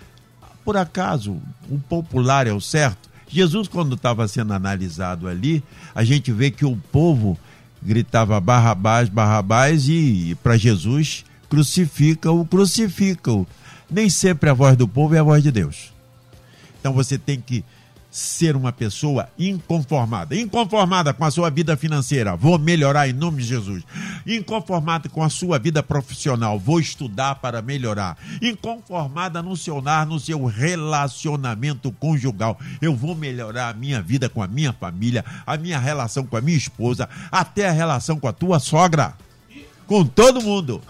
por 0.64 0.76
acaso 0.76 1.40
o 1.68 1.78
popular 1.78 2.46
é 2.46 2.52
o 2.52 2.61
certo? 2.61 3.11
Jesus, 3.28 3.68
quando 3.68 3.94
estava 3.94 4.26
sendo 4.28 4.52
analisado 4.52 5.28
ali, 5.28 5.62
a 5.94 6.04
gente 6.04 6.32
vê 6.32 6.50
que 6.50 6.64
o 6.64 6.76
povo 6.92 7.38
gritava 7.82 8.40
Barrabás, 8.40 9.08
Barrabás 9.08 9.88
e 9.88 10.36
para 10.42 10.56
Jesus 10.56 11.24
crucifica-o, 11.48 12.44
crucifica-o. 12.44 13.46
Nem 13.90 14.10
sempre 14.10 14.50
a 14.50 14.54
voz 14.54 14.76
do 14.76 14.88
povo 14.88 15.14
é 15.14 15.18
a 15.18 15.22
voz 15.22 15.42
de 15.42 15.50
Deus. 15.50 15.92
Então 16.80 16.92
você 16.92 17.18
tem 17.18 17.40
que 17.40 17.64
ser 18.16 18.57
uma 18.57 18.72
pessoa 18.72 19.29
inconformada. 19.38 20.35
Inconformada 20.35 21.12
com 21.12 21.22
a 21.22 21.31
sua 21.31 21.50
vida 21.50 21.76
financeira, 21.76 22.35
vou 22.35 22.59
melhorar 22.59 23.07
em 23.07 23.12
nome 23.12 23.42
de 23.42 23.48
Jesus. 23.48 23.85
Inconformada 24.26 25.07
com 25.11 25.22
a 25.22 25.29
sua 25.29 25.59
vida 25.59 25.83
profissional, 25.83 26.59
vou 26.59 26.81
estudar 26.81 27.35
para 27.35 27.61
melhorar. 27.61 28.16
Inconformada 28.40 29.42
no 29.42 29.55
seu 29.55 29.83
lar, 29.83 30.07
no 30.07 30.18
seu 30.18 30.46
relacionamento 30.46 31.92
conjugal, 31.92 32.59
eu 32.81 32.96
vou 32.96 33.14
melhorar 33.14 33.68
a 33.68 33.74
minha 33.74 34.00
vida 34.00 34.31
com 34.31 34.42
a 34.42 34.48
minha 34.48 34.72
família, 34.72 35.22
a 35.46 35.59
minha 35.59 35.79
relação 35.79 36.24
com 36.24 36.38
a 36.38 36.40
minha 36.40 36.57
esposa, 36.57 37.11
até 37.31 37.68
a 37.68 37.72
relação 37.72 38.18
com 38.18 38.29
a 38.29 38.33
tua 38.33 38.59
sogra. 38.59 39.12
Com 39.87 40.07
todo 40.07 40.40
mundo. 40.40 40.81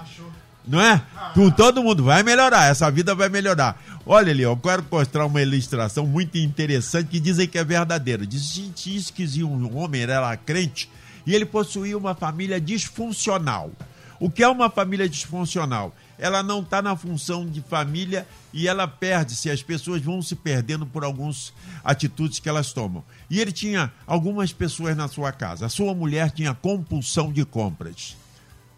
Não 0.64 0.81
é? 0.81 1.03
Com 1.35 1.51
todo 1.51 1.83
mundo. 1.83 2.05
Vai 2.05 2.22
melhorar, 2.22 2.70
essa 2.70 2.89
vida 2.89 3.16
vai 3.16 3.29
melhorar 3.29 3.77
Olha 4.09 4.31
ali, 4.31 4.43
eu 4.43 4.57
quero 4.57 4.87
mostrar 4.89 5.27
uma 5.27 5.43
ilustração 5.43 6.07
muito 6.07 6.39
interessante 6.39 7.09
que 7.09 7.19
dizem 7.19 7.49
que 7.49 7.59
é 7.59 7.65
verdadeira. 7.65 8.25
Diz, 8.25 8.55
diz 8.73 9.11
que 9.11 9.43
um 9.43 9.77
homem 9.77 10.03
era 10.03 10.37
crente 10.37 10.89
e 11.27 11.35
ele 11.35 11.45
possuía 11.45 11.99
uma 11.99 12.15
família 12.15 12.61
disfuncional. 12.61 13.73
O 14.21 14.31
que 14.31 14.45
é 14.45 14.49
uma 14.49 14.71
família 14.71 15.09
disfuncional? 15.09 15.93
Ela 16.17 16.41
não 16.41 16.61
está 16.61 16.81
na 16.81 16.97
função 16.97 17.45
de 17.45 17.61
família 17.61 18.27
e 18.53 18.69
ela 18.69 18.87
perde-se, 18.87 19.51
as 19.51 19.61
pessoas 19.61 20.01
vão 20.01 20.23
se 20.23 20.37
perdendo 20.37 20.87
por 20.87 21.03
algumas 21.03 21.53
atitudes 21.83 22.39
que 22.39 22.49
elas 22.49 22.73
tomam. 22.73 23.05
E 23.29 23.41
ele 23.41 23.51
tinha 23.51 23.93
algumas 24.07 24.53
pessoas 24.53 24.97
na 24.97 25.09
sua 25.09 25.33
casa. 25.33 25.67
A 25.67 25.69
sua 25.69 25.93
mulher 25.93 26.31
tinha 26.31 26.55
compulsão 26.55 27.33
de 27.33 27.45
compras, 27.45 28.17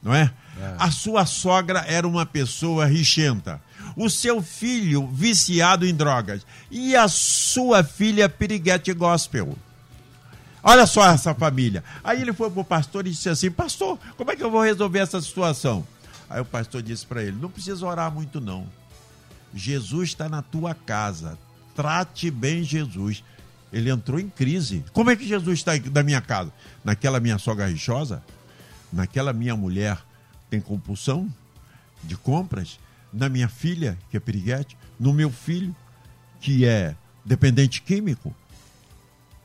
não 0.02 0.14
é? 0.14 0.32
é. 0.58 0.74
A 0.78 0.90
sua 0.90 1.26
sogra 1.26 1.84
era 1.86 2.08
uma 2.08 2.24
pessoa 2.24 2.86
richenta. 2.86 3.60
O 3.98 4.08
seu 4.08 4.40
filho 4.40 5.08
viciado 5.08 5.84
em 5.84 5.92
drogas. 5.92 6.46
E 6.70 6.94
a 6.94 7.08
sua 7.08 7.82
filha 7.82 8.28
piriguete 8.28 8.92
gospel. 8.92 9.58
Olha 10.62 10.86
só 10.86 11.04
essa 11.10 11.34
família. 11.34 11.82
Aí 12.04 12.22
ele 12.22 12.32
foi 12.32 12.48
pro 12.48 12.62
pastor 12.62 13.06
e 13.06 13.10
disse 13.10 13.28
assim: 13.28 13.50
Pastor, 13.50 13.98
como 14.16 14.30
é 14.30 14.36
que 14.36 14.42
eu 14.44 14.50
vou 14.52 14.62
resolver 14.62 15.00
essa 15.00 15.20
situação? 15.20 15.84
Aí 16.30 16.40
o 16.40 16.44
pastor 16.44 16.80
disse 16.80 17.04
para 17.04 17.24
ele: 17.24 17.36
Não 17.40 17.50
precisa 17.50 17.84
orar 17.84 18.12
muito, 18.12 18.40
não. 18.40 18.68
Jesus 19.52 20.10
está 20.10 20.28
na 20.28 20.42
tua 20.42 20.74
casa. 20.74 21.36
Trate 21.74 22.30
bem 22.30 22.62
Jesus. 22.62 23.24
Ele 23.72 23.90
entrou 23.90 24.20
em 24.20 24.28
crise. 24.28 24.84
Como 24.92 25.10
é 25.10 25.16
que 25.16 25.26
Jesus 25.26 25.58
está 25.58 25.72
na 25.92 26.04
minha 26.04 26.20
casa? 26.20 26.52
Naquela 26.84 27.18
minha 27.18 27.38
sogra 27.38 27.66
rixosa? 27.66 28.22
Naquela 28.92 29.32
minha 29.32 29.56
mulher 29.56 29.98
tem 30.48 30.60
compulsão 30.60 31.28
de 32.04 32.16
compras? 32.16 32.78
Na 33.12 33.28
minha 33.28 33.48
filha, 33.48 33.98
que 34.10 34.16
é 34.16 34.20
piriguete? 34.20 34.76
No 34.98 35.12
meu 35.12 35.30
filho, 35.30 35.74
que 36.40 36.64
é 36.64 36.94
dependente 37.24 37.82
químico? 37.82 38.34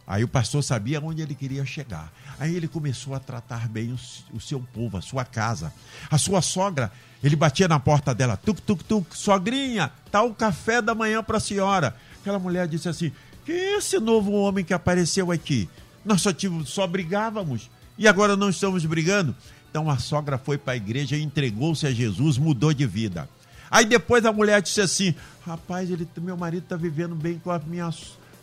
Aí 0.06 0.24
o 0.24 0.28
pastor 0.28 0.64
sabia 0.64 1.00
onde 1.00 1.22
ele 1.22 1.34
queria 1.34 1.66
chegar. 1.66 2.12
Aí 2.38 2.54
ele 2.56 2.68
começou 2.68 3.16
a 3.16 3.20
tratar 3.20 3.70
bem 3.70 3.94
o, 3.94 4.36
o, 4.36 4.40
seu 4.40 4.60
povo, 4.60 4.98
a 4.98 5.02
sua 5.02 5.24
casa. 5.24 5.74
A 6.12 6.18
sua 6.18 6.42
sogra, 6.42 6.92
ele 7.24 7.36
batia 7.36 7.68
na 7.70 7.80
porta 7.80 8.14
dela, 8.14 8.36
tuk, 8.36 8.62
tuk, 8.62 8.84
tuk, 8.84 9.18
sogrinha, 9.18 9.92
tá 10.12 10.22
o 10.22 10.34
café 10.34 10.82
da 10.82 10.94
manhã 10.94 11.24
para 11.24 11.38
a 11.38 11.42
senhora. 11.42 11.96
Aquela 12.20 12.38
mulher 12.38 12.68
disse 12.68 12.90
assim: 12.90 13.14
quem 13.46 13.56
é 13.56 13.78
esse 13.78 13.98
novo 13.98 14.32
homem 14.32 14.66
que 14.66 14.74
apareceu 14.74 15.32
aqui? 15.32 15.70
Nós 16.04 16.22
só, 16.22 16.34
tivemos, 16.34 16.70
só 16.70 16.86
brigávamos 16.86 17.70
e 17.98 18.08
agora 18.08 18.36
não 18.36 18.50
estamos 18.50 18.86
brigando. 18.86 19.34
Então 19.70 19.90
a 19.90 19.98
sogra 19.98 20.38
foi 20.38 20.58
para 20.58 20.74
a 20.74 20.78
igreja, 20.78 21.18
entregou-se 21.18 21.88
a 21.88 21.92
Jesus, 21.92 22.38
mudou 22.38 22.74
de 22.74 22.86
vida. 22.86 23.28
Aí 23.74 23.86
depois 23.86 24.24
a 24.24 24.32
mulher 24.32 24.62
disse 24.62 24.82
assim: 24.82 25.16
rapaz, 25.44 25.90
ele, 25.90 26.08
meu 26.22 26.38
marido 26.38 26.62
está 26.62 26.76
vivendo 26.76 27.16
bem 27.16 27.42
com 27.44 27.50
a 27.50 27.58
minha 27.58 27.90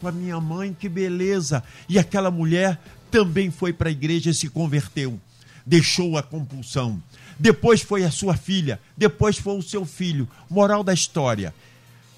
com 0.00 0.08
a 0.08 0.12
minha 0.12 0.40
mãe, 0.40 0.74
que 0.76 0.88
beleza. 0.88 1.62
E 1.88 2.00
aquela 2.00 2.32
mulher 2.32 2.80
também 3.12 3.48
foi 3.48 3.72
para 3.72 3.90
a 3.90 3.92
igreja 3.92 4.30
e 4.30 4.34
se 4.34 4.48
converteu. 4.48 5.20
Deixou 5.64 6.18
a 6.18 6.22
compulsão. 6.22 7.00
Depois 7.38 7.80
foi 7.80 8.02
a 8.02 8.10
sua 8.10 8.34
filha, 8.36 8.80
depois 8.96 9.38
foi 9.38 9.56
o 9.56 9.62
seu 9.62 9.84
filho. 9.84 10.28
Moral 10.48 10.82
da 10.82 10.92
história. 10.92 11.54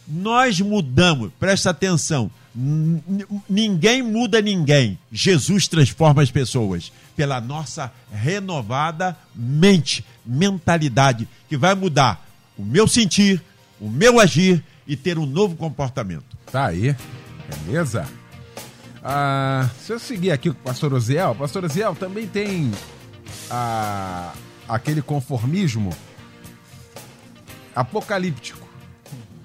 Nós 0.09 0.59
mudamos, 0.61 1.31
presta 1.39 1.69
atenção. 1.69 2.31
Ninguém 3.49 4.03
muda 4.03 4.41
ninguém. 4.41 4.99
Jesus 5.11 5.69
transforma 5.69 6.23
as 6.23 6.31
pessoas 6.31 6.91
pela 7.15 7.41
nossa 7.43 7.93
renovada 8.11 9.15
mente, 9.35 10.03
mentalidade, 10.25 11.29
que 11.49 11.59
vai 11.59 11.75
mudar 11.75 12.32
o 12.63 12.65
meu 12.65 12.87
sentir, 12.87 13.43
o 13.81 13.91
meu 13.91 14.21
agir 14.21 14.65
e 14.87 14.97
ter 14.97 15.19
um 15.19 15.27
novo 15.27 15.57
comportamento. 15.57 16.37
Tá 16.51 16.67
aí. 16.67 16.95
Beleza? 17.67 18.07
Ah, 19.03 19.69
se 19.81 19.93
eu 19.93 19.99
seguir 19.99 20.31
aqui 20.31 20.49
com 20.49 20.61
o 20.61 20.63
pastor 20.63 20.93
Oziel, 20.93 21.33
o 21.33 21.35
pastor 21.35 21.65
Oziel 21.65 21.97
também 21.97 22.25
tem 22.29 22.71
ah, 23.51 24.33
aquele 24.69 25.03
conformismo 25.03 25.91
apocalíptico. 27.75 28.65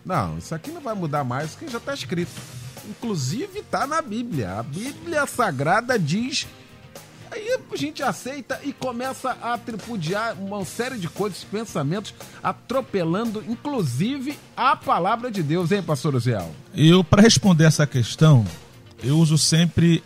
Não, 0.06 0.38
isso 0.38 0.54
aqui 0.54 0.70
não 0.70 0.80
vai 0.80 0.94
mudar 0.94 1.24
mais 1.24 1.52
porque 1.52 1.72
já 1.72 1.80
está 1.80 1.96
escrito. 1.96 2.40
Inclusive 2.88 3.60
está 3.60 3.88
na 3.88 4.00
Bíblia. 4.00 4.60
A 4.60 4.64
Bíblia 4.64 5.26
Sagrada 5.26 5.98
diz. 5.98 6.46
Aí 7.32 7.60
a 7.72 7.76
gente 7.76 8.02
aceita 8.02 8.60
e 8.64 8.72
começa 8.74 9.32
a 9.42 9.58
tripudiar 9.58 10.36
uma 10.36 10.64
série 10.66 10.98
de 10.98 11.08
coisas, 11.08 11.44
pensamentos, 11.44 12.14
atropelando, 12.42 13.44
inclusive, 13.48 14.38
a 14.56 14.76
palavra 14.76 15.30
de 15.30 15.44
Deus, 15.44 15.72
hein, 15.72 15.84
pastor 15.84 16.16
Oziel? 16.16 16.52
Eu, 16.74 17.04
para 17.04 17.22
responder 17.22 17.66
essa 17.66 17.86
questão, 17.86 18.46
eu 19.04 19.18
uso 19.18 19.38
sempre 19.38 20.04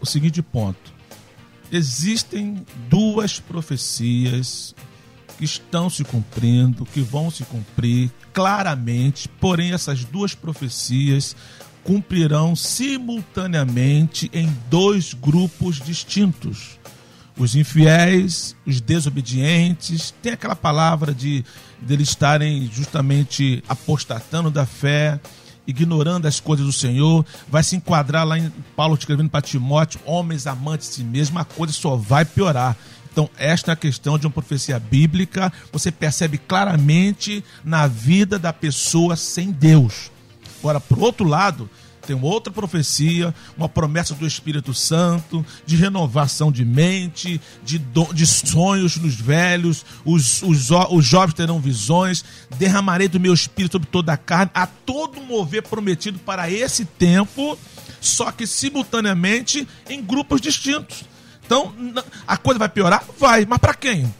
o 0.00 0.06
seguinte 0.06 0.42
ponto. 0.42 0.92
Existem 1.70 2.64
duas 2.88 3.40
profecias 3.40 4.74
que 5.38 5.44
estão 5.44 5.90
se 5.90 6.04
cumprindo, 6.04 6.86
que 6.86 7.00
vão 7.00 7.30
se 7.30 7.44
cumprir 7.44 8.10
claramente, 8.32 9.28
porém 9.28 9.72
essas 9.72 10.04
duas 10.04 10.34
profecias 10.34 11.34
cumprirão 11.84 12.56
simultaneamente 12.56 14.30
em 14.32 14.50
dois 14.70 15.12
grupos 15.14 15.78
distintos. 15.78 16.80
Os 17.36 17.54
infiéis, 17.54 18.56
os 18.66 18.80
desobedientes, 18.80 20.14
tem 20.22 20.32
aquela 20.32 20.56
palavra 20.56 21.12
de, 21.12 21.44
de 21.82 21.92
eles 21.92 22.08
estarem 22.08 22.70
justamente 22.72 23.62
apostatando 23.68 24.50
da 24.50 24.64
fé, 24.64 25.20
ignorando 25.66 26.26
as 26.26 26.40
coisas 26.40 26.64
do 26.64 26.72
Senhor, 26.72 27.24
vai 27.48 27.62
se 27.62 27.76
enquadrar 27.76 28.26
lá 28.26 28.38
em 28.38 28.50
Paulo 28.76 28.94
escrevendo 28.94 29.30
para 29.30 29.42
Timóteo, 29.42 30.00
homens 30.04 30.46
amantes 30.46 30.88
de 30.88 30.94
si 30.96 31.04
mesmo, 31.04 31.38
a 31.38 31.44
coisa 31.44 31.72
só 31.72 31.96
vai 31.96 32.24
piorar. 32.24 32.76
Então, 33.10 33.30
esta 33.36 33.70
é 33.70 33.74
a 33.74 33.76
questão 33.76 34.18
de 34.18 34.26
uma 34.26 34.32
profecia 34.32 34.78
bíblica, 34.78 35.52
você 35.72 35.90
percebe 35.92 36.38
claramente 36.38 37.44
na 37.64 37.86
vida 37.86 38.38
da 38.38 38.52
pessoa 38.52 39.16
sem 39.16 39.50
Deus. 39.50 40.13
Agora, 40.64 40.80
por 40.80 40.98
outro 40.98 41.28
lado, 41.28 41.68
tem 42.06 42.16
uma 42.16 42.26
outra 42.26 42.50
profecia, 42.50 43.34
uma 43.54 43.68
promessa 43.68 44.14
do 44.14 44.26
Espírito 44.26 44.72
Santo, 44.72 45.44
de 45.66 45.76
renovação 45.76 46.50
de 46.50 46.64
mente, 46.64 47.38
de, 47.62 47.78
do, 47.78 48.10
de 48.14 48.26
sonhos 48.26 48.96
nos 48.96 49.14
velhos, 49.14 49.84
os, 50.06 50.42
os, 50.42 50.70
os 50.70 51.04
jovens 51.04 51.34
terão 51.34 51.60
visões, 51.60 52.24
derramarei 52.56 53.08
do 53.08 53.20
meu 53.20 53.34
Espírito 53.34 53.72
sobre 53.72 53.88
toda 53.88 54.14
a 54.14 54.16
carne, 54.16 54.50
a 54.54 54.66
todo 54.66 55.20
mover 55.20 55.64
prometido 55.64 56.18
para 56.18 56.50
esse 56.50 56.86
tempo, 56.86 57.58
só 58.00 58.32
que 58.32 58.46
simultaneamente 58.46 59.68
em 59.90 60.02
grupos 60.02 60.40
distintos. 60.40 61.04
Então, 61.44 61.74
a 62.26 62.38
coisa 62.38 62.58
vai 62.58 62.70
piorar? 62.70 63.04
Vai, 63.18 63.44
mas 63.44 63.58
para 63.58 63.74
quem? 63.74 64.10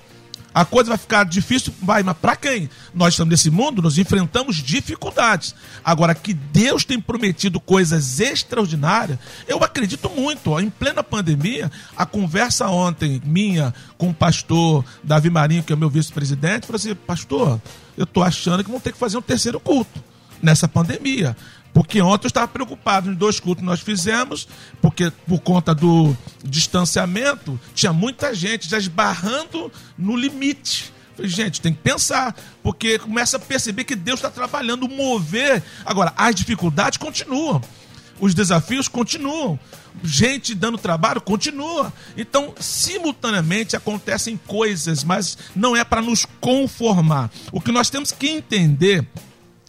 A 0.54 0.64
coisa 0.64 0.90
vai 0.90 0.98
ficar 0.98 1.24
difícil? 1.24 1.74
Vai, 1.82 2.04
mas 2.04 2.16
para 2.16 2.36
quem? 2.36 2.70
Nós 2.94 3.14
estamos 3.14 3.32
nesse 3.32 3.50
mundo, 3.50 3.82
nós 3.82 3.98
enfrentamos 3.98 4.56
dificuldades. 4.56 5.52
Agora, 5.84 6.14
que 6.14 6.32
Deus 6.32 6.84
tem 6.84 7.00
prometido 7.00 7.58
coisas 7.58 8.20
extraordinárias, 8.20 9.18
eu 9.48 9.64
acredito 9.64 10.08
muito. 10.08 10.52
Ó, 10.52 10.60
em 10.60 10.70
plena 10.70 11.02
pandemia, 11.02 11.72
a 11.96 12.06
conversa 12.06 12.68
ontem 12.68 13.20
minha 13.24 13.74
com 13.98 14.10
o 14.10 14.14
pastor 14.14 14.84
Davi 15.02 15.28
Marinho, 15.28 15.64
que 15.64 15.72
é 15.72 15.76
meu 15.76 15.90
vice-presidente, 15.90 16.66
falou 16.66 16.76
assim: 16.76 16.94
Pastor, 16.94 17.60
eu 17.96 18.04
estou 18.04 18.22
achando 18.22 18.62
que 18.62 18.70
vão 18.70 18.78
ter 18.78 18.92
que 18.92 18.98
fazer 18.98 19.18
um 19.18 19.22
terceiro 19.22 19.58
culto 19.58 20.02
nessa 20.40 20.68
pandemia. 20.68 21.36
Porque 21.74 22.00
ontem 22.00 22.26
eu 22.26 22.28
estava 22.28 22.46
preocupado 22.46 23.10
em 23.10 23.14
dois 23.14 23.40
cultos 23.40 23.60
que 23.60 23.66
nós 23.66 23.80
fizemos, 23.80 24.46
porque 24.80 25.10
por 25.26 25.40
conta 25.40 25.74
do 25.74 26.16
distanciamento, 26.44 27.60
tinha 27.74 27.92
muita 27.92 28.32
gente 28.32 28.70
já 28.70 28.78
esbarrando 28.78 29.72
no 29.98 30.16
limite. 30.16 30.94
Falei, 31.16 31.28
gente, 31.28 31.60
tem 31.60 31.72
que 31.72 31.80
pensar, 31.80 32.36
porque 32.62 32.96
começa 33.00 33.38
a 33.38 33.40
perceber 33.40 33.82
que 33.82 33.96
Deus 33.96 34.20
está 34.20 34.30
trabalhando, 34.30 34.88
mover. 34.88 35.64
Agora, 35.84 36.12
as 36.16 36.36
dificuldades 36.36 36.96
continuam, 36.96 37.60
os 38.20 38.34
desafios 38.34 38.86
continuam, 38.86 39.58
gente 40.02 40.54
dando 40.54 40.78
trabalho 40.78 41.20
continua. 41.20 41.92
Então, 42.16 42.54
simultaneamente 42.58 43.74
acontecem 43.74 44.36
coisas, 44.36 45.02
mas 45.02 45.36
não 45.56 45.74
é 45.74 45.82
para 45.82 46.00
nos 46.00 46.24
conformar. 46.40 47.32
O 47.50 47.60
que 47.60 47.72
nós 47.72 47.90
temos 47.90 48.12
que 48.12 48.28
entender 48.28 49.04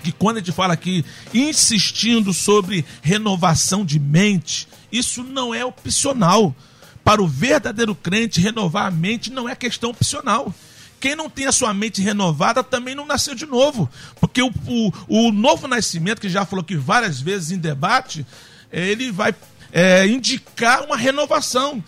que 0.06 0.12
quando 0.12 0.38
a 0.38 0.39
gente 0.39 0.51
fala 0.51 0.74
aqui 0.74 1.03
insistindo 1.34 2.32
sobre 2.32 2.86
renovação 3.01 3.84
de 3.84 3.99
mente, 3.99 4.68
isso 4.91 5.24
não 5.24 5.53
é 5.53 5.66
opcional. 5.66 6.56
Para 7.03 7.24
o 7.24 7.28
verdadeiro 7.28 7.95
crente, 7.95 8.39
renovar 8.39 8.86
a 8.86 8.91
mente 8.91 9.32
não 9.32 9.49
é 9.49 9.56
questão 9.56 9.89
opcional. 9.89 10.53
Quem 10.99 11.16
não 11.16 11.30
tem 11.30 11.47
a 11.47 11.51
sua 11.51 11.74
mente 11.74 12.01
renovada 12.01 12.64
também 12.64 12.93
não 12.93 13.06
nasceu 13.06 13.34
de 13.34 13.45
novo. 13.47 13.89
Porque 14.20 14.41
o, 14.41 14.51
o, 14.68 14.91
o 15.08 15.32
novo 15.32 15.68
nascimento, 15.68 16.22
que 16.22 16.30
já 16.30 16.45
falou 16.45 16.64
que 16.64 16.76
várias 16.76 17.20
vezes 17.20 17.51
em 17.51 17.58
debate, 17.58 18.26
ele 18.72 19.12
vai 19.12 19.34
é, 19.72 20.06
indicar 20.06 20.84
uma 20.84 20.97
renovação. 20.97 21.84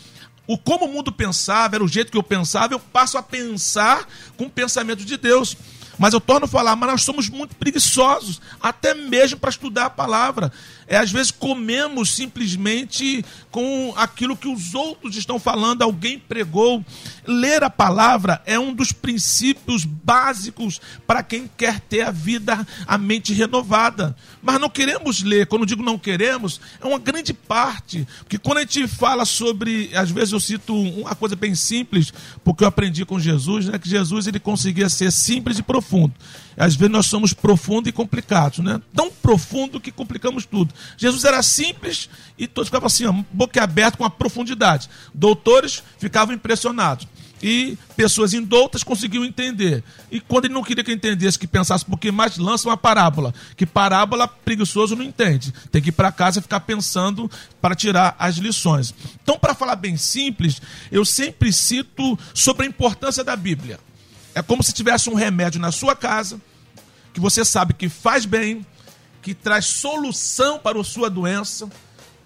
O 0.47 0.57
como 0.57 0.86
o 0.86 0.91
mundo 0.91 1.11
pensava, 1.11 1.76
era 1.76 1.84
o 1.84 1.88
jeito 1.88 2.11
que 2.11 2.18
eu 2.18 2.24
pensava, 2.24 2.74
eu 2.74 2.80
passo 2.80 3.18
a 3.18 3.24
pensar 3.24 4.07
com 4.38 4.45
o 4.45 4.49
pensamento 4.49 5.03
de 5.05 5.18
Deus. 5.18 5.55
Mas 5.98 6.14
eu 6.14 6.22
torno 6.22 6.45
a 6.45 6.48
falar, 6.48 6.76
mas 6.76 6.89
nós 6.89 7.04
somos 7.04 7.30
muito 7.30 7.56
preguiçosos, 7.56 8.41
até 8.62 8.93
mesmo 8.93 9.39
para 9.39 9.50
estudar 9.50 9.86
a 9.86 9.89
palavra. 9.89 10.52
É, 10.88 10.97
às 10.97 11.11
vezes 11.11 11.31
comemos 11.31 12.15
simplesmente 12.15 13.23
com 13.51 13.93
aquilo 13.97 14.38
que 14.38 14.47
os 14.47 14.73
outros 14.73 15.17
estão 15.17 15.38
falando, 15.38 15.81
alguém 15.81 16.17
pregou. 16.17 16.83
Ler 17.25 17.61
a 17.61 17.69
palavra 17.69 18.41
é 18.45 18.57
um 18.57 18.73
dos 18.73 18.93
princípios 18.93 19.83
básicos 19.83 20.79
para 21.05 21.21
quem 21.21 21.49
quer 21.57 21.81
ter 21.81 22.03
a 22.03 22.11
vida, 22.11 22.65
a 22.85 22.97
mente 22.97 23.33
renovada. 23.33 24.15
Mas 24.41 24.61
não 24.61 24.69
queremos 24.69 25.21
ler, 25.21 25.47
quando 25.47 25.65
digo 25.65 25.83
não 25.83 25.99
queremos, 25.99 26.61
é 26.81 26.85
uma 26.85 26.99
grande 26.99 27.33
parte. 27.33 28.07
Porque 28.19 28.38
quando 28.38 28.59
a 28.59 28.61
gente 28.61 28.88
fala 28.88 29.25
sobre, 29.25 29.91
às 29.93 30.09
vezes 30.09 30.31
eu 30.31 30.39
cito 30.39 30.73
uma 30.73 31.15
coisa 31.15 31.35
bem 31.35 31.53
simples, 31.53 32.13
porque 32.45 32.63
eu 32.63 32.67
aprendi 32.67 33.05
com 33.05 33.19
Jesus, 33.19 33.65
né, 33.65 33.77
que 33.77 33.89
Jesus 33.89 34.25
ele 34.25 34.39
conseguia 34.39 34.88
ser 34.88 35.11
simples 35.11 35.59
e 35.59 35.63
profundo. 35.63 36.13
Às 36.58 36.76
vezes 36.76 36.91
nós 36.91 37.05
somos 37.05 37.34
profundos 37.34 37.88
e 37.88 37.91
complicados, 37.91 38.60
né? 38.60 38.82
Tão 38.93 39.12
profundo 39.12 39.80
que 39.80 39.91
complicamos 39.91 40.45
tudo. 40.45 40.74
Jesus 40.97 41.24
era 41.24 41.43
simples 41.43 42.10
e 42.38 42.47
todos 42.47 42.70
ficavam 42.70 42.88
assim, 42.88 43.05
ó, 43.05 43.14
boca 43.32 43.64
aberta 43.64 43.97
com 43.97 44.03
a 44.03 44.10
profundidade. 44.10 44.89
Doutores 45.14 45.84
ficavam 45.99 46.34
impressionados. 46.34 47.08
E 47.41 47.78
pessoas 47.95 48.34
indoutas 48.34 48.84
conseguiam 48.84 49.24
entender. 49.24 49.84
E 50.12 50.20
quando 50.20 50.45
ele 50.45 50.55
não 50.55 50.64
queria 50.64 50.84
que 50.84 50.91
entendesse, 50.91 51.38
que 51.38 51.45
pensasse 51.45 51.86
um 51.86 51.89
pouquinho 51.89 52.14
mais, 52.14 52.38
lança 52.38 52.68
uma 52.68 52.76
parábola. 52.76 53.34
Que 53.55 53.66
parábola 53.66 54.28
preguiçoso 54.28 54.95
não 54.95 55.03
entende. 55.03 55.53
Tem 55.72 55.80
que 55.80 55.89
ir 55.89 55.91
para 55.91 56.12
casa 56.12 56.39
e 56.39 56.41
ficar 56.41 56.62
pensando 56.62 57.30
para 57.62 57.76
tirar 57.76 58.16
as 58.18 58.38
lições. 58.38 58.93
Então, 59.22 59.38
para 59.38 59.53
falar 59.53 59.76
bem 59.76 59.97
simples, 59.97 60.60
eu 60.91 61.05
sempre 61.05 61.53
cito 61.53 62.18
sobre 62.34 62.66
a 62.66 62.70
importância 62.70 63.24
da 63.24 63.36
Bíblia. 63.36 63.80
É 64.38 64.41
como 64.43 64.61
se 64.61 64.71
tivesse 64.71 65.09
um 65.09 65.15
remédio 65.15 65.59
na 65.59 65.71
sua 65.71 65.95
casa, 65.95 66.39
que 67.11 67.19
você 67.19 67.43
sabe 67.43 67.73
que 67.73 67.89
faz 67.89 68.23
bem, 68.23 68.63
que 69.19 69.33
traz 69.33 69.65
solução 69.65 70.59
para 70.59 70.79
a 70.79 70.83
sua 70.83 71.09
doença, 71.09 71.67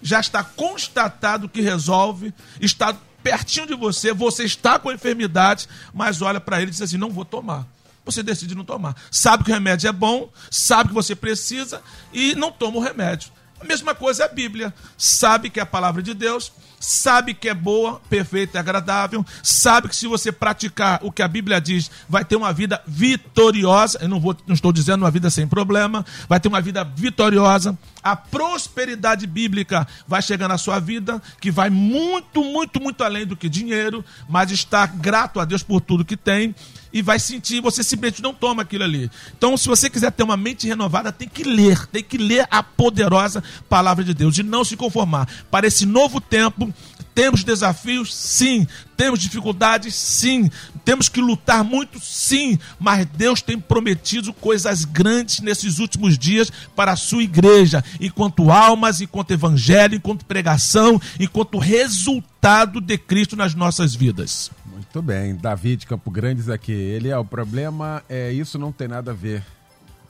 já 0.02 0.20
está 0.20 0.44
constatado 0.44 1.48
que 1.48 1.62
resolve, 1.62 2.34
está 2.60 2.94
pertinho 3.22 3.66
de 3.66 3.74
você, 3.74 4.12
você 4.12 4.44
está 4.44 4.78
com 4.78 4.92
enfermidade, 4.92 5.66
mas 5.94 6.20
olha 6.20 6.38
para 6.38 6.60
ele 6.60 6.68
e 6.68 6.72
diz 6.72 6.82
assim: 6.82 6.98
não 6.98 7.08
vou 7.08 7.24
tomar. 7.24 7.66
Você 8.04 8.22
decide 8.22 8.54
não 8.54 8.64
tomar. 8.64 8.94
Sabe 9.10 9.44
que 9.44 9.50
o 9.50 9.54
remédio 9.54 9.88
é 9.88 9.92
bom, 9.92 10.30
sabe 10.50 10.90
que 10.90 10.94
você 10.94 11.16
precisa 11.16 11.80
e 12.12 12.34
não 12.34 12.52
toma 12.52 12.76
o 12.76 12.82
remédio. 12.82 13.32
A 13.58 13.64
mesma 13.64 13.94
coisa 13.94 14.24
é 14.24 14.26
a 14.26 14.28
Bíblia. 14.28 14.74
Sabe 14.98 15.48
que 15.48 15.58
é 15.58 15.62
a 15.62 15.66
palavra 15.66 16.02
de 16.02 16.12
Deus, 16.12 16.52
sabe 16.82 17.32
que 17.32 17.48
é 17.48 17.54
boa, 17.54 18.00
perfeita 18.10 18.58
e 18.58 18.60
agradável, 18.60 19.24
sabe 19.40 19.88
que 19.88 19.94
se 19.94 20.08
você 20.08 20.32
praticar 20.32 20.98
o 21.02 21.12
que 21.12 21.22
a 21.22 21.28
Bíblia 21.28 21.60
diz, 21.60 21.88
vai 22.08 22.24
ter 22.24 22.34
uma 22.34 22.52
vida 22.52 22.82
vitoriosa. 22.86 23.98
Eu 24.02 24.08
não, 24.08 24.18
vou, 24.18 24.36
não 24.46 24.54
estou 24.54 24.72
dizendo 24.72 25.02
uma 25.02 25.10
vida 25.10 25.30
sem 25.30 25.46
problema, 25.46 26.04
vai 26.28 26.40
ter 26.40 26.48
uma 26.48 26.60
vida 26.60 26.82
vitoriosa. 26.82 27.78
A 28.02 28.16
prosperidade 28.16 29.28
bíblica 29.28 29.86
vai 30.08 30.20
chegar 30.20 30.48
na 30.48 30.58
sua 30.58 30.80
vida, 30.80 31.22
que 31.40 31.52
vai 31.52 31.70
muito, 31.70 32.42
muito, 32.42 32.80
muito 32.80 33.04
além 33.04 33.24
do 33.24 33.36
que 33.36 33.48
dinheiro, 33.48 34.04
mas 34.28 34.50
está 34.50 34.84
grato 34.84 35.38
a 35.38 35.44
Deus 35.44 35.62
por 35.62 35.80
tudo 35.80 36.04
que 36.04 36.16
tem 36.16 36.52
e 36.92 37.00
vai 37.00 37.18
sentir, 37.18 37.60
você 37.60 37.82
simplesmente 37.82 38.22
não 38.22 38.34
toma 38.34 38.62
aquilo 38.62 38.84
ali. 38.84 39.10
Então, 39.36 39.56
se 39.56 39.66
você 39.66 39.88
quiser 39.88 40.12
ter 40.12 40.22
uma 40.22 40.36
mente 40.36 40.66
renovada, 40.68 41.10
tem 41.10 41.28
que 41.28 41.42
ler, 41.42 41.86
tem 41.86 42.02
que 42.02 42.18
ler 42.18 42.46
a 42.50 42.62
poderosa 42.62 43.42
palavra 43.68 44.04
de 44.04 44.12
Deus 44.12 44.36
e 44.36 44.42
não 44.42 44.64
se 44.64 44.76
conformar. 44.76 45.26
Para 45.50 45.66
esse 45.66 45.86
novo 45.86 46.20
tempo, 46.20 46.71
temos 47.14 47.44
desafios? 47.44 48.14
Sim. 48.14 48.66
Temos 48.96 49.20
dificuldades? 49.20 49.94
Sim. 49.94 50.50
Temos 50.84 51.08
que 51.08 51.20
lutar 51.20 51.62
muito? 51.62 52.00
Sim. 52.00 52.58
Mas 52.78 53.06
Deus 53.06 53.42
tem 53.42 53.58
prometido 53.58 54.32
coisas 54.32 54.84
grandes 54.84 55.40
nesses 55.40 55.78
últimos 55.78 56.18
dias 56.18 56.50
para 56.74 56.92
a 56.92 56.96
sua 56.96 57.22
igreja, 57.22 57.84
enquanto 58.00 58.50
almas, 58.50 59.00
enquanto 59.00 59.32
evangelho, 59.32 59.96
enquanto 59.96 60.24
pregação, 60.24 61.00
enquanto 61.18 61.58
resultado 61.58 62.80
de 62.80 62.98
Cristo 62.98 63.36
nas 63.36 63.54
nossas 63.54 63.94
vidas. 63.94 64.50
Muito 64.66 65.00
bem, 65.02 65.36
Davi 65.36 65.76
de 65.76 65.86
Campo 65.86 66.10
Grandes 66.10 66.48
aqui. 66.48 66.72
Ele 66.72 67.08
é 67.08 67.16
o 67.16 67.24
problema, 67.24 68.02
é 68.08 68.32
isso 68.32 68.58
não 68.58 68.72
tem 68.72 68.88
nada 68.88 69.10
a 69.12 69.14
ver. 69.14 69.44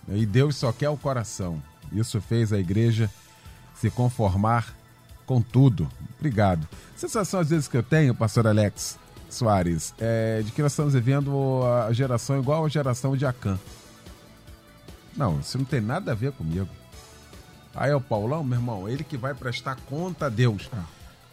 E 0.08 0.26
Deus 0.26 0.56
só 0.56 0.72
quer 0.72 0.88
o 0.88 0.96
coração. 0.96 1.62
Isso 1.92 2.20
fez 2.20 2.52
a 2.52 2.58
igreja 2.58 3.10
se 3.80 3.90
conformar 3.90 4.74
com 5.26 5.40
tudo. 5.40 5.88
Obrigado. 6.18 6.68
Sensação 7.02 7.40
às 7.40 7.50
vezes 7.50 7.66
que 7.66 7.76
eu 7.76 7.82
tenho, 7.82 8.14
pastor 8.14 8.46
Alex 8.46 8.96
Soares, 9.28 9.92
é 9.98 10.40
de 10.44 10.52
que 10.52 10.62
nós 10.62 10.70
estamos 10.70 10.94
vivendo 10.94 11.32
a 11.84 11.92
geração 11.92 12.38
igual 12.38 12.64
a 12.64 12.68
geração 12.68 13.16
de 13.16 13.26
Acã. 13.26 13.58
Não, 15.16 15.40
isso 15.40 15.58
não 15.58 15.64
tem 15.64 15.80
nada 15.80 16.12
a 16.12 16.14
ver 16.14 16.30
comigo. 16.30 16.68
Aí 17.74 17.90
é 17.90 17.96
o 17.96 18.00
Paulão, 18.00 18.44
meu 18.44 18.56
irmão, 18.56 18.88
ele 18.88 19.02
que 19.02 19.16
vai 19.16 19.34
prestar 19.34 19.74
conta 19.88 20.26
a 20.26 20.28
Deus. 20.28 20.70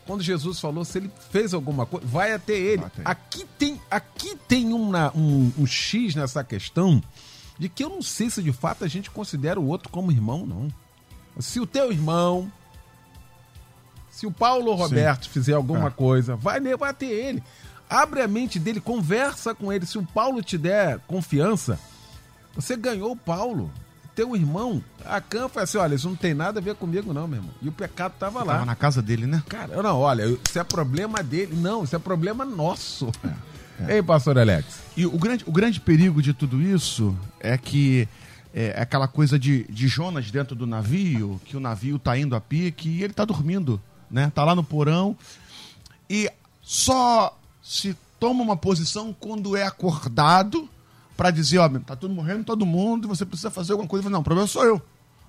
Quando 0.08 0.24
Jesus 0.24 0.60
falou, 0.60 0.84
se 0.84 0.98
ele 0.98 1.12
fez 1.30 1.54
alguma 1.54 1.86
coisa, 1.86 2.04
vai 2.08 2.34
até 2.34 2.54
ele. 2.54 2.78
Vai 2.78 2.88
até 2.88 3.02
ele. 3.04 3.08
Aqui 3.12 3.46
tem, 3.60 3.80
aqui 3.92 4.36
tem 4.48 4.74
uma- 4.74 5.16
um, 5.16 5.52
um 5.56 5.68
X 5.68 6.16
nessa 6.16 6.44
questão 6.44 7.00
de 7.60 7.70
que 7.70 7.84
eu 7.84 7.90
não 7.92 8.02
sei 8.02 8.32
se 8.32 8.42
de 8.42 8.52
fato 8.52 8.84
a 8.84 8.88
gente 8.88 9.12
considera 9.12 9.60
o 9.60 9.68
outro 9.68 9.90
como 9.90 10.12
irmão, 10.12 10.48
não. 10.48 10.68
Se 11.40 11.60
o 11.60 11.68
teu 11.68 11.92
irmão, 11.92 12.52
se 14.20 14.28
o 14.28 14.32
Paulo 14.32 14.74
Roberto 14.74 15.30
fizer 15.30 15.54
alguma 15.54 15.88
É. 15.88 15.92
coisa, 15.92 16.36
vai, 16.36 16.60
até 16.90 17.06
ele. 17.06 17.42
Abre 17.90 18.22
a 18.22 18.28
mente 18.28 18.60
dele, 18.60 18.82
conversa 18.82 19.56
com 19.56 19.72
ele. 19.72 19.86
Se 19.86 19.98
o 19.98 20.04
Paulo 20.04 20.44
te 20.44 20.58
der 20.58 21.00
confiança, 21.08 21.80
você 22.54 22.76
ganhou 22.76 23.12
o 23.14 23.16
Paulo. 23.16 23.72
Teu 24.14 24.36
irmão, 24.36 24.84
a 25.06 25.22
Cam 25.22 25.48
foi 25.48 25.64
assim: 25.64 25.78
olha, 25.78 25.96
isso 25.96 26.10
não 26.10 26.18
tem 26.18 26.34
nada 26.34 26.60
a 26.60 26.62
ver 26.62 26.76
comigo, 26.76 27.14
não, 27.14 27.26
meu 27.30 27.38
irmão. 27.40 27.54
E 27.62 27.70
o 27.70 27.72
pecado 27.72 28.14
tava 28.20 28.44
lá. 28.44 28.54
Tava 28.56 28.66
na 28.66 28.76
casa 28.76 29.02
dele, 29.02 29.26
né? 29.26 29.42
Cara, 29.48 29.74
eu 29.74 29.82
não, 29.82 29.98
olha, 29.98 30.26
isso 30.26 30.60
é 30.60 30.64
problema 30.66 31.24
dele. 31.24 31.56
Não, 31.56 31.86
isso 31.86 31.96
é 31.96 32.00
problema 32.00 32.44
nosso. 32.44 33.10
Ei, 33.88 34.04
pastor 34.04 34.38
Alex. 34.38 34.66
E 34.98 35.06
o 35.06 35.18
grande, 35.18 35.46
o 35.48 35.52
grande 35.54 35.80
perigo 35.80 36.22
de 36.22 36.34
tudo 36.34 36.62
isso 36.62 37.18
é 37.40 37.58
que 37.58 38.06
é 38.54 38.76
aquela 38.82 39.08
coisa 39.08 39.40
de, 39.40 39.64
de 39.70 39.88
Jonas 39.88 40.30
dentro 40.30 40.54
do 40.56 40.68
navio, 40.68 41.40
que 41.46 41.56
o 41.56 41.60
navio 41.62 41.98
tá 41.98 42.18
indo 42.18 42.36
a 42.36 42.42
pique 42.42 42.90
e 42.90 43.04
ele 43.04 43.14
tá 43.14 43.24
dormindo, 43.24 43.82
né? 44.10 44.32
Tá 44.34 44.44
lá 44.44 44.56
no 44.56 44.64
porão 44.64 45.16
e 46.10 46.32
só 46.62 47.38
se 47.64 47.96
toma 48.20 48.44
uma 48.44 48.58
posição 48.58 49.16
quando 49.18 49.56
é 49.56 49.64
acordado 49.64 50.70
para 51.16 51.32
dizer, 51.32 51.58
ó, 51.58 51.70
tá 51.80 51.96
tudo 51.96 52.14
morrendo, 52.14 52.44
todo 52.44 52.66
mundo, 52.66 53.08
você 53.08 53.26
precisa 53.26 53.52
fazer 53.52 53.74
alguma 53.74 53.88
coisa. 53.88 54.10
Não, 54.10 54.22
o 54.22 54.24
problema 54.24 54.48
sou 54.48 54.66
eu, 54.66 54.82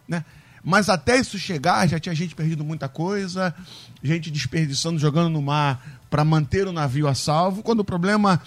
né? 0.07 0.25
Mas 0.63 0.89
até 0.89 1.17
isso 1.17 1.39
chegar, 1.39 1.89
já 1.89 1.99
tinha 1.99 2.15
gente 2.15 2.35
perdido 2.35 2.63
muita 2.63 2.89
coisa, 2.89 3.55
gente 4.03 4.31
desperdiçando, 4.31 4.99
jogando 4.99 5.31
no 5.31 5.41
mar 5.41 6.01
para 6.11 6.25
manter 6.25 6.67
o 6.67 6.73
navio 6.73 7.09
a 7.09 7.15
salvo, 7.15 7.63
quando 7.63 7.81
o 7.81 7.85
problema 7.85 8.41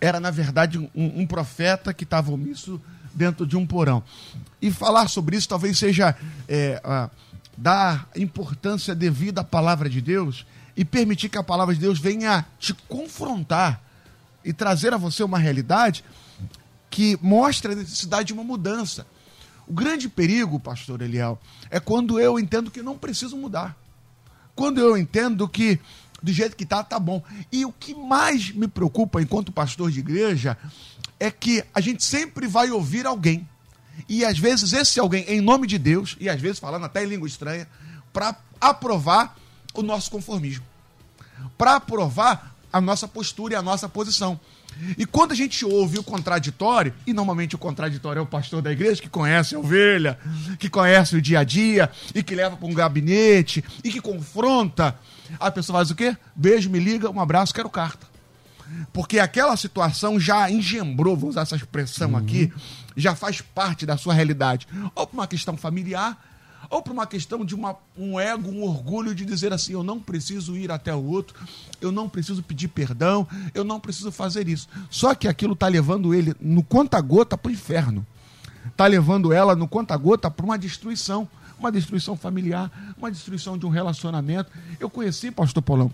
era, 0.00 0.20
na 0.20 0.30
verdade, 0.30 0.78
um, 0.78 0.88
um 0.94 1.26
profeta 1.26 1.92
que 1.92 2.04
estava 2.04 2.30
omisso 2.32 2.80
dentro 3.12 3.46
de 3.46 3.56
um 3.56 3.66
porão. 3.66 4.02
E 4.62 4.70
falar 4.70 5.08
sobre 5.08 5.36
isso 5.36 5.48
talvez 5.48 5.76
seja 5.78 6.14
é, 6.48 6.80
dar 7.60 8.08
importância 8.16 8.94
devida 8.94 9.42
à 9.42 9.44
palavra 9.44 9.88
de 9.90 10.00
Deus 10.00 10.46
e 10.74 10.82
permitir 10.82 11.28
que 11.28 11.36
a 11.36 11.42
palavra 11.42 11.74
de 11.74 11.80
Deus 11.80 11.98
venha 11.98 12.46
te 12.58 12.72
confrontar 12.72 13.82
e 14.42 14.50
trazer 14.50 14.94
a 14.94 14.96
você 14.96 15.22
uma 15.22 15.38
realidade 15.38 16.02
que 16.88 17.18
mostra 17.20 17.74
a 17.74 17.76
necessidade 17.76 18.28
de 18.28 18.32
uma 18.32 18.42
mudança. 18.42 19.06
O 19.68 19.74
grande 19.74 20.08
perigo, 20.08 20.58
pastor 20.58 21.02
Eliel, 21.02 21.38
é 21.70 21.78
quando 21.78 22.18
eu 22.18 22.38
entendo 22.38 22.70
que 22.70 22.82
não 22.82 22.96
preciso 22.96 23.36
mudar. 23.36 23.76
Quando 24.56 24.80
eu 24.80 24.96
entendo 24.96 25.46
que 25.46 25.78
do 26.22 26.32
jeito 26.32 26.56
que 26.56 26.64
tá, 26.64 26.82
tá 26.82 26.98
bom. 26.98 27.22
E 27.52 27.66
o 27.66 27.72
que 27.72 27.94
mais 27.94 28.50
me 28.52 28.68
preocupa 28.68 29.20
enquanto 29.20 29.52
pastor 29.52 29.90
de 29.90 30.00
igreja 30.00 30.56
é 31.18 31.30
que 31.30 31.62
a 31.74 31.80
gente 31.80 32.02
sempre 32.04 32.46
vai 32.46 32.70
ouvir 32.70 33.06
alguém. 33.06 33.46
E 34.08 34.24
às 34.24 34.38
vezes 34.38 34.72
esse 34.72 34.98
alguém, 35.00 35.24
em 35.28 35.40
nome 35.40 35.66
de 35.66 35.78
Deus, 35.78 36.16
e 36.20 36.28
às 36.28 36.40
vezes 36.40 36.58
falando 36.58 36.84
até 36.84 37.04
em 37.04 37.08
língua 37.08 37.28
estranha, 37.28 37.68
para 38.12 38.36
aprovar 38.60 39.36
o 39.74 39.82
nosso 39.82 40.10
conformismo. 40.10 40.64
Para 41.56 41.76
aprovar 41.76 42.54
a 42.72 42.80
nossa 42.80 43.08
postura 43.08 43.54
e 43.54 43.56
a 43.56 43.62
nossa 43.62 43.88
posição. 43.88 44.38
E 44.96 45.04
quando 45.04 45.32
a 45.32 45.34
gente 45.34 45.64
ouve 45.64 45.98
o 45.98 46.02
contraditório, 46.02 46.94
e 47.06 47.12
normalmente 47.12 47.54
o 47.54 47.58
contraditório 47.58 48.20
é 48.20 48.22
o 48.22 48.26
pastor 48.26 48.62
da 48.62 48.72
igreja 48.72 49.02
que 49.02 49.08
conhece 49.08 49.54
a 49.54 49.58
ovelha, 49.58 50.18
que 50.58 50.70
conhece 50.70 51.16
o 51.16 51.22
dia 51.22 51.40
a 51.40 51.44
dia, 51.44 51.90
e 52.14 52.22
que 52.22 52.34
leva 52.34 52.56
para 52.56 52.66
um 52.66 52.74
gabinete, 52.74 53.64
e 53.82 53.90
que 53.90 54.00
confronta, 54.00 54.96
a 55.38 55.50
pessoa 55.50 55.78
faz 55.78 55.90
o 55.90 55.94
quê? 55.94 56.16
Beijo, 56.34 56.70
me 56.70 56.78
liga, 56.78 57.10
um 57.10 57.20
abraço, 57.20 57.52
quero 57.52 57.68
carta. 57.68 58.09
Porque 58.92 59.18
aquela 59.18 59.56
situação 59.56 60.18
já 60.18 60.50
engembrou, 60.50 61.16
vou 61.16 61.30
usar 61.30 61.42
essa 61.42 61.56
expressão 61.56 62.16
aqui, 62.16 62.52
já 62.96 63.14
faz 63.14 63.40
parte 63.40 63.86
da 63.86 63.96
sua 63.96 64.14
realidade. 64.14 64.66
Ou 64.94 65.06
por 65.06 65.16
uma 65.16 65.26
questão 65.26 65.56
familiar, 65.56 66.18
ou 66.68 66.82
por 66.82 66.92
uma 66.92 67.06
questão 67.06 67.44
de 67.44 67.54
uma, 67.54 67.76
um 67.96 68.18
ego, 68.18 68.50
um 68.50 68.62
orgulho 68.62 69.14
de 69.14 69.24
dizer 69.24 69.52
assim: 69.52 69.72
eu 69.72 69.82
não 69.82 69.98
preciso 69.98 70.56
ir 70.56 70.70
até 70.70 70.94
o 70.94 71.04
outro, 71.04 71.34
eu 71.80 71.90
não 71.90 72.08
preciso 72.08 72.42
pedir 72.42 72.68
perdão, 72.68 73.26
eu 73.54 73.64
não 73.64 73.80
preciso 73.80 74.12
fazer 74.12 74.48
isso. 74.48 74.68
Só 74.88 75.14
que 75.14 75.26
aquilo 75.26 75.54
está 75.54 75.68
levando 75.68 76.14
ele 76.14 76.34
no 76.40 76.62
conta-gota 76.62 77.36
para 77.36 77.48
o 77.48 77.52
inferno. 77.52 78.06
Está 78.66 78.86
levando 78.86 79.32
ela 79.32 79.56
no 79.56 79.66
conta-gota 79.66 80.30
para 80.30 80.44
uma 80.44 80.58
destruição. 80.58 81.28
Uma 81.58 81.70
destruição 81.70 82.16
familiar, 82.16 82.94
uma 82.96 83.10
destruição 83.10 83.58
de 83.58 83.66
um 83.66 83.68
relacionamento. 83.68 84.50
Eu 84.78 84.88
conheci, 84.88 85.30
pastor 85.30 85.62
Paulão, 85.62 85.92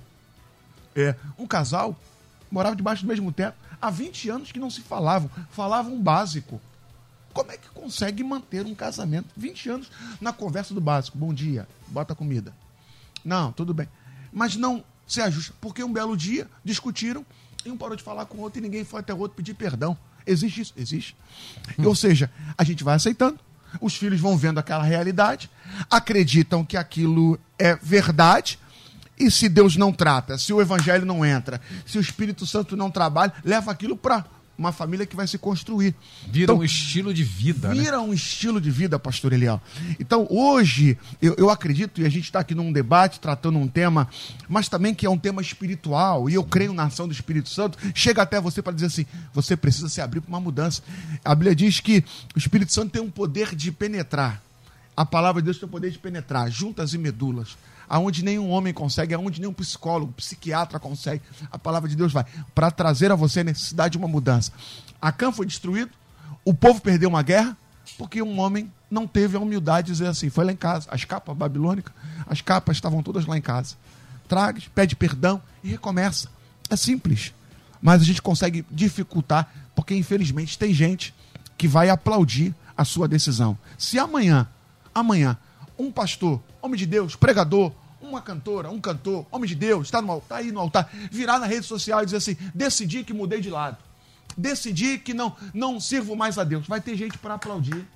é, 0.95 1.17
um 1.37 1.45
casal, 1.45 1.99
morava 2.51 2.77
debaixo 2.77 3.03
do 3.03 3.09
mesmo 3.09 3.33
teto, 3.33 3.57
há 3.81 3.91
20 3.91 4.31
anos 4.31 4.53
que 4.53 4.59
não 4.59 4.71
se 4.71 4.81
falavam, 4.81 5.31
falavam 5.51 6.01
básico. 6.01 6.61
Como 7.33 7.53
é 7.53 7.57
que 7.57 7.69
consegue 7.69 8.25
manter 8.25 8.65
um 8.65 8.75
casamento 8.75 9.29
20 9.37 9.69
anos 9.69 9.91
na 10.21 10.33
conversa 10.33 10.73
do 10.73 10.81
básico? 10.81 11.19
Bom 11.19 11.35
dia, 11.35 11.69
bota 11.89 12.15
comida. 12.15 12.55
Não, 13.25 13.53
tudo 13.53 13.75
bem. 13.75 13.89
Mas 14.33 14.57
não 14.57 14.83
se 15.07 15.21
ajusta, 15.21 15.55
porque 15.61 15.85
um 15.85 15.93
belo 15.93 16.17
dia 16.17 16.49
discutiram 16.65 17.25
e 17.65 17.71
um 17.71 17.77
parou 17.77 17.97
de 17.97 18.03
falar 18.03 18.27
com 18.27 18.39
o 18.39 18.41
outro 18.41 18.59
e 18.59 18.63
ninguém 18.63 18.85
foi 18.85 19.01
até 19.01 19.13
o 19.13 19.19
outro 19.19 19.37
pedir 19.37 19.55
perdão. 19.55 19.97
Existe 20.27 20.61
isso? 20.61 20.73
Existe. 20.77 21.17
Ou 21.85 21.95
seja, 21.95 22.31
a 22.57 22.65
gente 22.65 22.83
vai 22.83 22.95
aceitando, 22.95 23.39
os 23.81 23.95
filhos 23.95 24.21
vão 24.21 24.37
vendo 24.37 24.59
aquela 24.59 24.83
realidade, 24.83 25.51
acreditam 25.91 26.65
que 26.65 26.77
aquilo 26.77 27.39
é 27.59 27.77
verdade, 27.77 28.59
e 29.19 29.31
se 29.31 29.49
Deus 29.49 29.77
não 29.77 29.93
trata, 29.93 30.37
se 30.39 30.53
o 30.53 30.61
evangelho 30.61 31.07
não 31.07 31.25
entra, 31.25 31.61
se 31.87 31.99
o 31.99 32.01
Espírito 32.01 32.47
Santo 32.47 32.77
não 32.77 32.91
trabalha, 32.91 33.33
leva 33.45 33.71
aquilo 33.71 33.97
para 33.97 34.25
uma 34.59 34.73
família 34.73 35.07
que 35.07 35.15
vai 35.15 35.27
se 35.27 35.37
construir. 35.37 35.95
Vira 36.29 36.45
Então, 36.45 36.59
um 36.59 36.65
estilo 36.65 37.13
de 37.13 37.23
vida, 37.23 37.69
né? 37.69 37.75
Vira 37.75 38.01
um 38.01 38.13
estilo 38.13 38.61
de 38.61 38.71
vida, 38.71 38.99
pastor 38.99 39.33
Eliel. 39.33 39.61
Então, 40.01 40.27
hoje, 40.31 40.99
eu, 41.21 41.35
eu 41.37 41.51
acredito, 41.51 42.01
e 42.01 42.07
a 42.07 42.09
gente 42.09 42.25
está 42.25 42.41
aqui 42.41 42.55
num 42.55 42.73
debate 42.73 43.21
tratando 43.21 43.59
um 43.59 43.69
tema, 43.69 44.09
mas 44.49 44.69
também 44.69 44.95
que 44.95 45.05
é 45.05 45.11
um 45.11 45.19
tema 45.19 45.43
espiritual, 45.43 46.29
e 46.31 46.35
eu 46.35 46.45
creio 46.45 46.73
na 46.73 46.85
ação 46.85 47.07
do 47.07 47.13
Espírito 47.13 47.49
Santo, 47.49 47.79
chega 47.95 48.23
até 48.23 48.41
você 48.41 48.63
para 48.63 48.73
dizer 48.73 48.87
assim: 48.87 49.07
você 49.33 49.57
precisa 49.57 49.89
se 49.89 50.01
abrir 50.01 50.21
para 50.21 50.29
uma 50.29 50.41
mudança. 50.41 50.83
A 51.25 51.35
Bíblia 51.35 51.55
diz 51.55 51.81
que 51.81 52.03
o 52.35 52.39
Espírito 52.39 52.73
Santo 52.73 52.93
tem 52.93 53.03
um 53.03 53.11
poder 53.11 53.55
de 53.55 53.71
penetrar. 53.71 54.43
A 54.97 55.05
palavra 55.05 55.43
de 55.43 55.47
Deus 55.47 55.59
tem 55.59 55.69
o 55.69 55.71
poder 55.71 55.91
de 55.91 55.99
penetrar, 55.99 56.51
juntas 56.51 56.95
e 56.95 56.99
medulas. 56.99 57.57
Aonde 57.89 58.25
nenhum 58.25 58.51
homem 58.51 58.73
consegue, 58.73 59.15
aonde 59.15 59.41
nenhum 59.41 59.53
psicólogo, 59.53 60.13
psiquiatra 60.13 60.79
consegue. 60.79 61.23
A 61.51 61.59
palavra 61.59 61.89
de 61.89 61.97
Deus 61.97 62.13
vai 62.13 62.25
para 62.55 62.71
trazer 62.71 63.13
a 63.13 63.15
você 63.15 63.41
a 63.41 63.45
necessidade 63.45 63.93
de 63.93 63.99
uma 63.99 64.09
mudança. 64.09 64.53
Acã 65.01 65.31
foi 65.31 65.47
destruído, 65.47 65.91
o 66.45 66.53
povo 66.53 66.81
perdeu 66.81 67.09
uma 67.09 67.23
guerra 67.23 67.57
porque 67.99 68.21
um 68.21 68.39
homem 68.41 68.73
não 68.91 69.07
teve 69.07 69.37
a 69.37 69.41
humildade 69.41 69.87
de 69.87 69.93
dizer 69.93 70.09
assim: 70.09 70.31
foi 70.31 70.45
lá 70.45 70.53
em 70.53 70.57
casa. 70.57 70.89
As 70.91 71.05
capas 71.05 71.37
babilônicas, 71.37 71.95
as 72.27 72.41
capas 72.41 72.77
estavam 72.77 73.03
todas 73.03 73.27
lá 73.27 73.37
em 73.37 73.43
casa. 73.43 73.77
Traga, 74.29 74.61
pede 74.75 74.97
perdão 74.97 75.41
e 75.63 75.69
recomeça. 75.69 76.29
É 76.69 76.77
simples. 76.77 77.33
Mas 77.81 78.03
a 78.03 78.05
gente 78.05 78.21
consegue 78.21 78.65
dificultar 78.71 79.53
porque, 79.75 79.95
infelizmente, 79.95 80.59
tem 80.59 80.73
gente 80.73 81.15
que 81.57 81.69
vai 81.69 81.89
aplaudir 81.89 82.55
a 82.77 82.85
sua 82.85 83.07
decisão. 83.07 83.57
Se 83.79 83.99
amanhã, 83.99 84.49
amanhã, 84.95 85.37
um 85.79 85.91
pastor, 85.91 86.41
homem 86.61 86.79
de 86.79 86.87
Deus, 86.87 87.17
pregador, 87.17 87.73
uma 88.01 88.21
cantora, 88.21 88.71
um 88.71 88.81
cantor, 88.81 89.27
homem 89.31 89.49
de 89.49 89.55
Deus, 89.55 89.89
está 89.89 90.01
no 90.01 90.13
altar, 90.13 90.39
aí 90.39 90.53
no 90.53 90.61
altar, 90.61 90.91
virar 91.11 91.39
na 91.39 91.47
rede 91.47 91.67
social 91.67 92.03
e 92.03 92.05
dizer 92.05 92.19
assim: 92.19 92.37
decidi 92.55 93.05
que 93.05 93.13
mudei 93.13 93.41
de 93.41 93.51
lado 93.51 93.79
decidi 94.37 94.99
que 94.99 95.15
não, 95.15 95.35
não 95.55 95.81
sirvo 95.81 96.15
mais 96.15 96.39
a 96.39 96.45
Deus. 96.45 96.67
Vai 96.67 96.81
ter 96.81 96.97
gente 96.97 97.17
para 97.19 97.35
aplaudir. 97.35 97.87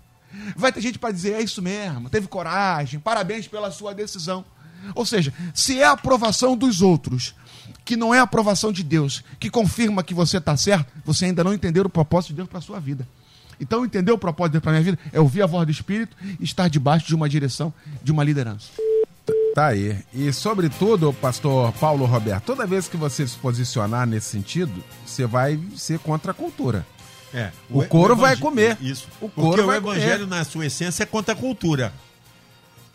Vai 0.57 0.73
ter 0.73 0.81
gente 0.81 0.99
para 0.99 1.11
dizer, 1.11 1.35
é 1.35 1.43
isso 1.43 1.61
mesmo, 1.61 2.09
teve 2.09 2.29
coragem, 2.29 3.01
parabéns 3.01 3.49
pela 3.49 3.69
sua 3.73 3.93
decisão. 3.93 4.45
Ou 4.95 5.05
seja, 5.05 5.35
se 5.53 5.81
é 5.81 5.85
a 5.85 5.91
aprovação 5.91 6.57
dos 6.57 6.81
outros, 6.81 7.35
que 7.85 7.97
não 7.97 8.15
é 8.15 8.21
a 8.21 8.23
aprovação 8.23 8.73
de 8.73 8.85
Deus, 8.85 9.25
que 9.41 9.51
confirma 9.51 10.05
que 10.05 10.15
você 10.15 10.37
está 10.37 10.57
certo, 10.57 10.93
você 11.05 11.25
ainda 11.25 11.43
não 11.43 11.53
entendeu 11.53 11.85
o 11.85 11.91
propósito 11.91 12.31
de 12.31 12.37
Deus 12.37 12.49
para 12.49 12.59
a 12.59 12.63
sua 12.63 12.79
vida. 12.79 13.07
Então, 13.61 13.85
entender 13.85 14.11
o 14.13 14.19
propósito 14.19 14.53
de 14.53 14.55
Deus 14.55 14.63
para 14.63 14.73
a 14.73 14.75
minha 14.81 14.85
vida 14.85 14.99
é 15.13 15.21
ouvir 15.21 15.43
a 15.43 15.47
voz 15.47 15.67
do 15.67 15.71
Espírito 15.73 16.17
e 16.39 16.45
estar 16.45 16.69
debaixo 16.69 17.07
de 17.07 17.15
uma 17.15 17.29
direção, 17.29 17.73
de 18.03 18.11
uma 18.11 18.25
liderança. 18.25 18.71
Tá 19.55 19.67
aí. 19.67 19.99
E 20.15 20.33
sobretudo, 20.33 21.13
pastor 21.13 21.73
Paulo 21.73 22.07
Roberto, 22.07 22.45
toda 22.45 22.67
vez 22.67 22.89
que 22.89 22.97
você 22.97 23.27
se 23.27 23.37
posicionar 23.37 24.07
nesse 24.07 24.29
sentido, 24.29 24.73
você 25.05 25.27
vai 25.27 25.61
ser 25.77 25.99
contra 25.99 26.31
a 26.31 26.35
cultura. 26.35 26.87
É, 27.35 27.51
O 27.69 27.85
couro 27.85 28.17
vai 28.17 28.33
evangé- 28.33 28.41
comer. 28.43 28.79
Isso. 28.81 29.07
O 29.21 29.29
Porque 29.29 29.41
couro 29.41 29.63
o 29.65 29.67
vai 29.67 29.77
evangelho, 29.77 30.25
comer. 30.25 30.37
na 30.39 30.45
sua 30.45 30.67
essência, 30.67 31.03
é 31.03 31.07
contra 31.07 31.35
a 31.35 31.37
cultura. 31.37 31.93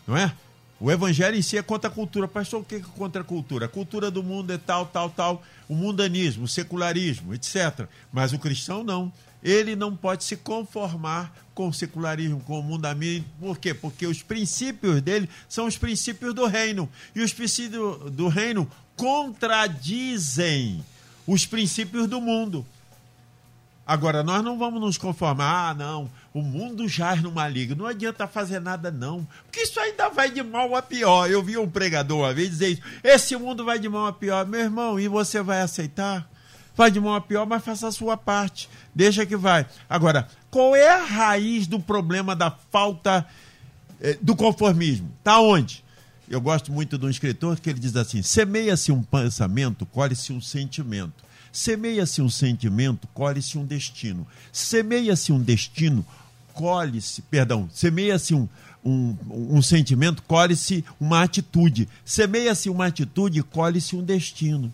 Não 0.06 0.16
é? 0.16 0.32
O 0.78 0.90
evangelho 0.90 1.36
em 1.36 1.42
si 1.42 1.56
é 1.56 1.62
contra 1.62 1.88
a 1.88 1.92
cultura. 1.92 2.28
Pastor, 2.28 2.60
o 2.60 2.64
que 2.64 2.74
é 2.76 2.80
contra 2.98 3.22
a 3.22 3.24
cultura? 3.24 3.64
A 3.66 3.68
cultura 3.68 4.10
do 4.10 4.22
mundo 4.22 4.52
é 4.52 4.58
tal, 4.58 4.84
tal, 4.86 5.08
tal. 5.08 5.42
O 5.68 5.74
mundanismo, 5.74 6.44
o 6.44 6.48
secularismo, 6.48 7.32
etc. 7.34 7.86
Mas 8.12 8.32
o 8.34 8.38
cristão 8.38 8.84
não. 8.84 9.10
Ele 9.42 9.76
não 9.76 9.94
pode 9.94 10.24
se 10.24 10.36
conformar 10.36 11.32
com 11.54 11.68
o 11.68 11.72
secularismo, 11.72 12.40
com 12.40 12.58
o 12.58 12.62
mundamismo. 12.62 13.26
Por 13.40 13.58
quê? 13.58 13.72
Porque 13.72 14.06
os 14.06 14.22
princípios 14.22 15.00
dele 15.00 15.28
são 15.48 15.66
os 15.66 15.78
princípios 15.78 16.34
do 16.34 16.46
reino. 16.46 16.88
E 17.14 17.20
os 17.20 17.32
princípios 17.32 18.10
do 18.12 18.28
reino 18.28 18.70
contradizem 18.96 20.84
os 21.26 21.46
princípios 21.46 22.06
do 22.06 22.20
mundo. 22.20 22.66
Agora, 23.86 24.24
nós 24.24 24.42
não 24.42 24.58
vamos 24.58 24.80
nos 24.80 24.98
conformar, 24.98 25.70
ah, 25.70 25.74
não, 25.74 26.10
o 26.34 26.42
mundo 26.42 26.88
jaz 26.88 27.22
no 27.22 27.30
maligno, 27.30 27.76
não 27.76 27.86
adianta 27.86 28.26
fazer 28.26 28.60
nada, 28.60 28.90
não, 28.90 29.26
porque 29.44 29.60
isso 29.60 29.78
ainda 29.78 30.08
vai 30.08 30.28
de 30.28 30.42
mal 30.42 30.74
a 30.74 30.82
pior. 30.82 31.30
Eu 31.30 31.40
vi 31.40 31.56
um 31.56 31.70
pregador 31.70 32.18
uma 32.18 32.34
vez 32.34 32.50
dizer 32.50 32.68
isso: 32.70 32.82
esse 33.04 33.36
mundo 33.36 33.64
vai 33.64 33.78
de 33.78 33.88
mal 33.88 34.06
a 34.06 34.12
pior, 34.12 34.44
meu 34.44 34.58
irmão, 34.58 34.98
e 34.98 35.06
você 35.06 35.40
vai 35.40 35.60
aceitar? 35.60 36.28
Vai 36.76 36.90
de 36.90 37.00
mal 37.00 37.14
a 37.14 37.20
pior, 37.20 37.46
mas 37.46 37.64
faça 37.64 37.88
a 37.88 37.92
sua 37.92 38.16
parte, 38.16 38.68
deixa 38.94 39.24
que 39.24 39.36
vai. 39.36 39.66
Agora, 39.88 40.28
qual 40.50 40.76
é 40.76 40.88
a 40.88 41.04
raiz 41.04 41.66
do 41.66 41.80
problema 41.80 42.36
da 42.36 42.50
falta 42.50 43.26
eh, 44.00 44.18
do 44.20 44.36
conformismo? 44.36 45.10
Está 45.18 45.40
onde? 45.40 45.82
Eu 46.28 46.40
gosto 46.40 46.70
muito 46.70 46.98
de 46.98 47.06
um 47.06 47.08
escritor 47.08 47.58
que 47.58 47.70
ele 47.70 47.78
diz 47.78 47.96
assim: 47.96 48.20
semeia-se 48.20 48.92
um 48.92 49.02
pensamento, 49.02 49.86
colhe-se 49.86 50.32
um 50.32 50.40
sentimento. 50.40 51.24
Semeia-se 51.50 52.20
um 52.20 52.28
sentimento, 52.28 53.08
colhe-se 53.14 53.56
um 53.56 53.64
destino. 53.64 54.26
Semeia-se 54.52 55.32
um 55.32 55.40
destino, 55.40 56.04
colhe-se, 56.52 57.22
perdão, 57.22 57.66
semeia-se 57.72 58.34
um, 58.34 58.46
um, 58.84 59.16
um 59.30 59.62
sentimento, 59.62 60.22
colhe-se 60.24 60.84
uma 61.00 61.22
atitude. 61.22 61.88
Semeia-se 62.04 62.68
uma 62.68 62.86
atitude, 62.86 63.42
colhe-se 63.42 63.96
um 63.96 64.02
destino. 64.02 64.70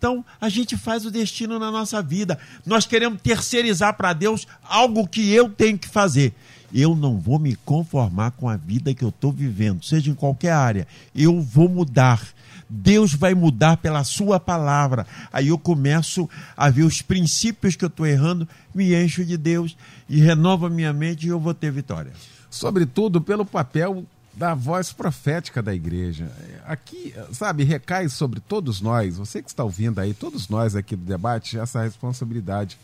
Então, 0.00 0.24
a 0.40 0.48
gente 0.48 0.78
faz 0.78 1.04
o 1.04 1.10
destino 1.10 1.58
na 1.58 1.70
nossa 1.70 2.00
vida. 2.00 2.38
Nós 2.64 2.86
queremos 2.86 3.20
terceirizar 3.20 3.94
para 3.98 4.14
Deus 4.14 4.46
algo 4.64 5.06
que 5.06 5.30
eu 5.30 5.50
tenho 5.50 5.78
que 5.78 5.86
fazer. 5.86 6.32
Eu 6.72 6.96
não 6.96 7.20
vou 7.20 7.38
me 7.38 7.54
conformar 7.54 8.30
com 8.30 8.48
a 8.48 8.56
vida 8.56 8.94
que 8.94 9.04
eu 9.04 9.10
estou 9.10 9.30
vivendo, 9.30 9.84
seja 9.84 10.10
em 10.10 10.14
qualquer 10.14 10.52
área. 10.52 10.88
Eu 11.14 11.38
vou 11.42 11.68
mudar. 11.68 12.26
Deus 12.66 13.12
vai 13.12 13.34
mudar 13.34 13.76
pela 13.76 14.02
sua 14.02 14.40
palavra. 14.40 15.06
Aí 15.30 15.48
eu 15.48 15.58
começo 15.58 16.26
a 16.56 16.70
ver 16.70 16.84
os 16.84 17.02
princípios 17.02 17.76
que 17.76 17.84
eu 17.84 17.88
estou 17.88 18.06
errando, 18.06 18.48
me 18.74 18.94
encho 18.94 19.22
de 19.22 19.36
Deus 19.36 19.76
e 20.08 20.18
renova 20.18 20.70
minha 20.70 20.94
mente 20.94 21.26
e 21.26 21.28
eu 21.28 21.38
vou 21.38 21.52
ter 21.52 21.70
vitória. 21.70 22.12
Sobretudo 22.48 23.20
pelo 23.20 23.44
papel 23.44 24.06
da 24.40 24.54
voz 24.54 24.90
profética 24.90 25.60
da 25.60 25.74
igreja. 25.74 26.32
Aqui, 26.66 27.14
sabe, 27.30 27.62
recai 27.62 28.08
sobre 28.08 28.40
todos 28.40 28.80
nós, 28.80 29.18
você 29.18 29.42
que 29.42 29.50
está 29.50 29.62
ouvindo 29.62 29.98
aí, 29.98 30.14
todos 30.14 30.48
nós 30.48 30.74
aqui 30.74 30.96
do 30.96 31.04
debate, 31.04 31.58
essa 31.58 31.82
responsabilidade 31.82 32.78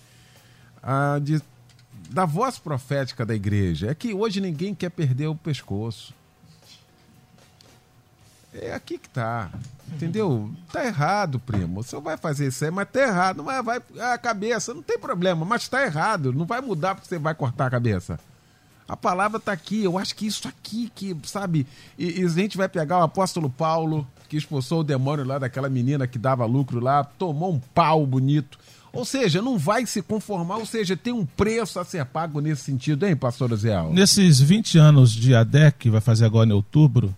ah, 0.83 1.19
de, 1.19 1.41
da 2.11 2.27
voz 2.27 2.59
profética 2.59 3.25
da 3.25 3.35
igreja. 3.35 3.91
É 3.91 3.95
que 3.95 4.13
hoje 4.13 4.39
ninguém 4.39 4.75
quer 4.75 4.91
perder 4.91 5.29
o 5.29 5.35
pescoço. 5.35 6.13
É 8.53 8.75
aqui 8.75 8.99
que 8.99 9.09
tá. 9.09 9.49
Entendeu? 9.95 10.53
Tá 10.71 10.85
errado, 10.85 11.41
primo. 11.41 11.83
Você 11.83 11.99
vai 11.99 12.19
fazer 12.19 12.49
isso 12.49 12.67
aí, 12.67 12.71
mas 12.71 12.87
tá 12.91 13.01
errado. 13.01 13.43
Mas 13.43 13.65
vai 13.65 13.81
a 13.99 14.19
cabeça, 14.19 14.75
não 14.75 14.83
tem 14.83 14.99
problema, 14.99 15.43
mas 15.47 15.67
tá 15.69 15.83
errado. 15.83 16.35
Não 16.35 16.45
vai 16.45 16.61
mudar 16.61 16.97
porque 16.97 17.09
você 17.09 17.19
vai 17.19 17.35
cortar 17.35 17.69
a 17.69 17.71
cabeça. 17.71 18.21
A 18.89 18.97
palavra 18.97 19.41
tá 19.41 19.53
aqui. 19.53 19.83
Eu 19.83 19.99
acho 19.99 20.15
que 20.15 20.27
isso 20.27 20.47
aqui, 20.47 20.91
que, 20.95 21.17
sabe? 21.25 21.67
E, 21.99 22.21
e 22.21 22.25
a 22.25 22.29
gente 22.29 22.57
vai 22.57 22.69
pegar 22.69 22.99
o 22.99 23.03
apóstolo 23.03 23.51
Paulo, 23.51 24.07
que 24.29 24.37
expulsou 24.37 24.81
o 24.81 24.85
demônio 24.85 25.25
lá 25.25 25.39
daquela 25.39 25.69
menina 25.69 26.07
que 26.07 26.19
dava 26.19 26.45
lucro 26.45 26.81
lá, 26.81 27.05
tomou 27.05 27.53
um 27.53 27.59
pau 27.59 28.07
bonito. 28.07 28.59
Ou 28.93 29.05
seja, 29.05 29.43
não 29.43 29.59
vai 29.59 29.85
se 29.85 30.01
conformar, 30.01 30.57
ou 30.57 30.65
seja, 30.65 30.97
tem 30.97 31.13
um 31.13 31.27
preço 31.27 31.79
a 31.79 31.85
ser 31.85 32.05
pago 32.07 32.41
nesse 32.41 32.63
sentido, 32.63 33.05
hein, 33.05 33.15
pastor 33.15 33.53
Oziel? 33.53 33.93
Nesses 33.93 34.41
20 34.41 34.79
anos 34.79 35.13
de 35.13 35.35
ADEC, 35.35 35.79
que 35.79 35.91
vai 35.91 36.01
fazer 36.01 36.25
agora 36.25 36.49
em 36.49 36.53
outubro, 36.53 37.15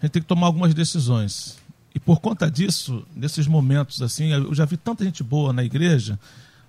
a 0.00 0.06
gente 0.06 0.12
tem 0.12 0.22
que 0.22 0.28
tomar 0.28 0.46
algumas 0.46 0.74
decisões. 0.74 1.56
E 1.94 2.00
por 2.00 2.20
conta 2.20 2.50
disso, 2.50 3.04
nesses 3.14 3.46
momentos 3.46 4.02
assim, 4.02 4.32
eu 4.32 4.52
já 4.54 4.64
vi 4.64 4.76
tanta 4.76 5.04
gente 5.04 5.22
boa 5.22 5.52
na 5.52 5.62
igreja, 5.62 6.18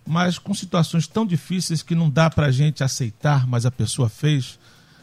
mas 0.06 0.38
com 0.38 0.54
situações 0.54 1.08
tão 1.08 1.26
difíceis 1.26 1.82
que 1.84 1.96
não 1.96 2.10
dá 2.10 2.30
para 2.30 2.48
a 2.48 2.52
gente 2.52 2.84
aceitar, 2.84 3.48
mas 3.48 3.66
a 3.66 3.72
pessoa 3.72 4.10
fez. 4.10 4.60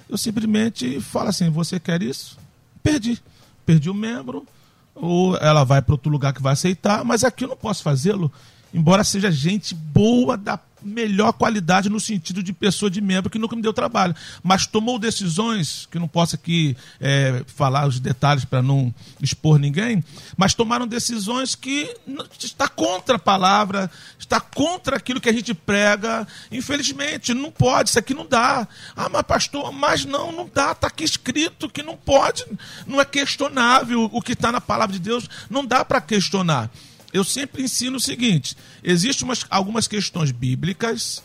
eu 0.08 0.18
simplesmente 0.18 1.00
falo 1.00 1.28
assim: 1.28 1.50
você 1.50 1.78
quer 1.78 2.02
isso? 2.02 2.38
Perdi. 2.82 3.22
Perdi 3.64 3.90
o 3.90 3.94
membro, 3.94 4.46
ou 4.94 5.36
ela 5.36 5.64
vai 5.64 5.82
para 5.82 5.94
outro 5.94 6.10
lugar 6.10 6.32
que 6.32 6.42
vai 6.42 6.54
aceitar, 6.54 7.04
mas 7.04 7.22
aqui 7.22 7.44
eu 7.44 7.48
não 7.48 7.56
posso 7.56 7.82
fazê-lo, 7.82 8.32
embora 8.72 9.04
seja 9.04 9.30
gente 9.30 9.74
boa 9.74 10.36
da 10.36 10.56
melhor 10.82 11.32
qualidade 11.32 11.88
no 11.88 12.00
sentido 12.00 12.42
de 12.42 12.52
pessoa 12.52 12.90
de 12.90 13.00
membro 13.00 13.30
que 13.30 13.38
nunca 13.38 13.56
me 13.56 13.62
deu 13.62 13.72
trabalho, 13.72 14.14
mas 14.42 14.66
tomou 14.66 14.98
decisões 14.98 15.86
que 15.90 15.98
não 15.98 16.08
posso 16.08 16.34
aqui 16.34 16.76
é, 17.00 17.42
falar 17.46 17.86
os 17.86 18.00
detalhes 18.00 18.44
para 18.44 18.62
não 18.62 18.94
expor 19.20 19.58
ninguém, 19.58 20.02
mas 20.36 20.54
tomaram 20.54 20.86
decisões 20.86 21.54
que 21.54 21.94
está 22.38 22.68
contra 22.68 23.16
a 23.16 23.18
palavra, 23.18 23.90
está 24.18 24.40
contra 24.40 24.96
aquilo 24.96 25.20
que 25.20 25.28
a 25.28 25.32
gente 25.32 25.54
prega. 25.54 26.26
Infelizmente, 26.50 27.34
não 27.34 27.50
pode, 27.50 27.90
isso 27.90 27.98
aqui 27.98 28.14
não 28.14 28.26
dá. 28.26 28.66
Ah, 28.96 29.08
mas 29.08 29.22
pastor, 29.22 29.72
mas 29.72 30.04
não, 30.04 30.32
não 30.32 30.50
dá, 30.52 30.72
está 30.72 30.86
aqui 30.86 31.04
escrito 31.04 31.68
que 31.68 31.82
não 31.82 31.96
pode, 31.96 32.44
não 32.86 33.00
é 33.00 33.04
questionável 33.04 34.08
o 34.12 34.20
que 34.20 34.32
está 34.32 34.52
na 34.52 34.60
palavra 34.60 34.92
de 34.92 35.00
Deus, 35.00 35.28
não 35.50 35.64
dá 35.64 35.84
para 35.84 36.00
questionar 36.00 36.70
eu 37.12 37.24
sempre 37.24 37.62
ensino 37.62 37.96
o 37.96 38.00
seguinte: 38.00 38.56
existem 38.82 39.24
umas, 39.24 39.44
algumas 39.50 39.88
questões 39.88 40.30
bíblicas, 40.30 41.22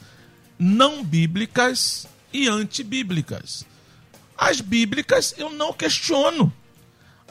não 0.58 1.04
bíblicas 1.04 2.08
e 2.32 2.48
antibíblicas. 2.48 3.66
As 4.38 4.62
bíblicas 4.62 5.36
eu 5.38 5.50
não 5.50 5.74
questiono. 5.74 6.52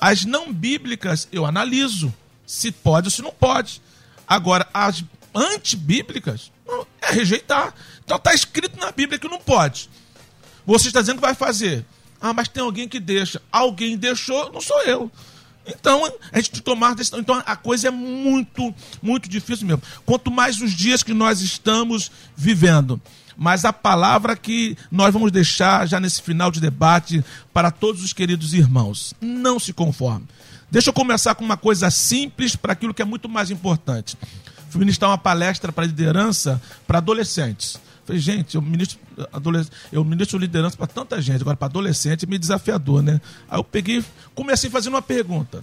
As 0.01 0.25
não 0.25 0.53
bíblicas 0.53 1.29
eu 1.31 1.47
analiso 1.47 2.13
se 2.47 2.73
pode 2.73 3.07
ou 3.07 3.11
se 3.11 3.23
não 3.23 3.33
pode. 3.33 3.81
Agora, 4.27 4.69
as 4.73 5.05
antibíblicas 5.35 6.51
é 7.01 7.13
rejeitar. 7.13 7.75
Então 8.05 8.17
está 8.17 8.35
escrito 8.35 8.79
na 8.79 8.91
Bíblia 8.91 9.19
que 9.19 9.29
não 9.29 9.41
pode. 9.41 9.89
Você 10.67 10.89
está 10.89 11.01
dizendo 11.01 11.17
que 11.17 11.23
vai 11.23 11.35
fazer. 11.35 11.85
Ah, 12.21 12.33
mas 12.33 12.49
tem 12.49 12.63
alguém 12.63 12.89
que 12.89 13.01
deixa. 13.01 13.43
Alguém 13.51 13.97
deixou, 13.97 14.53
não 14.53 14.61
sou 14.61 14.81
eu. 14.83 15.11
Então, 15.67 16.13
a 16.33 16.41
gente 16.41 16.61
tomar 16.61 16.95
decisão. 16.95 17.21
Então, 17.21 17.41
a 17.45 17.57
coisa 17.57 17.89
é 17.89 17.91
muito, 17.91 18.75
muito 19.01 19.29
difícil 19.29 19.67
mesmo. 19.67 19.83
Quanto 20.05 20.31
mais 20.31 20.61
os 20.61 20.73
dias 20.73 21.03
que 21.03 21.15
nós 21.15 21.41
estamos 21.41 22.11
vivendo, 22.37 23.01
mas 23.37 23.65
a 23.65 23.73
palavra 23.73 24.37
que 24.37 24.77
nós 24.91 25.13
vamos 25.13 25.33
deixar 25.33 25.87
já 25.87 25.99
nesse 26.01 26.21
final 26.23 26.51
de 26.51 26.61
debate 26.61 27.25
para 27.53 27.71
todos 27.71 28.03
os 28.03 28.13
queridos 28.13 28.55
irmãos: 28.55 29.15
não 29.21 29.59
se 29.59 29.73
conforme. 29.73 30.27
Deixa 30.71 30.91
eu 30.91 30.95
começar 30.95 31.35
com 31.35 31.45
uma 31.45 31.57
coisa 31.57 31.91
simples 31.91 32.57
para 32.57 32.73
aquilo 32.73 32.95
que 32.95 33.03
é 33.03 33.05
muito 33.05 33.29
mais 33.29 33.51
importante. 33.51 34.17
Fui 34.71 34.81
ministrar 34.81 35.11
uma 35.11 35.19
palestra 35.19 35.71
para 35.71 35.85
liderança 35.85 36.61
para 36.87 36.99
adolescentes. 36.99 37.79
Falei, 38.05 38.21
gente, 38.21 38.55
eu 38.57 38.63
ministro, 38.63 38.99
eu 39.93 40.05
ministro 40.05 40.39
liderança 40.39 40.77
para 40.77 40.87
tanta 40.87 41.21
gente, 41.23 41.41
agora 41.43 41.57
para 41.57 41.67
adolescente 41.67 42.27
meio 42.27 42.41
desafiador, 42.41 43.03
né? 43.03 43.21
Aí 43.49 43.59
eu 43.59 43.65
peguei, 43.65 44.05
comecei 44.35 44.69
fazendo 44.69 44.95
uma 44.95 45.03
pergunta. 45.03 45.63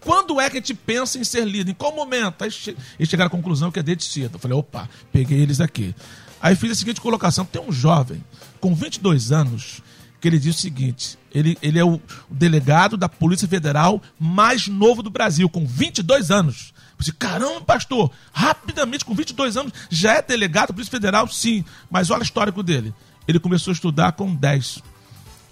Quando 0.00 0.40
é 0.40 0.48
que 0.48 0.56
a 0.56 0.60
gente 0.60 0.74
pensa 0.74 1.18
em 1.18 1.24
ser 1.24 1.44
líder? 1.44 1.72
Em 1.72 1.74
qual 1.74 1.94
momento? 1.94 2.42
Aí 2.42 2.50
eles 2.98 3.10
chegaram 3.10 3.26
à 3.26 3.30
conclusão 3.30 3.70
que 3.70 3.78
é 3.78 3.82
desde 3.82 4.04
cedo. 4.04 4.36
Eu 4.36 4.38
falei, 4.38 4.56
opa, 4.56 4.88
peguei 5.12 5.40
eles 5.40 5.60
aqui. 5.60 5.94
Aí 6.40 6.56
fiz 6.56 6.72
a 6.72 6.74
seguinte 6.74 7.00
colocação: 7.00 7.44
tem 7.44 7.60
um 7.60 7.72
jovem 7.72 8.24
com 8.60 8.74
22 8.74 9.30
anos 9.30 9.82
que 10.20 10.28
ele 10.28 10.38
diz 10.38 10.56
o 10.56 10.60
seguinte: 10.60 11.18
ele, 11.34 11.58
ele 11.60 11.78
é 11.78 11.84
o 11.84 12.00
delegado 12.30 12.96
da 12.96 13.08
Polícia 13.08 13.46
Federal 13.46 14.02
mais 14.18 14.68
novo 14.68 15.02
do 15.02 15.10
Brasil, 15.10 15.48
com 15.48 15.66
22 15.66 16.30
anos. 16.30 16.72
Disse, 17.00 17.12
caramba, 17.12 17.62
pastor, 17.62 18.10
rapidamente, 18.32 19.04
com 19.04 19.14
22 19.14 19.56
anos, 19.56 19.72
já 19.88 20.14
é 20.14 20.22
delegado 20.22 20.72
Polícia 20.72 20.90
Federal? 20.90 21.26
Sim, 21.28 21.64
mas 21.90 22.10
olha 22.10 22.20
o 22.20 22.24
histórico 22.24 22.62
dele. 22.62 22.94
Ele 23.26 23.38
começou 23.38 23.70
a 23.70 23.74
estudar 23.74 24.12
com 24.12 24.34
10. 24.34 24.82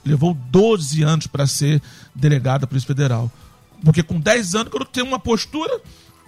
Levou 0.05 0.35
12 0.35 1.03
anos 1.03 1.27
para 1.27 1.47
ser 1.47 1.83
delegado 2.15 2.63
da 2.63 2.67
Polícia 2.67 2.87
Federal. 2.87 3.31
Porque 3.83 4.03
com 4.03 4.21
10 4.21 4.55
anos, 4.55 4.69
quando 4.71 4.83
eu 4.83 4.89
tenho 4.89 5.07
uma 5.07 5.19
postura, 5.19 5.81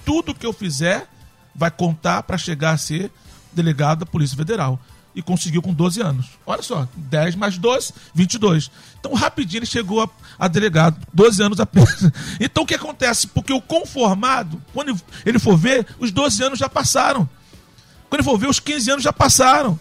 tudo 0.05 0.35
que 0.35 0.47
eu 0.47 0.53
fizer 0.53 1.09
vai 1.55 1.71
contar 1.71 2.23
para 2.23 2.39
chegar 2.39 2.73
a 2.73 2.79
ser 2.79 3.11
delegado 3.53 4.01
da 4.01 4.07
Polícia 4.07 4.37
Federal 4.37 4.81
e 5.15 5.23
conseguiu 5.23 5.61
com 5.61 5.73
12 5.73 6.01
anos. 6.01 6.27
Olha 6.47 6.63
só, 6.63 6.87
10 6.95 7.35
mais 7.35 7.59
12, 7.59 7.93
22. 8.15 8.71
Então, 8.99 9.13
rapidinho 9.15 9.61
ele 9.61 9.67
chegou 9.67 10.03
a, 10.03 10.09
a 10.39 10.49
delegado, 10.49 10.97
12 11.13 11.43
anos 11.43 11.61
apenas. 11.61 12.11
Então, 12.41 12.63
o 12.63 12.67
que 12.67 12.75
acontece? 12.75 13.27
Porque 13.27 13.53
o 13.53 13.61
conformado, 13.61 14.63
quando 14.73 14.99
ele 15.25 15.39
for 15.39 15.57
ver, 15.57 15.87
os 15.99 16.11
12 16.11 16.43
anos 16.43 16.59
já 16.59 16.69
passaram. 16.69 17.29
Quando 18.09 18.21
ele 18.21 18.29
for 18.29 18.39
ver, 18.39 18.49
os 18.49 18.61
15 18.61 18.91
anos 18.91 19.05
já 19.05 19.13
passaram. 19.13 19.79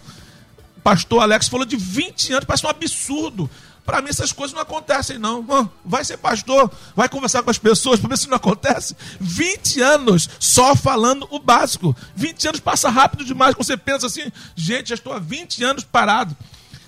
O 0.76 0.80
pastor 0.80 1.22
Alex 1.22 1.48
falou 1.48 1.66
de 1.66 1.76
20 1.76 2.32
anos, 2.32 2.44
parece 2.44 2.66
um 2.66 2.70
absurdo. 2.70 3.50
Para 3.90 4.00
mim 4.00 4.10
essas 4.10 4.30
coisas 4.30 4.54
não 4.54 4.62
acontecem, 4.62 5.18
não. 5.18 5.44
Vai 5.84 6.04
ser 6.04 6.16
pastor, 6.16 6.70
vai 6.94 7.08
conversar 7.08 7.42
com 7.42 7.50
as 7.50 7.58
pessoas 7.58 7.98
para 7.98 8.10
ver 8.10 8.18
se 8.18 8.28
não 8.28 8.36
acontece. 8.36 8.96
20 9.18 9.80
anos 9.80 10.30
só 10.38 10.76
falando 10.76 11.26
o 11.28 11.40
básico. 11.40 11.96
20 12.14 12.46
anos 12.46 12.60
passa 12.60 12.88
rápido 12.88 13.24
demais. 13.24 13.52
Você 13.56 13.76
pensa 13.76 14.06
assim, 14.06 14.30
gente, 14.54 14.90
já 14.90 14.94
estou 14.94 15.12
há 15.12 15.18
20 15.18 15.64
anos 15.64 15.82
parado. 15.82 16.36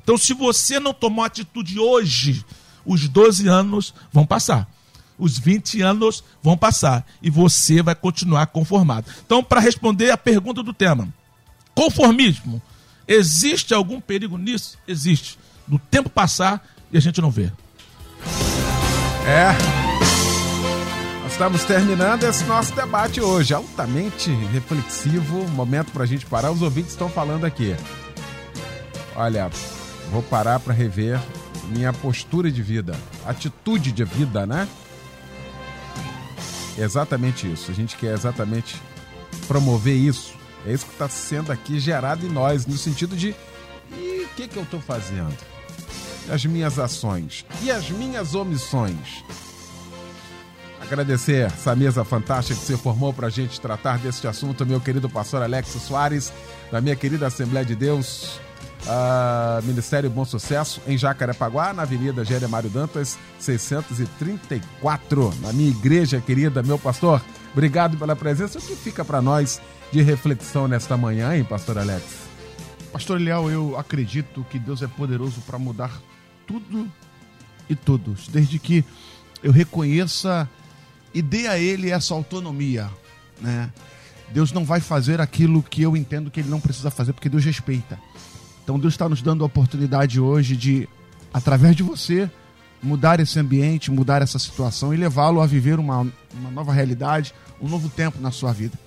Então, 0.01 0.17
se 0.17 0.33
você 0.33 0.79
não 0.79 0.95
tomou 0.95 1.25
atitude 1.25 1.77
hoje, 1.77 2.45
os 2.87 3.09
12 3.09 3.49
anos 3.49 3.93
vão 4.13 4.25
passar. 4.25 4.71
Os 5.19 5.37
20 5.37 5.83
anos 5.83 6.23
vão 6.41 6.57
passar. 6.57 7.05
E 7.21 7.29
você 7.29 7.83
vai 7.83 7.97
continuar 7.97 8.47
conformado. 8.47 9.11
Então, 9.27 9.43
para 9.43 9.59
responder 9.59 10.13
a 10.13 10.17
pergunta 10.17 10.63
do 10.63 10.73
tema: 10.73 11.13
conformismo. 11.75 12.63
Existe 13.09 13.75
algum 13.75 14.01
perigo 14.01 14.39
nisso? 14.39 14.79
Existe. 14.87 15.37
No 15.67 15.81
tempo 15.81 16.09
passar, 16.09 16.65
e 16.93 16.99
a 16.99 17.01
gente 17.01 17.21
não 17.21 17.31
vê. 17.31 17.51
É. 19.27 19.53
Nós 21.23 21.33
estamos 21.33 21.65
terminando 21.65 22.25
esse 22.25 22.45
nosso 22.45 22.75
debate 22.75 23.21
hoje, 23.21 23.55
altamente 23.55 24.31
reflexivo. 24.53 25.49
Momento 25.51 25.93
para 25.93 26.05
a 26.05 26.07
gente 26.07 26.27
parar. 26.27 26.51
Os 26.51 26.63
ouvintes 26.63 26.93
estão 26.93 27.09
falando 27.09 27.45
aqui. 27.45 27.75
Olha, 29.17 29.51
vou 30.11 30.23
parar 30.23 30.61
para 30.61 30.75
rever 30.75 31.21
minha 31.69 31.93
postura 31.93 32.51
de 32.51 32.63
vida, 32.63 32.95
atitude 33.25 33.93
de 33.93 34.05
vida, 34.05 34.45
né? 34.45 34.69
exatamente 36.79 37.51
isso. 37.51 37.71
A 37.71 37.75
gente 37.75 37.97
quer 37.97 38.15
exatamente 38.15 38.81
promover 39.47 39.97
isso. 39.97 40.35
É 40.67 40.73
isso 40.73 40.87
que 40.87 40.93
está 40.93 41.09
sendo 41.09 41.51
aqui 41.51 41.79
gerado 41.79 42.25
em 42.25 42.29
nós, 42.29 42.67
no 42.67 42.77
sentido 42.77 43.17
de 43.17 43.35
e 43.91 44.25
o 44.25 44.29
que, 44.35 44.49
que 44.49 44.57
eu 44.57 44.63
estou 44.63 44.81
fazendo? 44.81 45.37
As 46.31 46.45
minhas 46.45 46.79
ações 46.79 47.45
e 47.63 47.71
as 47.71 47.91
minhas 47.91 48.35
omissões. 48.35 49.25
Agradecer 50.81 51.47
essa 51.47 51.75
mesa 51.75 52.05
fantástica 52.05 52.59
que 52.59 52.67
você 52.67 52.77
formou 52.77 53.15
para 53.15 53.29
a 53.29 53.31
gente 53.31 53.61
tratar 53.61 53.99
deste 53.99 54.27
assunto, 54.27 54.67
meu 54.67 54.81
querido 54.81 55.09
pastor 55.09 55.43
Alex 55.43 55.69
Soares, 55.69 56.33
da 56.71 56.81
minha 56.81 56.95
querida 56.95 57.27
Assembleia 57.27 57.65
de 57.65 57.75
Deus, 57.75 58.39
uh, 58.83 59.63
Ministério 59.65 60.11
Bom 60.11 60.25
Sucesso, 60.25 60.83
em 60.87 60.99
Jacarepaguá, 60.99 61.73
na 61.73 61.83
Avenida 61.83 62.23
Mário 62.49 62.69
Dantas, 62.69 63.19
634, 63.39 65.35
na 65.41 65.53
minha 65.53 65.71
igreja 65.71 66.21
querida, 66.21 66.63
meu 66.63 66.79
pastor. 66.79 67.23
Obrigado 67.53 67.97
pela 67.97 68.17
presença. 68.17 68.59
O 68.59 68.63
que 68.63 68.77
fica 68.77 69.05
para 69.05 69.23
nós 69.23 69.63
de 69.91 70.03
reflexão 70.03 70.67
nesta 70.69 70.97
manhã, 70.97 71.35
hein, 71.37 71.45
pastor 71.45 71.79
Alex? 71.79 72.05
Pastor 72.93 73.19
Eliel, 73.21 73.51
eu 73.51 73.79
acredito 73.79 74.45
que 74.51 74.59
Deus 74.59 74.83
é 74.83 74.87
poderoso 74.87 75.41
para 75.47 75.59
mudar 75.59 75.91
tudo 76.47 76.91
e 77.69 77.75
todos, 77.75 78.29
desde 78.29 78.59
que 78.59 78.85
eu 79.43 79.53
reconheça 79.53 80.49
e 81.13 81.21
dê 81.21 81.47
a 81.47 81.59
Ele 81.59 81.91
essa 81.91 82.15
autonomia, 82.15 82.91
né? 83.41 83.71
Deus 84.33 84.51
não 84.51 84.65
vai 84.65 84.81
fazer 84.81 85.21
aquilo 85.21 85.63
que 85.63 85.83
eu 85.83 85.95
entendo 85.97 86.31
que 86.31 86.41
Ele 86.41 86.49
não 86.49 86.61
precisa 86.61 86.91
fazer, 86.91 87.13
porque 87.13 87.29
Deus 87.29 87.45
respeita. 87.45 87.99
Então 88.65 88.79
Deus 88.79 88.95
está 88.95 89.09
nos 89.09 89.21
dando 89.21 89.45
a 89.45 89.47
oportunidade 89.47 90.19
hoje 90.19 90.57
de, 90.57 90.89
através 91.35 91.77
de 91.77 91.83
você, 91.83 92.31
mudar 92.83 93.21
esse 93.21 93.39
ambiente, 93.39 93.91
mudar 93.91 94.23
essa 94.23 94.39
situação 94.39 94.93
e 94.95 94.97
levá-lo 94.97 95.41
a 95.41 95.47
viver 95.47 95.79
uma, 95.79 96.07
uma 96.35 96.51
nova 96.51 96.73
realidade, 96.73 97.35
um 97.61 97.69
novo 97.69 97.89
tempo 97.89 98.21
na 98.21 98.31
sua 98.31 98.53
vida. 98.53 98.79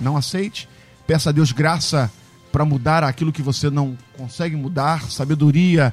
Não 0.00 0.16
aceite, 0.16 0.68
peça 1.06 1.30
a 1.30 1.32
Deus 1.32 1.50
graça 1.50 2.10
para 2.52 2.64
mudar 2.64 3.02
aquilo 3.02 3.32
que 3.32 3.42
você 3.42 3.70
não 3.70 3.96
consegue 4.16 4.54
mudar, 4.54 5.10
sabedoria 5.10 5.92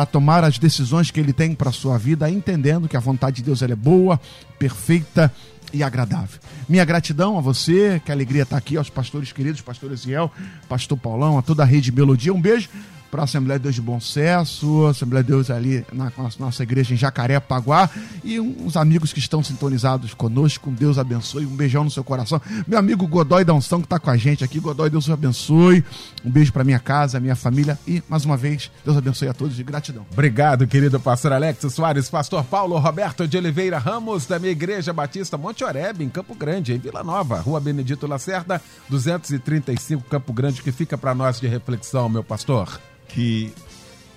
para 0.00 0.06
tomar 0.06 0.44
as 0.44 0.58
decisões 0.58 1.10
que 1.10 1.20
ele 1.20 1.30
tem 1.30 1.54
para 1.54 1.68
a 1.68 1.72
sua 1.72 1.98
vida, 1.98 2.30
entendendo 2.30 2.88
que 2.88 2.96
a 2.96 3.00
vontade 3.00 3.36
de 3.36 3.42
Deus 3.42 3.60
é 3.60 3.76
boa, 3.76 4.18
perfeita 4.58 5.30
e 5.74 5.82
agradável. 5.82 6.40
Minha 6.66 6.86
gratidão 6.86 7.36
a 7.36 7.42
você, 7.42 8.00
que 8.02 8.10
alegria 8.10 8.44
estar 8.44 8.56
aqui, 8.56 8.78
aos 8.78 8.88
pastores 8.88 9.30
queridos, 9.30 9.60
pastor 9.60 9.92
Eziel, 9.92 10.32
pastor 10.70 10.96
Paulão, 10.96 11.36
a 11.36 11.42
toda 11.42 11.64
a 11.64 11.66
rede 11.66 11.92
Melodia. 11.92 12.32
Um 12.32 12.40
beijo 12.40 12.70
para 13.10 13.22
a 13.22 13.24
Assembleia 13.24 13.58
de 13.58 13.64
Deus 13.64 13.74
de 13.74 13.80
Bom 13.80 13.98
Sucesso, 13.98 14.86
Assembleia 14.86 15.24
de 15.24 15.28
Deus 15.28 15.50
ali 15.50 15.84
na 15.92 16.12
nossa 16.38 16.62
igreja 16.62 16.94
em 16.94 16.96
Jacarepaguá 16.96 17.90
e 18.22 18.38
uns 18.38 18.76
amigos 18.76 19.12
que 19.12 19.18
estão 19.18 19.42
sintonizados 19.42 20.14
conosco. 20.14 20.70
Deus 20.70 20.98
abençoe. 20.98 21.44
Um 21.44 21.56
beijão 21.56 21.84
no 21.84 21.90
seu 21.90 22.04
coração. 22.04 22.40
Meu 22.66 22.78
amigo 22.78 23.06
Godoy 23.06 23.44
da 23.44 23.52
Unção 23.52 23.80
que 23.80 23.86
está 23.86 23.98
com 23.98 24.10
a 24.10 24.16
gente 24.16 24.44
aqui. 24.44 24.60
Godoy, 24.60 24.88
Deus 24.88 25.10
abençoe. 25.10 25.84
Um 26.24 26.30
beijo 26.30 26.52
para 26.52 26.62
minha 26.62 26.78
casa, 26.78 27.18
minha 27.18 27.36
família 27.36 27.78
e 27.86 28.02
mais 28.08 28.24
uma 28.24 28.36
vez, 28.36 28.70
Deus 28.84 28.96
abençoe 28.96 29.28
a 29.28 29.34
todos 29.34 29.58
e 29.58 29.62
gratidão. 29.62 30.06
Obrigado, 30.12 30.66
querido 30.66 31.00
pastor 31.00 31.32
Alex 31.32 31.72
Soares, 31.72 32.08
pastor 32.08 32.44
Paulo 32.44 32.78
Roberto 32.78 33.26
de 33.26 33.36
Oliveira 33.36 33.78
Ramos, 33.78 34.26
da 34.26 34.38
minha 34.38 34.52
Igreja 34.52 34.92
Batista 34.92 35.36
Monte 35.36 35.64
Oreb, 35.64 36.02
em 36.02 36.08
Campo 36.08 36.34
Grande, 36.34 36.72
em 36.72 36.78
Vila 36.78 37.02
Nova, 37.02 37.40
Rua 37.40 37.60
Benedito 37.60 38.06
Lacerda, 38.06 38.60
235 38.88 40.04
Campo 40.08 40.32
Grande, 40.32 40.62
que 40.62 40.72
fica 40.72 40.96
para 40.96 41.14
nós 41.14 41.40
de 41.40 41.46
reflexão, 41.46 42.08
meu 42.08 42.22
pastor 42.22 42.80
que 43.14 43.52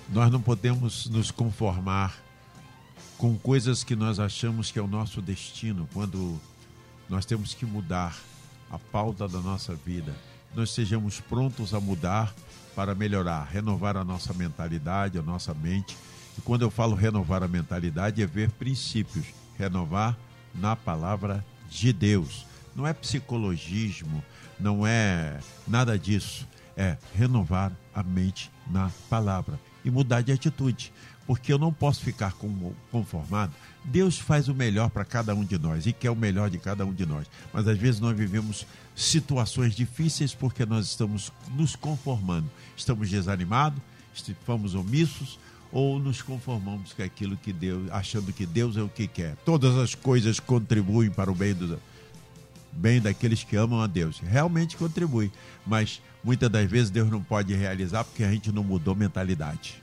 nós 0.08 0.30
não 0.30 0.40
podemos 0.40 1.06
nos 1.06 1.30
conformar 1.30 2.16
com 3.16 3.36
coisas 3.38 3.82
que 3.82 3.96
nós 3.96 4.18
achamos 4.18 4.70
que 4.70 4.78
é 4.78 4.82
o 4.82 4.86
nosso 4.86 5.22
destino, 5.22 5.88
quando 5.92 6.38
nós 7.08 7.24
temos 7.24 7.54
que 7.54 7.64
mudar 7.64 8.16
a 8.70 8.78
pauta 8.78 9.28
da 9.28 9.40
nossa 9.40 9.74
vida. 9.74 10.14
Nós 10.54 10.70
sejamos 10.70 11.20
prontos 11.20 11.74
a 11.74 11.80
mudar 11.80 12.34
para 12.74 12.94
melhorar, 12.94 13.44
renovar 13.44 13.96
a 13.96 14.04
nossa 14.04 14.32
mentalidade, 14.32 15.18
a 15.18 15.22
nossa 15.22 15.54
mente. 15.54 15.96
E 16.36 16.40
quando 16.40 16.62
eu 16.62 16.70
falo 16.70 16.94
renovar 16.94 17.42
a 17.42 17.48
mentalidade, 17.48 18.22
é 18.22 18.26
ver 18.26 18.50
princípios, 18.50 19.26
renovar 19.56 20.16
na 20.54 20.74
palavra 20.74 21.44
de 21.68 21.92
Deus. 21.92 22.46
Não 22.74 22.86
é 22.86 22.92
psicologismo, 22.92 24.22
não 24.58 24.86
é 24.86 25.38
nada 25.66 25.98
disso. 25.98 26.46
É 26.76 26.96
renovar 27.14 27.72
a 27.94 28.02
mente 28.02 28.50
na 28.70 28.90
palavra 29.08 29.58
e 29.84 29.90
mudar 29.90 30.22
de 30.22 30.32
atitude, 30.32 30.92
porque 31.26 31.52
eu 31.52 31.58
não 31.58 31.72
posso 31.72 32.00
ficar 32.00 32.34
conformado. 32.90 33.52
Deus 33.84 34.18
faz 34.18 34.48
o 34.48 34.54
melhor 34.54 34.90
para 34.90 35.04
cada 35.04 35.34
um 35.34 35.44
de 35.44 35.58
nós 35.58 35.86
e 35.86 35.92
quer 35.92 36.10
o 36.10 36.16
melhor 36.16 36.50
de 36.50 36.58
cada 36.58 36.84
um 36.84 36.92
de 36.92 37.06
nós, 37.06 37.26
mas 37.52 37.68
às 37.68 37.78
vezes 37.78 38.00
nós 38.00 38.16
vivemos 38.16 38.66
situações 38.94 39.74
difíceis 39.74 40.34
porque 40.34 40.64
nós 40.64 40.86
estamos 40.86 41.32
nos 41.54 41.76
conformando, 41.76 42.50
estamos 42.76 43.10
desanimados, 43.10 43.80
estamos 44.14 44.74
omissos 44.74 45.38
ou 45.72 45.98
nos 45.98 46.22
conformamos 46.22 46.92
com 46.92 47.02
aquilo 47.02 47.36
que 47.36 47.52
Deus, 47.52 47.90
achando 47.90 48.32
que 48.32 48.46
Deus 48.46 48.76
é 48.76 48.82
o 48.82 48.88
que 48.88 49.08
quer. 49.08 49.34
Todas 49.44 49.76
as 49.76 49.94
coisas 49.94 50.38
contribuem 50.38 51.10
para 51.10 51.30
o 51.30 51.34
bem 51.34 51.52
do 51.52 51.80
bem 52.76 53.00
daqueles 53.00 53.44
que 53.44 53.56
amam 53.56 53.80
a 53.80 53.86
Deus. 53.86 54.20
Realmente 54.20 54.76
contribui, 54.76 55.30
mas 55.66 56.00
muitas 56.22 56.50
das 56.50 56.68
vezes 56.70 56.90
Deus 56.90 57.10
não 57.10 57.22
pode 57.22 57.54
realizar 57.54 58.04
porque 58.04 58.24
a 58.24 58.30
gente 58.30 58.52
não 58.52 58.64
mudou 58.64 58.94
mentalidade. 58.94 59.82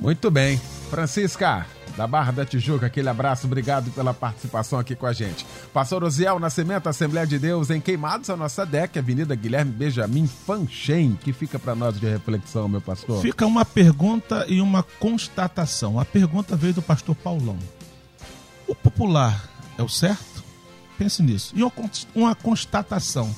Muito 0.00 0.30
bem. 0.30 0.58
Francisca, 0.88 1.66
da 1.94 2.06
Barra 2.06 2.32
da 2.32 2.46
Tijuca, 2.46 2.86
aquele 2.86 3.08
abraço, 3.10 3.46
obrigado 3.46 3.90
pela 3.90 4.14
participação 4.14 4.78
aqui 4.78 4.96
com 4.96 5.04
a 5.06 5.12
gente. 5.12 5.44
Pastor 5.74 6.02
Osiel 6.02 6.38
Nascimento, 6.38 6.88
Assembleia 6.88 7.26
de 7.26 7.38
Deus, 7.38 7.68
em 7.68 7.80
Queimados, 7.80 8.30
a 8.30 8.36
nossa 8.36 8.64
DEC, 8.64 8.98
Avenida 8.98 9.34
Guilherme 9.34 9.70
Benjamin 9.70 10.26
Fanchen, 10.26 11.18
que 11.22 11.34
fica 11.34 11.58
para 11.58 11.74
nós 11.74 12.00
de 12.00 12.06
reflexão, 12.06 12.66
meu 12.66 12.80
pastor. 12.80 13.20
Fica 13.20 13.44
uma 13.44 13.64
pergunta 13.64 14.46
e 14.48 14.62
uma 14.62 14.82
constatação. 14.82 16.00
A 16.00 16.04
pergunta 16.04 16.56
veio 16.56 16.72
do 16.72 16.82
pastor 16.82 17.14
Paulão. 17.14 17.58
O 18.66 18.74
popular 18.74 19.44
é 19.76 19.82
o 19.82 19.88
certo? 19.88 20.29
Pense 21.00 21.22
nisso. 21.22 21.54
E 21.56 21.62
uma 22.14 22.34
constatação. 22.34 23.34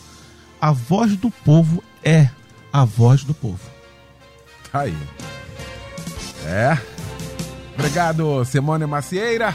A 0.60 0.72
voz 0.72 1.14
do 1.16 1.30
povo 1.30 1.80
é 2.02 2.28
a 2.72 2.84
voz 2.84 3.22
do 3.22 3.32
povo. 3.32 3.60
Tá 4.72 4.80
aí. 4.80 4.98
É. 6.44 6.76
Obrigado, 7.78 8.44
Simone 8.44 8.84
Macieira. 8.84 9.54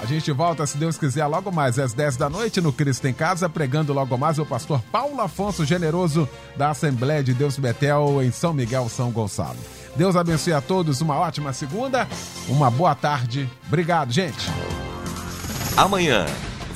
A 0.00 0.06
gente 0.06 0.30
volta, 0.30 0.64
se 0.64 0.78
Deus 0.78 0.96
quiser, 0.96 1.26
logo 1.26 1.50
mais 1.50 1.76
às 1.76 1.92
10 1.92 2.16
da 2.16 2.30
noite 2.30 2.60
no 2.60 2.72
Cristo 2.72 3.08
em 3.08 3.12
Casa, 3.12 3.48
pregando 3.48 3.92
logo 3.92 4.16
mais 4.16 4.38
o 4.38 4.46
pastor 4.46 4.80
Paulo 4.92 5.20
Afonso 5.20 5.64
Generoso, 5.64 6.28
da 6.56 6.70
Assembleia 6.70 7.24
de 7.24 7.34
Deus 7.34 7.58
Betel, 7.58 8.22
em 8.22 8.30
São 8.30 8.52
Miguel, 8.52 8.88
São 8.88 9.10
Gonçalo. 9.10 9.58
Deus 9.96 10.14
abençoe 10.14 10.52
a 10.52 10.60
todos, 10.60 11.00
uma 11.00 11.16
ótima 11.16 11.52
segunda, 11.52 12.06
uma 12.46 12.70
boa 12.70 12.94
tarde. 12.94 13.50
Obrigado, 13.66 14.12
gente. 14.12 14.48
Amanhã 15.76 16.24